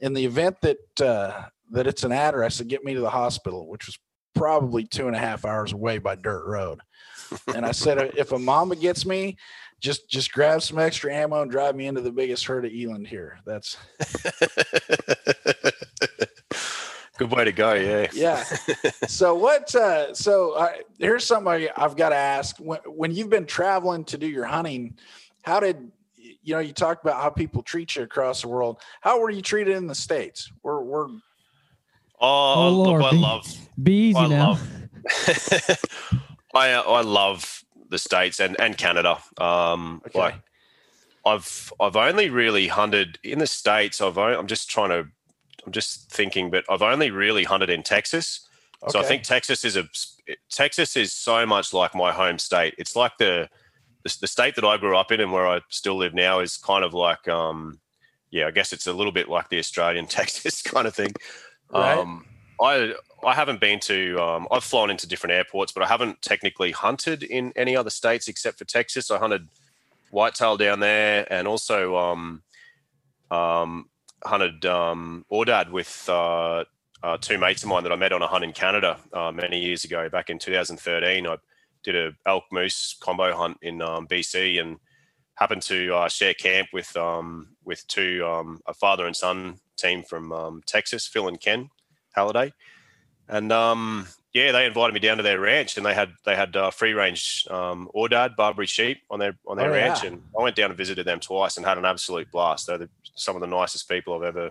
in 0.00 0.14
the 0.14 0.24
event 0.24 0.56
that, 0.62 1.00
uh, 1.00 1.44
that 1.72 1.86
it's 1.86 2.04
an 2.04 2.12
adder, 2.12 2.44
I 2.44 2.48
said, 2.48 2.68
get 2.68 2.84
me 2.84 2.94
to 2.94 3.00
the 3.00 3.10
hospital, 3.10 3.68
which 3.68 3.86
was 3.86 3.98
probably 4.34 4.84
two 4.84 5.06
and 5.06 5.16
a 5.16 5.18
half 5.18 5.44
hours 5.44 5.72
away 5.72 5.98
by 5.98 6.14
dirt 6.14 6.46
road. 6.46 6.80
And 7.54 7.64
I 7.66 7.72
said, 7.72 8.12
if 8.16 8.32
a 8.32 8.38
mamba 8.38 8.76
gets 8.76 9.06
me, 9.06 9.36
just 9.82 10.08
just 10.08 10.32
grab 10.32 10.62
some 10.62 10.78
extra 10.78 11.12
ammo 11.12 11.42
and 11.42 11.50
drive 11.50 11.74
me 11.76 11.86
into 11.86 12.00
the 12.00 12.10
biggest 12.12 12.46
herd 12.46 12.64
of 12.64 12.72
eland 12.72 13.06
here. 13.06 13.38
That's 13.44 13.76
good 17.18 17.30
way 17.30 17.44
to 17.44 17.52
go. 17.52 17.74
Yeah. 17.74 18.06
Yeah. 18.12 18.42
so 19.06 19.34
what? 19.34 19.74
Uh, 19.74 20.14
so 20.14 20.52
uh, 20.52 20.72
here's 20.98 21.24
something 21.24 21.52
I, 21.52 21.68
have 21.80 21.96
got 21.96 22.10
to 22.10 22.16
ask. 22.16 22.56
When, 22.58 22.78
when 22.86 23.12
you've 23.12 23.28
been 23.30 23.46
traveling 23.46 24.04
to 24.06 24.18
do 24.18 24.26
your 24.26 24.44
hunting, 24.44 24.96
how 25.42 25.60
did 25.60 25.90
you 26.42 26.54
know? 26.54 26.60
You 26.60 26.72
talked 26.72 27.04
about 27.04 27.20
how 27.20 27.30
people 27.30 27.62
treat 27.62 27.96
you 27.96 28.02
across 28.02 28.42
the 28.42 28.48
world. 28.48 28.78
How 29.00 29.20
were 29.20 29.30
you 29.30 29.42
treated 29.42 29.76
in 29.76 29.86
the 29.86 29.94
states? 29.94 30.50
We're 30.62 30.80
we're. 30.82 31.08
Oh, 32.20 32.54
Oh, 32.68 32.70
look, 32.70 33.02
I 33.02 33.10
be- 33.10 33.16
love. 33.16 33.56
Be 33.82 33.92
easy 34.10 34.18
I 34.18 34.28
now. 34.28 34.50
love. 34.50 34.68
I 36.54 36.72
uh, 36.72 36.82
I 36.82 37.00
love 37.00 37.64
the 37.92 37.98
states 37.98 38.40
and 38.40 38.58
and 38.60 38.76
Canada. 38.76 39.18
Um, 39.38 40.02
Okay. 40.06 40.18
like 40.18 40.34
I've 41.24 41.72
I've 41.80 41.96
only 41.96 42.30
really 42.30 42.66
hunted 42.66 43.18
in 43.22 43.38
the 43.38 43.46
states. 43.46 44.00
I've 44.00 44.18
only, 44.18 44.36
I'm 44.36 44.48
just 44.48 44.68
trying 44.68 44.90
to. 44.90 45.08
I'm 45.64 45.70
just 45.70 46.10
thinking, 46.10 46.50
but 46.50 46.64
I've 46.68 46.82
only 46.82 47.12
really 47.12 47.44
hunted 47.44 47.70
in 47.70 47.84
Texas. 47.84 48.48
So 48.88 48.98
I 48.98 49.02
think 49.04 49.22
Texas 49.22 49.64
is 49.64 49.76
a 49.76 49.84
Texas 50.50 50.96
is 50.96 51.12
so 51.12 51.46
much 51.46 51.72
like 51.72 51.94
my 51.94 52.10
home 52.10 52.38
state. 52.38 52.74
It's 52.78 52.96
like 52.96 53.12
the 53.18 53.48
the, 54.02 54.16
the 54.22 54.26
state 54.26 54.56
that 54.56 54.64
I 54.64 54.76
grew 54.76 54.96
up 54.96 55.12
in 55.12 55.20
and 55.20 55.32
where 55.32 55.46
I 55.46 55.60
still 55.68 55.96
live 55.96 56.14
now 56.14 56.40
is 56.40 56.56
kind 56.56 56.84
of 56.84 56.92
like 56.92 57.28
um 57.28 57.78
yeah, 58.32 58.48
I 58.48 58.50
guess 58.50 58.72
it's 58.72 58.88
a 58.88 58.92
little 58.92 59.12
bit 59.12 59.28
like 59.28 59.50
the 59.50 59.60
Australian 59.60 60.06
Texas 60.18 60.62
kind 60.62 60.88
of 60.88 60.96
thing. 60.96 61.12
Right. 61.70 61.98
Um 61.98 62.26
I 62.60 62.94
I 63.24 63.34
haven't 63.34 63.60
been 63.60 63.80
to 63.80 64.18
um 64.20 64.48
I've 64.50 64.64
flown 64.64 64.90
into 64.90 65.06
different 65.06 65.32
airports, 65.34 65.72
but 65.72 65.82
I 65.82 65.86
haven't 65.88 66.22
technically 66.22 66.72
hunted 66.72 67.22
in 67.22 67.52
any 67.56 67.76
other 67.76 67.90
states 67.90 68.28
except 68.28 68.58
for 68.58 68.64
Texas. 68.64 69.10
I 69.10 69.18
hunted 69.18 69.48
whitetail 70.10 70.56
down 70.56 70.80
there 70.80 71.26
and 71.32 71.48
also 71.48 71.96
um 71.96 72.42
um 73.30 73.88
hunted 74.24 74.64
um 74.66 75.24
Aoudad 75.30 75.70
with 75.70 76.08
uh 76.08 76.64
uh, 77.02 77.16
two 77.20 77.38
mates 77.38 77.62
of 77.62 77.68
mine 77.68 77.82
that 77.82 77.92
I 77.92 77.96
met 77.96 78.12
on 78.12 78.22
a 78.22 78.26
hunt 78.26 78.44
in 78.44 78.52
Canada 78.52 78.98
uh, 79.12 79.32
many 79.32 79.60
years 79.60 79.84
ago, 79.84 80.08
back 80.08 80.30
in 80.30 80.38
2013. 80.38 81.26
I 81.26 81.36
did 81.82 81.96
a 81.96 82.12
elk 82.26 82.44
moose 82.52 82.96
combo 83.00 83.34
hunt 83.34 83.58
in 83.62 83.82
um, 83.82 84.06
BC 84.06 84.60
and 84.60 84.78
happened 85.34 85.62
to 85.62 85.94
uh, 85.94 86.08
share 86.08 86.34
camp 86.34 86.68
with 86.72 86.96
um, 86.96 87.56
with 87.64 87.86
two 87.88 88.24
um, 88.24 88.60
a 88.66 88.74
father 88.74 89.06
and 89.06 89.16
son 89.16 89.58
team 89.76 90.02
from 90.02 90.32
um, 90.32 90.62
Texas, 90.66 91.06
Phil 91.06 91.28
and 91.28 91.40
Ken 91.40 91.70
Halliday, 92.14 92.52
and 93.28 93.52
um, 93.52 94.06
yeah, 94.32 94.52
they 94.52 94.66
invited 94.66 94.94
me 94.94 95.00
down 95.00 95.16
to 95.18 95.22
their 95.22 95.40
ranch 95.40 95.76
and 95.76 95.84
they 95.86 95.94
had 95.94 96.12
they 96.24 96.36
had 96.36 96.56
uh, 96.56 96.70
free 96.70 96.92
range 96.94 97.46
um, 97.50 97.88
Aoudad 97.94 98.36
Barbary 98.36 98.66
sheep 98.66 98.98
on 99.10 99.18
their 99.18 99.36
on 99.46 99.56
their 99.56 99.70
Oh, 99.70 99.74
yeah. 99.74 99.86
ranch, 99.88 100.04
and 100.04 100.22
I 100.38 100.42
went 100.42 100.56
down 100.56 100.70
and 100.70 100.76
visited 100.78 101.06
them 101.06 101.20
twice 101.20 101.56
and 101.56 101.66
had 101.66 101.78
an 101.78 101.84
absolute 101.84 102.30
blast. 102.30 102.66
They're 102.66 102.78
the, 102.78 102.88
some 103.14 103.36
of 103.36 103.40
the 103.40 103.46
nicest 103.46 103.88
people 103.88 104.14
I've 104.14 104.22
ever 104.22 104.50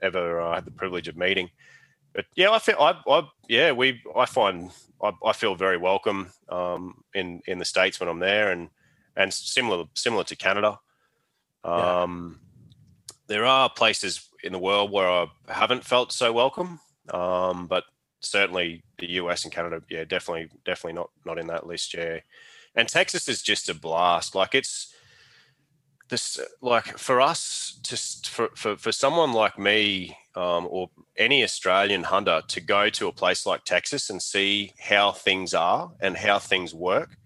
ever 0.00 0.40
uh, 0.40 0.54
had 0.54 0.64
the 0.64 0.70
privilege 0.70 1.08
of 1.08 1.16
meeting. 1.16 1.50
But 2.14 2.26
yeah, 2.34 2.50
I 2.50 2.58
feel 2.58 2.76
I, 2.78 3.00
I 3.08 3.22
yeah 3.48 3.72
we 3.72 4.02
I 4.16 4.26
find 4.26 4.70
I, 5.02 5.12
I 5.24 5.32
feel 5.32 5.54
very 5.54 5.76
welcome 5.78 6.32
um, 6.48 7.02
in 7.14 7.40
in 7.46 7.58
the 7.58 7.64
states 7.64 8.00
when 8.00 8.08
I'm 8.08 8.18
there, 8.18 8.50
and 8.52 8.68
and 9.16 9.32
similar 9.32 9.84
similar 9.94 10.24
to 10.24 10.36
Canada. 10.36 10.78
Yeah. 11.64 12.02
Um, 12.02 12.40
There 13.28 13.44
are 13.46 13.70
places 13.70 14.28
in 14.42 14.52
the 14.52 14.58
world 14.58 14.90
where 14.90 15.08
I 15.08 15.26
haven't 15.48 15.84
felt 15.84 16.12
so 16.12 16.32
welcome, 16.32 16.80
um, 17.10 17.66
but 17.66 17.84
certainly 18.20 18.82
the 18.98 19.10
US 19.12 19.44
and 19.44 19.52
Canada, 19.52 19.82
yeah, 19.88 20.04
definitely 20.04 20.48
definitely 20.64 20.94
not 20.94 21.10
not 21.24 21.38
in 21.38 21.46
that 21.48 21.66
list. 21.66 21.94
Yeah, 21.94 22.20
and 22.74 22.88
Texas 22.88 23.28
is 23.28 23.42
just 23.42 23.68
a 23.68 23.74
blast. 23.74 24.34
Like 24.34 24.54
it's 24.54 24.94
this 26.08 26.38
like 26.60 26.98
for 26.98 27.20
us 27.20 27.80
to 27.84 27.96
for 28.28 28.50
for, 28.54 28.76
for 28.76 28.92
someone 28.92 29.32
like 29.32 29.58
me 29.58 30.16
um, 30.34 30.66
or 30.70 30.90
any 31.16 31.42
Australian 31.42 32.04
hunter 32.04 32.42
to 32.48 32.60
go 32.60 32.90
to 32.90 33.08
a 33.08 33.12
place 33.12 33.46
like 33.46 33.64
Texas 33.64 34.10
and 34.10 34.22
see 34.22 34.72
how 34.78 35.12
things 35.12 35.54
are 35.54 35.90
and 36.00 36.16
how 36.16 36.38
things 36.38 36.74
work 36.74 37.16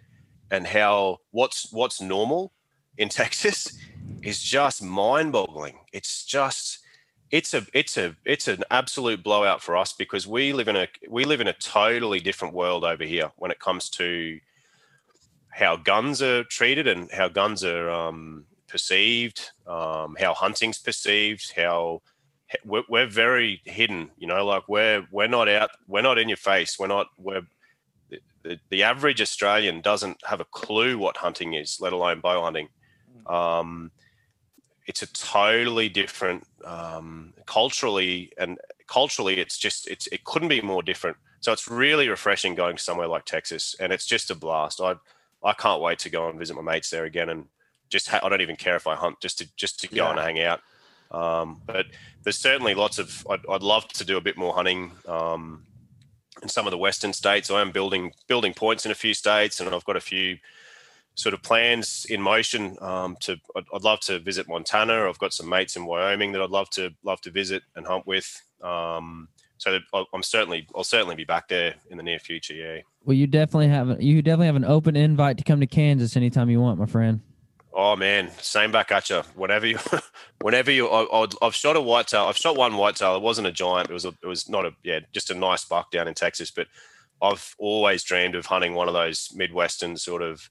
and 0.51 0.67
how 0.67 1.19
what's 1.31 1.73
what's 1.73 2.01
normal 2.01 2.53
in 2.99 3.09
Texas 3.21 3.77
is 4.23 4.43
just 4.43 4.83
mind-boggling. 4.83 5.79
It's 5.93 6.25
just 6.25 6.79
it's 7.31 7.55
a 7.55 7.67
it's 7.73 7.97
a 7.97 8.15
it's 8.25 8.49
an 8.49 8.63
absolute 8.71 9.23
blowout 9.23 9.61
for 9.61 9.77
us 9.77 9.93
because 9.93 10.27
we 10.27 10.53
live 10.53 10.69
in 10.69 10.77
a 10.77 10.89
we 11.09 11.25
live 11.25 11.41
in 11.41 11.49
a 11.49 11.53
totally 11.55 12.21
different 12.21 12.55
world 12.55 12.85
over 12.85 13.05
here 13.05 13.31
when 13.37 13.51
it 13.51 13.59
comes 13.59 13.91
to 13.91 14.39
how 15.51 15.77
guns 15.77 16.23
are 16.23 16.45
treated 16.45 16.87
and 16.87 17.11
how 17.11 17.29
guns 17.29 17.65
are 17.65 17.91
um, 17.91 18.45
perceived, 18.69 19.51
um, 19.67 20.15
how 20.21 20.35
hunting's 20.35 20.79
perceived, 20.79 21.53
how 21.57 22.03
we're, 22.65 22.83
we're 22.89 23.07
very 23.07 23.63
hidden. 23.65 24.11
You 24.19 24.27
know, 24.27 24.45
like 24.45 24.69
we're 24.69 25.07
we're 25.11 25.29
not 25.29 25.49
out, 25.49 25.71
we're 25.89 26.03
not 26.03 26.19
in 26.19 26.29
your 26.29 26.37
face. 26.37 26.79
We're 26.79 26.87
not 26.87 27.09
we're 27.19 27.47
the, 28.11 28.21
the, 28.43 28.59
the 28.71 28.83
average 28.83 29.21
Australian 29.21 29.81
doesn't 29.81 30.19
have 30.25 30.41
a 30.41 30.45
clue 30.45 30.99
what 30.99 31.17
hunting 31.17 31.55
is, 31.55 31.79
let 31.81 31.93
alone 31.93 32.21
bow 32.21 32.43
hunting. 32.43 32.69
Um, 33.27 33.91
it's 34.87 35.03
a 35.03 35.13
totally 35.13 35.89
different 35.89 36.47
um, 36.67 37.33
culturally 37.47 38.33
and 38.37 38.59
culturally. 38.89 39.39
It's 39.39 39.57
just 39.57 39.89
it's 39.89 40.07
it 40.09 40.25
couldn't 40.25 40.49
be 40.49 40.61
more 40.61 40.83
different. 40.83 41.17
So 41.41 41.53
it's 41.53 41.69
really 41.69 42.09
refreshing 42.09 42.55
going 42.55 42.77
somewhere 42.77 43.07
like 43.07 43.25
Texas, 43.25 43.77
and 43.81 43.93
it's 43.93 44.05
just 44.05 44.31
a 44.31 44.35
blast. 44.35 44.81
I 44.81 44.97
I 45.45 45.53
can't 45.53 45.81
wait 45.81 45.99
to 46.01 46.11
go 46.11 46.29
and 46.29 46.39
visit 46.39 46.57
my 46.57 46.63
mates 46.63 46.91
there 46.91 47.05
again, 47.05 47.29
and 47.29 47.47
just 47.89 48.09
ha- 48.09 48.21
I 48.23 48.29
don't 48.29 48.41
even 48.41 48.57
care 48.57 48.77
if 48.77 48.87
I 48.87 48.97
hunt, 48.97 49.21
just 49.21 49.39
to 49.39 49.49
just 49.57 49.81
to 49.81 49.89
go 49.89 49.97
Yeah. 50.05 50.11
and 50.11 50.19
hang 50.19 50.41
out. 50.41 50.61
Um, 51.13 51.63
but 51.67 51.87
there's 52.25 52.39
certainly 52.39 52.75
lots 52.75 52.99
of 52.99 53.25
I'd, 53.31 53.47
I'd 53.49 53.63
love 53.63 53.87
to 53.89 54.05
do 54.05 54.17
a 54.17 54.21
bit 54.21 54.37
more 54.37 54.53
hunting 54.53 54.91
um, 55.07 55.65
in 56.43 56.49
some 56.49 56.67
of 56.67 56.73
the 56.73 56.79
western 56.79 57.13
states. 57.13 57.49
I 57.51 57.61
am 57.61 57.71
building 57.71 58.13
building 58.27 58.53
points 58.55 58.85
in 58.85 58.91
a 58.91 58.97
few 58.97 59.15
states, 59.15 59.61
and 59.61 59.73
I've 59.73 59.85
got 59.85 59.97
a 59.97 60.01
few 60.01 60.39
sort 61.17 61.35
of 61.35 61.43
plans 61.43 62.07
in 62.09 62.23
motion 62.23 62.77
um, 62.81 63.17
to. 63.21 63.37
I'd, 63.57 63.65
I'd 63.75 63.83
love 63.83 64.01
to 64.01 64.19
visit 64.21 64.49
Montana. 64.49 65.09
I've 65.09 65.19
got 65.19 65.33
some 65.35 65.49
mates 65.49 65.75
in 65.77 65.85
Wyoming 65.85 66.31
that 66.33 66.41
I'd 66.43 66.51
love 66.51 66.71
to 66.71 66.91
love 67.03 67.21
to 67.23 67.31
visit 67.31 67.63
and 67.75 67.85
hunt 67.87 68.07
with. 68.07 68.41
Um, 68.63 69.29
so 69.59 69.79
I'm 70.13 70.23
certainly 70.23 70.69
I'll 70.77 70.85
certainly 70.85 71.17
be 71.17 71.25
back 71.25 71.49
there 71.49 71.75
in 71.91 71.97
the 71.97 72.03
near 72.03 72.19
future. 72.19 72.55
Yeah. 72.55 72.81
Well, 73.05 73.17
you 73.17 73.27
definitely 73.27 73.69
have 73.69 74.01
you 74.01 74.23
definitely 74.23 74.47
have 74.47 74.57
an 74.57 74.65
open 74.65 74.95
invite 74.97 75.39
to 75.39 75.45
come 75.45 75.61
to 75.61 75.67
Kansas 75.67 76.17
anytime 76.17 76.49
you 76.51 76.61
want, 76.61 76.79
my 76.79 76.87
friend. 76.87 77.21
Oh 77.79 77.95
man, 77.95 78.31
same 78.41 78.73
back 78.73 78.91
at 78.91 79.11
you. 79.11 79.23
Whenever 79.35 79.67
you, 79.67 79.79
whenever 80.41 80.71
you, 80.71 80.89
I, 80.89 81.23
I'd- 81.23 81.37
I've 81.43 81.55
shot 81.55 81.77
a 81.77 81.81
whitetail. 81.81 82.23
I've 82.25 82.37
shot 82.39 82.57
one 82.57 82.75
whitetail. 82.77 83.17
It 83.17 83.23
wasn't 83.23 83.49
a 83.49 83.53
giant. 83.53 83.91
It 83.91 83.93
was 83.93 84.07
a, 84.07 84.15
it 84.23 84.27
was 84.27 84.49
not 84.49 84.65
a, 84.65 84.71
yeah, 84.83 85.01
just 85.13 85.31
a 85.31 85.35
nice 85.35 85.63
buck 85.67 85.91
down 85.91 86.09
in 86.09 86.15
Texas. 86.15 86.51
But 86.51 86.69
I've 87.21 87.55
always 87.59 88.03
dreamed 88.03 88.35
of 88.35 88.47
hunting 88.47 88.75
one 88.75 88.89
of 88.89 88.95
those 88.95 89.31
midwestern 89.35 89.99
sort 89.99 90.23
of, 90.23 90.49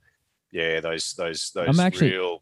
yeah, 0.56 0.80
those 0.80 1.14
those 1.14 1.52
those 1.54 1.68
I'm 1.68 1.80
actually- 1.80 2.12
real. 2.12 2.42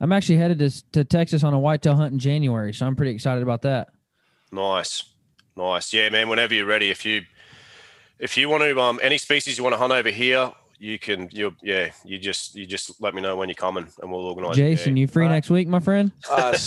I'm 0.00 0.10
actually 0.10 0.38
headed 0.38 0.58
to 0.58 0.70
to 0.92 1.04
Texas 1.04 1.44
on 1.44 1.54
a 1.54 1.58
whitetail 1.60 1.94
hunt 1.94 2.12
in 2.12 2.18
January, 2.18 2.74
so 2.74 2.84
I'm 2.86 2.96
pretty 2.96 3.12
excited 3.12 3.40
about 3.42 3.62
that. 3.62 3.88
Nice, 4.50 5.04
nice. 5.56 5.92
Yeah, 5.92 6.08
man. 6.10 6.28
Whenever 6.28 6.54
you're 6.54 6.66
ready, 6.66 6.90
if 6.90 7.06
you, 7.06 7.22
if 8.18 8.36
you 8.36 8.48
want 8.48 8.64
to, 8.64 8.80
um, 8.80 8.98
any 9.00 9.16
species 9.16 9.56
you 9.56 9.62
want 9.62 9.74
to 9.74 9.78
hunt 9.78 9.92
over 9.92 10.10
here, 10.10 10.50
you 10.80 10.98
can. 10.98 11.28
You, 11.30 11.54
yeah, 11.62 11.92
you 12.04 12.18
just 12.18 12.56
you 12.56 12.66
just 12.66 13.00
let 13.00 13.14
me 13.14 13.22
know 13.22 13.36
when 13.36 13.48
you're 13.48 13.54
coming, 13.54 13.86
and 14.02 14.10
we'll 14.10 14.26
organise. 14.26 14.56
it. 14.58 14.60
Jason, 14.60 14.96
you 14.96 15.06
free 15.06 15.26
Right. 15.26 15.30
next 15.32 15.50
week, 15.50 15.68
my 15.68 15.78
friend? 15.78 16.10
Uh, 16.28 16.58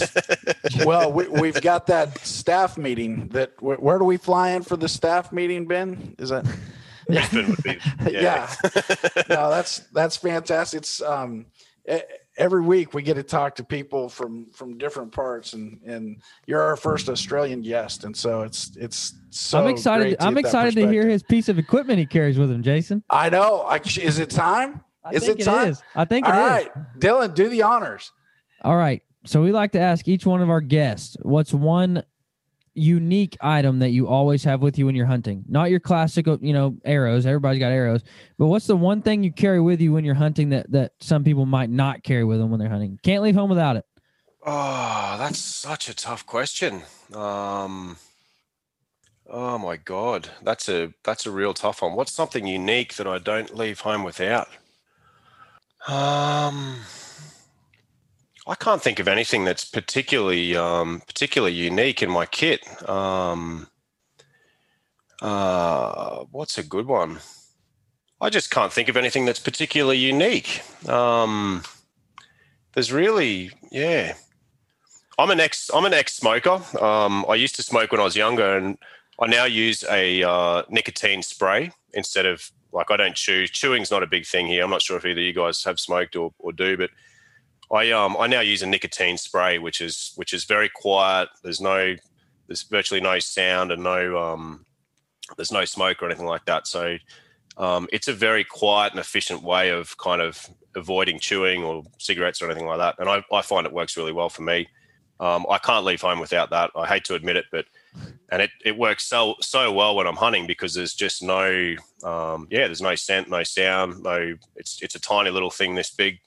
well, 0.85 1.11
we, 1.11 1.27
we've 1.27 1.61
got 1.61 1.87
that 1.87 2.17
staff 2.25 2.77
meeting. 2.77 3.27
That 3.33 3.51
where, 3.61 3.75
where 3.77 3.97
do 3.99 4.05
we 4.05 4.15
fly 4.15 4.51
in 4.51 4.63
for 4.63 4.77
the 4.77 4.87
staff 4.87 5.33
meeting, 5.33 5.67
Ben? 5.67 6.15
Is 6.19 6.29
that? 6.29 6.45
Brisbane 7.31 7.49
would 7.49 7.63
be- 7.63 7.79
yeah. 8.11 8.53
no, 9.29 9.49
that's 9.49 9.79
that's 9.93 10.17
fantastic. 10.17 10.79
It's 10.79 11.01
um, 11.01 11.45
every 12.37 12.61
week 12.61 12.93
we 12.93 13.01
get 13.01 13.15
to 13.15 13.23
talk 13.23 13.55
to 13.55 13.63
people 13.63 14.09
from 14.09 14.47
from 14.51 14.77
different 14.77 15.11
parts, 15.11 15.53
and 15.53 15.79
and 15.85 16.21
you're 16.45 16.61
our 16.61 16.75
first 16.75 17.09
Australian 17.09 17.61
guest, 17.61 18.03
and 18.03 18.15
so 18.15 18.41
it's 18.41 18.75
it's 18.77 19.13
so. 19.29 19.59
I'm 19.59 19.67
excited. 19.67 20.17
I'm 20.19 20.37
excited 20.37 20.75
to 20.75 20.87
hear 20.89 21.07
his 21.07 21.23
piece 21.23 21.49
of 21.49 21.57
equipment 21.59 21.99
he 21.99 22.05
carries 22.05 22.37
with 22.37 22.51
him, 22.51 22.63
Jason. 22.63 23.03
I 23.09 23.29
know. 23.29 23.61
I, 23.61 23.77
is 23.77 24.19
it 24.19 24.29
time? 24.29 24.81
I 25.03 25.11
is 25.11 25.25
think 25.25 25.39
it 25.39 25.43
time? 25.43 25.69
is. 25.69 25.83
I 25.95 26.05
think 26.05 26.25
All 26.27 26.33
it 26.33 26.35
is. 26.35 26.49
right, 26.49 26.99
Dylan, 26.99 27.33
do 27.35 27.49
the 27.49 27.61
honors. 27.61 28.11
All 28.63 28.75
right. 28.77 29.01
So 29.25 29.41
we 29.41 29.51
like 29.51 29.71
to 29.71 29.79
ask 29.79 30.07
each 30.07 30.25
one 30.25 30.41
of 30.41 30.49
our 30.51 30.61
guests, 30.61 31.17
what's 31.21 31.53
one 31.53 32.03
unique 32.75 33.37
item 33.41 33.79
that 33.79 33.89
you 33.89 34.07
always 34.07 34.43
have 34.43 34.61
with 34.61 34.77
you 34.77 34.85
when 34.85 34.95
you're 34.95 35.05
hunting? 35.05 35.43
Not 35.47 35.71
your 35.71 35.79
classic, 35.79 36.27
you 36.27 36.53
know, 36.53 36.77
arrows. 36.85 37.25
Everybody's 37.25 37.59
got 37.59 37.71
arrows, 37.71 38.01
but 38.37 38.47
what's 38.47 38.67
the 38.67 38.75
one 38.75 39.01
thing 39.01 39.23
you 39.23 39.31
carry 39.31 39.59
with 39.59 39.81
you 39.81 39.91
when 39.93 40.05
you're 40.05 40.15
hunting 40.15 40.49
that 40.49 40.71
that 40.71 40.91
some 40.99 41.23
people 41.23 41.45
might 41.45 41.69
not 41.69 42.03
carry 42.03 42.23
with 42.23 42.39
them 42.39 42.51
when 42.51 42.59
they're 42.59 42.69
hunting? 42.69 42.99
Can't 43.03 43.23
leave 43.23 43.35
home 43.35 43.49
without 43.49 43.77
it. 43.77 43.85
Oh, 44.45 45.15
that's 45.17 45.39
such 45.39 45.89
a 45.89 45.95
tough 45.95 46.25
question. 46.27 46.83
Um, 47.13 47.97
oh 49.27 49.57
my 49.57 49.77
god, 49.77 50.29
that's 50.43 50.69
a 50.69 50.93
that's 51.03 51.25
a 51.25 51.31
real 51.31 51.53
tough 51.53 51.81
one. 51.81 51.95
What's 51.95 52.11
something 52.11 52.45
unique 52.45 52.95
that 52.95 53.07
I 53.07 53.17
don't 53.17 53.55
leave 53.55 53.79
home 53.79 54.03
without? 54.03 54.49
Um, 55.87 56.77
I 58.47 58.55
can't 58.55 58.81
think 58.81 58.99
of 58.99 59.07
anything 59.07 59.43
that's 59.43 59.65
particularly 59.65 60.55
um, 60.55 61.01
particularly 61.07 61.55
unique 61.55 62.03
in 62.03 62.11
my 62.11 62.25
kit. 62.25 62.61
Um, 62.87 63.67
uh, 65.21 66.25
what's 66.31 66.57
a 66.57 66.63
good 66.63 66.85
one? 66.85 67.19
I 68.21 68.29
just 68.29 68.51
can't 68.51 68.71
think 68.71 68.87
of 68.87 68.97
anything 68.97 69.25
that's 69.25 69.39
particularly 69.39 69.97
unique. 69.97 70.61
Um, 70.87 71.63
there's 72.73 72.91
really, 72.91 73.51
yeah. 73.71 74.13
I'm 75.17 75.31
an 75.31 75.39
ex. 75.39 75.71
I'm 75.73 75.85
an 75.85 75.93
ex 75.93 76.13
smoker. 76.13 76.61
Um, 76.81 77.25
I 77.27 77.35
used 77.35 77.55
to 77.55 77.63
smoke 77.63 77.91
when 77.91 78.01
I 78.01 78.03
was 78.03 78.15
younger, 78.15 78.57
and 78.57 78.77
I 79.19 79.27
now 79.27 79.45
use 79.45 79.83
a 79.89 80.23
uh, 80.23 80.63
nicotine 80.69 81.23
spray 81.23 81.71
instead 81.93 82.25
of 82.25 82.51
like 82.73 82.91
I 82.91 82.97
don't 82.97 83.15
chew. 83.15 83.47
Chewing's 83.47 83.91
not 83.91 84.03
a 84.03 84.07
big 84.07 84.25
thing 84.25 84.47
here. 84.47 84.63
I'm 84.63 84.69
not 84.69 84.81
sure 84.81 84.97
if 84.97 85.05
either 85.05 85.21
you 85.21 85.33
guys 85.33 85.63
have 85.63 85.79
smoked 85.79 86.15
or, 86.15 86.33
or 86.37 86.51
do, 86.51 86.75
but 86.77 86.89
I 87.71 87.91
um 87.91 88.15
I 88.19 88.27
now 88.27 88.41
use 88.41 88.61
a 88.61 88.67
nicotine 88.67 89.17
spray, 89.17 89.57
which 89.59 89.81
is 89.81 90.13
which 90.15 90.33
is 90.33 90.45
very 90.45 90.69
quiet. 90.69 91.29
There's 91.43 91.61
no 91.61 91.95
there's 92.47 92.63
virtually 92.63 93.01
no 93.01 93.19
sound 93.19 93.71
and 93.71 93.83
no 93.83 94.17
um 94.17 94.65
there's 95.37 95.51
no 95.51 95.65
smoke 95.65 96.01
or 96.01 96.05
anything 96.05 96.27
like 96.27 96.45
that. 96.45 96.67
So 96.67 96.97
um, 97.57 97.87
it's 97.91 98.07
a 98.07 98.13
very 98.13 98.43
quiet 98.43 98.91
and 98.91 98.99
efficient 98.99 99.41
way 99.43 99.69
of 99.69 99.97
kind 99.97 100.21
of 100.21 100.47
avoiding 100.75 101.19
chewing 101.19 101.63
or 101.63 101.83
cigarettes 101.97 102.41
or 102.41 102.45
anything 102.45 102.67
like 102.67 102.79
that. 102.79 102.95
And 102.99 103.09
I, 103.09 103.23
I 103.31 103.41
find 103.41 103.65
it 103.65 103.73
works 103.73 103.97
really 103.97 104.11
well 104.11 104.29
for 104.29 104.41
me. 104.41 104.67
Um, 105.19 105.45
I 105.49 105.57
can't 105.57 105.85
leave 105.85 106.01
home 106.01 106.19
without 106.19 106.49
that. 106.49 106.71
I 106.75 106.85
hate 106.85 107.05
to 107.05 107.15
admit 107.15 107.37
it, 107.37 107.45
but 107.49 107.65
and 108.29 108.41
it, 108.41 108.49
it 108.65 108.77
works 108.77 109.05
so 109.05 109.35
so 109.39 109.71
well 109.71 109.95
when 109.95 110.07
I'm 110.07 110.17
hunting 110.17 110.45
because 110.45 110.73
there's 110.73 110.93
just 110.93 111.23
no 111.23 111.75
um, 112.03 112.47
yeah 112.51 112.65
there's 112.65 112.81
no 112.81 112.95
scent, 112.95 113.29
no 113.29 113.43
sound, 113.43 114.03
no 114.03 114.35
it's 114.57 114.81
it's 114.81 114.95
a 114.95 114.99
tiny 114.99 115.29
little 115.29 115.49
thing 115.49 115.75
this 115.75 115.91
big. 115.91 116.19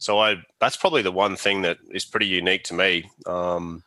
So 0.00 0.18
I 0.18 0.42
that's 0.58 0.78
probably 0.78 1.02
the 1.02 1.12
one 1.12 1.36
thing 1.36 1.62
that 1.62 1.78
is 1.90 2.06
pretty 2.06 2.26
unique 2.26 2.64
to 2.64 2.74
me. 2.74 3.10
Um, 3.26 3.84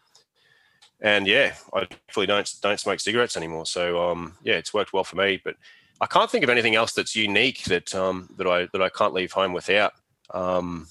and 1.02 1.28
yeah, 1.28 1.56
I 1.74 1.82
definitely 1.82 2.28
don't 2.28 2.50
don't 2.62 2.80
smoke 2.80 3.00
cigarettes 3.00 3.36
anymore. 3.36 3.66
So 3.66 4.10
um, 4.10 4.38
yeah, 4.44 4.56
it's 4.56 4.74
worked 4.74 4.94
well 4.94 5.04
for 5.04 5.16
me. 5.16 5.42
But 5.44 5.56
I 6.00 6.06
can't 6.06 6.30
think 6.30 6.44
of 6.44 6.52
anything 6.52 6.76
else 6.76 6.94
that's 6.94 7.16
unique 7.16 7.64
that 7.66 7.94
um, 7.96 8.30
that 8.38 8.48
I 8.48 8.68
that 8.74 8.82
I 8.82 8.90
can't 8.90 9.14
leave 9.14 9.32
home 9.32 9.54
without. 9.54 9.94
Um, 10.32 10.88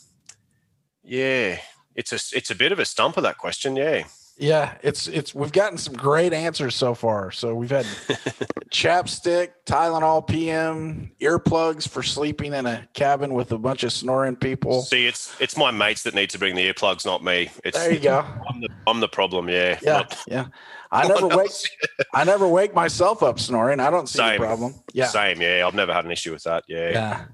yeah, 1.05 1.59
it's 1.95 2.13
a 2.13 2.37
it's 2.37 2.51
a 2.51 2.57
bit 2.57 2.73
of 2.73 2.81
a 2.81 2.85
stumper 2.85 3.21
that 3.21 3.39
question. 3.39 3.77
Yeah. 3.77 4.05
Yeah, 4.39 4.75
it's 4.83 5.09
it's 5.09 5.35
we've 5.35 5.53
gotten 5.53 5.79
some 5.79 5.95
great 5.95 6.33
answers 6.33 6.75
so 6.75 6.95
far. 6.95 7.31
So 7.31 7.55
we've 7.55 7.71
had 7.71 7.85
chapstick, 8.71 9.51
Tylenol 9.67 10.27
PM, 10.27 11.13
earplugs 11.21 11.87
for 11.89 12.03
sleeping 12.03 12.53
in 12.55 12.67
a 12.67 12.89
cabin 12.95 13.35
with 13.35 13.53
a 13.53 13.59
bunch 13.59 13.85
of 13.85 13.93
snoring 13.93 14.37
people. 14.37 14.83
See, 14.83 15.07
it's 15.07 15.35
it's 15.41 15.57
my 15.57 15.71
mates 15.71 16.03
that 16.05 16.15
need 16.15 16.31
to 16.31 16.39
bring 16.39 16.55
the 16.55 16.73
earplugs, 16.73 17.05
not 17.05 17.23
me. 17.23 17.51
It's 17.65 17.79
There 17.79 17.93
you 17.93 18.01
go. 18.01 18.25
I'm 18.49 18.61
the, 18.61 18.69
I'm 18.87 19.01
the 19.01 19.09
problem. 19.09 19.49
Yeah. 19.49 19.79
Yeah, 19.83 19.93
Not- 19.93 20.25
yeah. 20.27 20.47
I 20.91 21.07
never 21.09 21.27
wake 21.37 21.39
else. 21.39 21.69
I 22.15 22.25
never 22.25 22.49
wake 22.49 22.75
myself 22.75 23.23
up 23.23 23.39
snoring. 23.39 23.81
I 23.81 23.91
don't 23.91 24.09
see 24.09 24.19
Same. 24.19 24.41
the 24.41 24.47
problem. 24.47 24.75
Yeah. 24.93 25.07
Same. 25.07 25.41
Yeah. 25.41 25.65
I've 25.67 25.75
never 25.75 25.93
had 25.93 26.05
an 26.05 26.11
issue 26.11 26.33
with 26.33 26.43
that. 26.45 26.65
Yeah. 26.69 26.91
Yeah. 26.91 27.25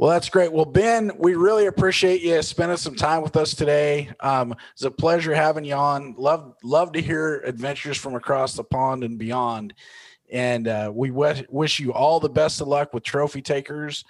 Well, 0.00 0.08
that's 0.08 0.30
great. 0.30 0.50
Well, 0.50 0.64
Ben, 0.64 1.12
we 1.18 1.34
really 1.34 1.66
appreciate 1.66 2.22
you 2.22 2.40
spending 2.40 2.78
some 2.78 2.94
time 2.94 3.20
with 3.20 3.36
us 3.36 3.54
today. 3.54 4.08
Um, 4.20 4.54
it's 4.72 4.82
a 4.82 4.90
pleasure 4.90 5.34
having 5.34 5.62
you 5.62 5.74
on. 5.74 6.14
Love, 6.16 6.54
love 6.64 6.92
to 6.92 7.02
hear 7.02 7.40
adventures 7.40 7.98
from 7.98 8.14
across 8.14 8.54
the 8.54 8.64
pond 8.64 9.04
and 9.04 9.18
beyond. 9.18 9.74
And 10.32 10.68
uh, 10.68 10.90
we 10.94 11.10
wish, 11.10 11.42
wish 11.50 11.80
you 11.80 11.92
all 11.92 12.18
the 12.18 12.30
best 12.30 12.62
of 12.62 12.68
luck 12.68 12.94
with 12.94 13.02
Trophy 13.02 13.42
Takers. 13.42 14.02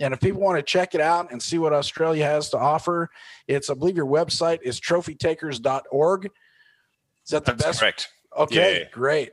And 0.00 0.14
if 0.14 0.20
people 0.20 0.40
want 0.40 0.56
to 0.56 0.62
check 0.62 0.94
it 0.94 1.02
out 1.02 1.30
and 1.30 1.42
see 1.42 1.58
what 1.58 1.74
Australia 1.74 2.24
has 2.24 2.48
to 2.48 2.56
offer, 2.56 3.10
it's 3.46 3.68
I 3.68 3.74
believe 3.74 3.98
your 3.98 4.06
website 4.06 4.60
is 4.62 4.80
trophytakers.org. 4.80 6.24
Is 6.24 6.30
that 7.32 7.44
the 7.44 7.52
That's 7.52 7.64
best? 7.64 7.80
correct. 7.80 8.08
Okay, 8.34 8.78
Yeah. 8.80 8.86
great. 8.90 9.32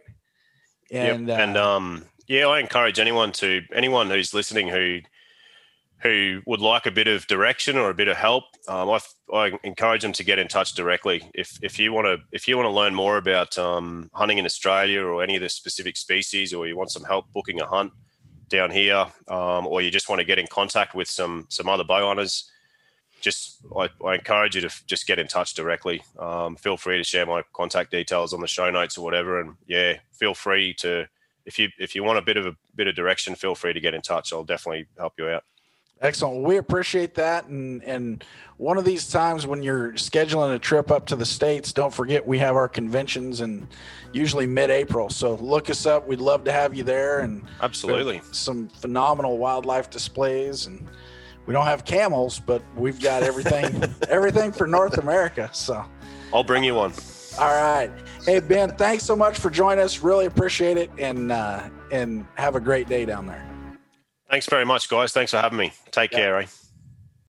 And, 0.92 1.30
uh, 1.30 1.36
and 1.36 1.56
um, 1.56 2.06
yeah, 2.28 2.48
I 2.48 2.60
encourage 2.60 3.00
anyone 3.00 3.32
to 3.32 3.62
anyone 3.74 4.10
who's 4.10 4.34
listening 4.34 4.68
who 4.68 5.00
who 6.02 6.42
would 6.48 6.60
like 6.60 6.86
a 6.86 6.92
bit 6.92 7.08
of 7.08 7.28
direction 7.28 7.78
or 7.78 7.90
a 7.90 7.94
bit 7.94 8.08
of 8.08 8.18
help. 8.18 8.46
Um, 8.68 8.90
I, 8.90 9.00
I 9.34 9.60
encourage 9.64 10.02
them 10.02 10.14
to 10.14 10.24
get 10.24 10.40
in 10.40 10.48
touch 10.48 10.74
directly. 10.74 11.30
If 11.34 11.60
if 11.62 11.78
you 11.78 11.94
want 11.94 12.08
to 12.08 12.18
if 12.32 12.48
you 12.48 12.58
want 12.58 12.68
to 12.68 12.74
learn 12.74 12.96
more 12.96 13.18
about 13.18 13.58
um, 13.58 14.10
hunting 14.14 14.38
in 14.38 14.46
Australia 14.46 15.04
or 15.04 15.24
any 15.24 15.36
of 15.36 15.42
the 15.42 15.50
specific 15.50 15.98
species, 15.98 16.54
or 16.54 16.68
you 16.68 16.76
want 16.76 16.92
some 16.92 17.04
help 17.04 17.26
booking 17.34 17.62
a 17.62 17.68
hunt 17.68 17.92
down 18.50 18.72
here, 18.72 19.06
um, 19.28 19.68
or 19.68 19.82
you 19.82 19.92
just 19.92 20.10
want 20.10 20.20
to 20.20 20.26
get 20.26 20.40
in 20.40 20.48
contact 20.48 20.96
with 20.96 21.08
some 21.08 21.46
some 21.50 21.70
other 21.70 21.84
bow 21.84 22.08
hunters. 22.08 22.50
Just, 23.22 23.60
I, 23.78 23.88
I 24.04 24.16
encourage 24.16 24.56
you 24.56 24.62
to 24.62 24.68
f- 24.68 24.84
just 24.88 25.06
get 25.06 25.20
in 25.20 25.28
touch 25.28 25.54
directly. 25.54 26.02
Um, 26.18 26.56
feel 26.56 26.76
free 26.76 26.98
to 26.98 27.04
share 27.04 27.28
my 27.28 27.44
contact 27.54 27.92
details 27.92 28.34
on 28.34 28.42
the 28.42 28.48
show 28.48 28.72
notes 28.72 28.98
or 28.98 29.06
whatever, 29.06 29.40
and 29.40 29.54
yeah, 29.68 29.98
feel 30.12 30.34
free 30.34 30.74
to 30.80 31.08
if 31.46 31.60
you 31.60 31.70
if 31.78 31.94
you 31.94 32.04
want 32.04 32.18
a 32.18 32.24
bit 32.24 32.38
of 32.38 32.48
a 32.48 32.56
bit 32.76 32.88
of 32.88 32.96
direction, 32.96 33.36
feel 33.36 33.54
free 33.54 33.74
to 33.74 33.80
get 33.80 33.94
in 33.94 34.02
touch. 34.02 34.34
I'll 34.34 34.44
definitely 34.44 34.88
help 34.98 35.14
you 35.20 35.28
out. 35.28 35.44
Excellent. 36.02 36.44
We 36.44 36.58
appreciate 36.58 37.14
that. 37.16 37.48
And 37.48 37.84
and 37.84 38.24
one 38.58 38.78
of 38.78 38.86
these 38.86 39.10
times 39.10 39.46
when 39.48 39.64
you're 39.64 39.92
scheduling 39.94 40.56
a 40.56 40.60
trip 40.60 40.92
up 40.92 41.06
to 41.08 41.16
the 41.16 41.26
states, 41.26 41.72
don't 41.74 41.94
forget 41.94 42.26
we 42.26 42.38
have 42.40 42.56
our 42.56 42.68
conventions 42.68 43.42
and 43.42 43.68
usually 44.14 44.46
mid-April. 44.46 45.10
So 45.10 45.36
look 45.36 45.70
us 45.70 45.86
up. 45.86 46.08
We'd 46.08 46.20
love 46.20 46.44
to 46.44 46.52
have 46.52 46.76
you 46.76 46.84
there 46.84 47.22
and 47.22 47.44
Absolutely. 47.62 48.22
some 48.32 48.68
phenomenal 48.70 49.38
wildlife 49.38 49.90
displays. 49.90 50.66
And 50.68 50.88
we 51.46 51.54
don't 51.54 51.66
have 51.66 51.86
camels, 51.86 52.40
but 52.40 52.62
we've 52.76 53.00
got 53.00 53.24
everything 53.24 53.84
everything 54.10 54.52
for 54.52 54.68
North 54.68 54.98
America. 54.98 55.50
So 55.54 55.84
I'll 56.34 56.44
bring 56.44 56.64
you 56.64 56.76
one. 56.76 56.94
all 57.40 57.56
right. 57.56 57.92
Hey 58.26 58.40
Ben, 58.40 58.76
thanks 58.76 59.04
so 59.04 59.16
much 59.16 59.38
for 59.38 59.50
joining 59.50 59.84
us. 59.84 60.00
Really 60.00 60.26
appreciate 60.26 60.78
it. 60.78 60.90
And 60.98 61.32
uh, 61.32 61.70
and 61.92 62.26
have 62.36 62.56
a 62.56 62.60
great 62.60 62.88
day 62.88 63.06
down 63.06 63.28
there. 63.28 63.51
Thanks 64.32 64.46
very 64.48 64.66
much, 64.66 64.88
guys. 64.88 65.12
Thanks 65.12 65.32
for 65.32 65.38
having 65.42 65.58
me. 65.58 65.74
Take 65.92 66.14
Yeah. 66.14 66.18
care, 66.18 66.40
eh? 66.40 66.46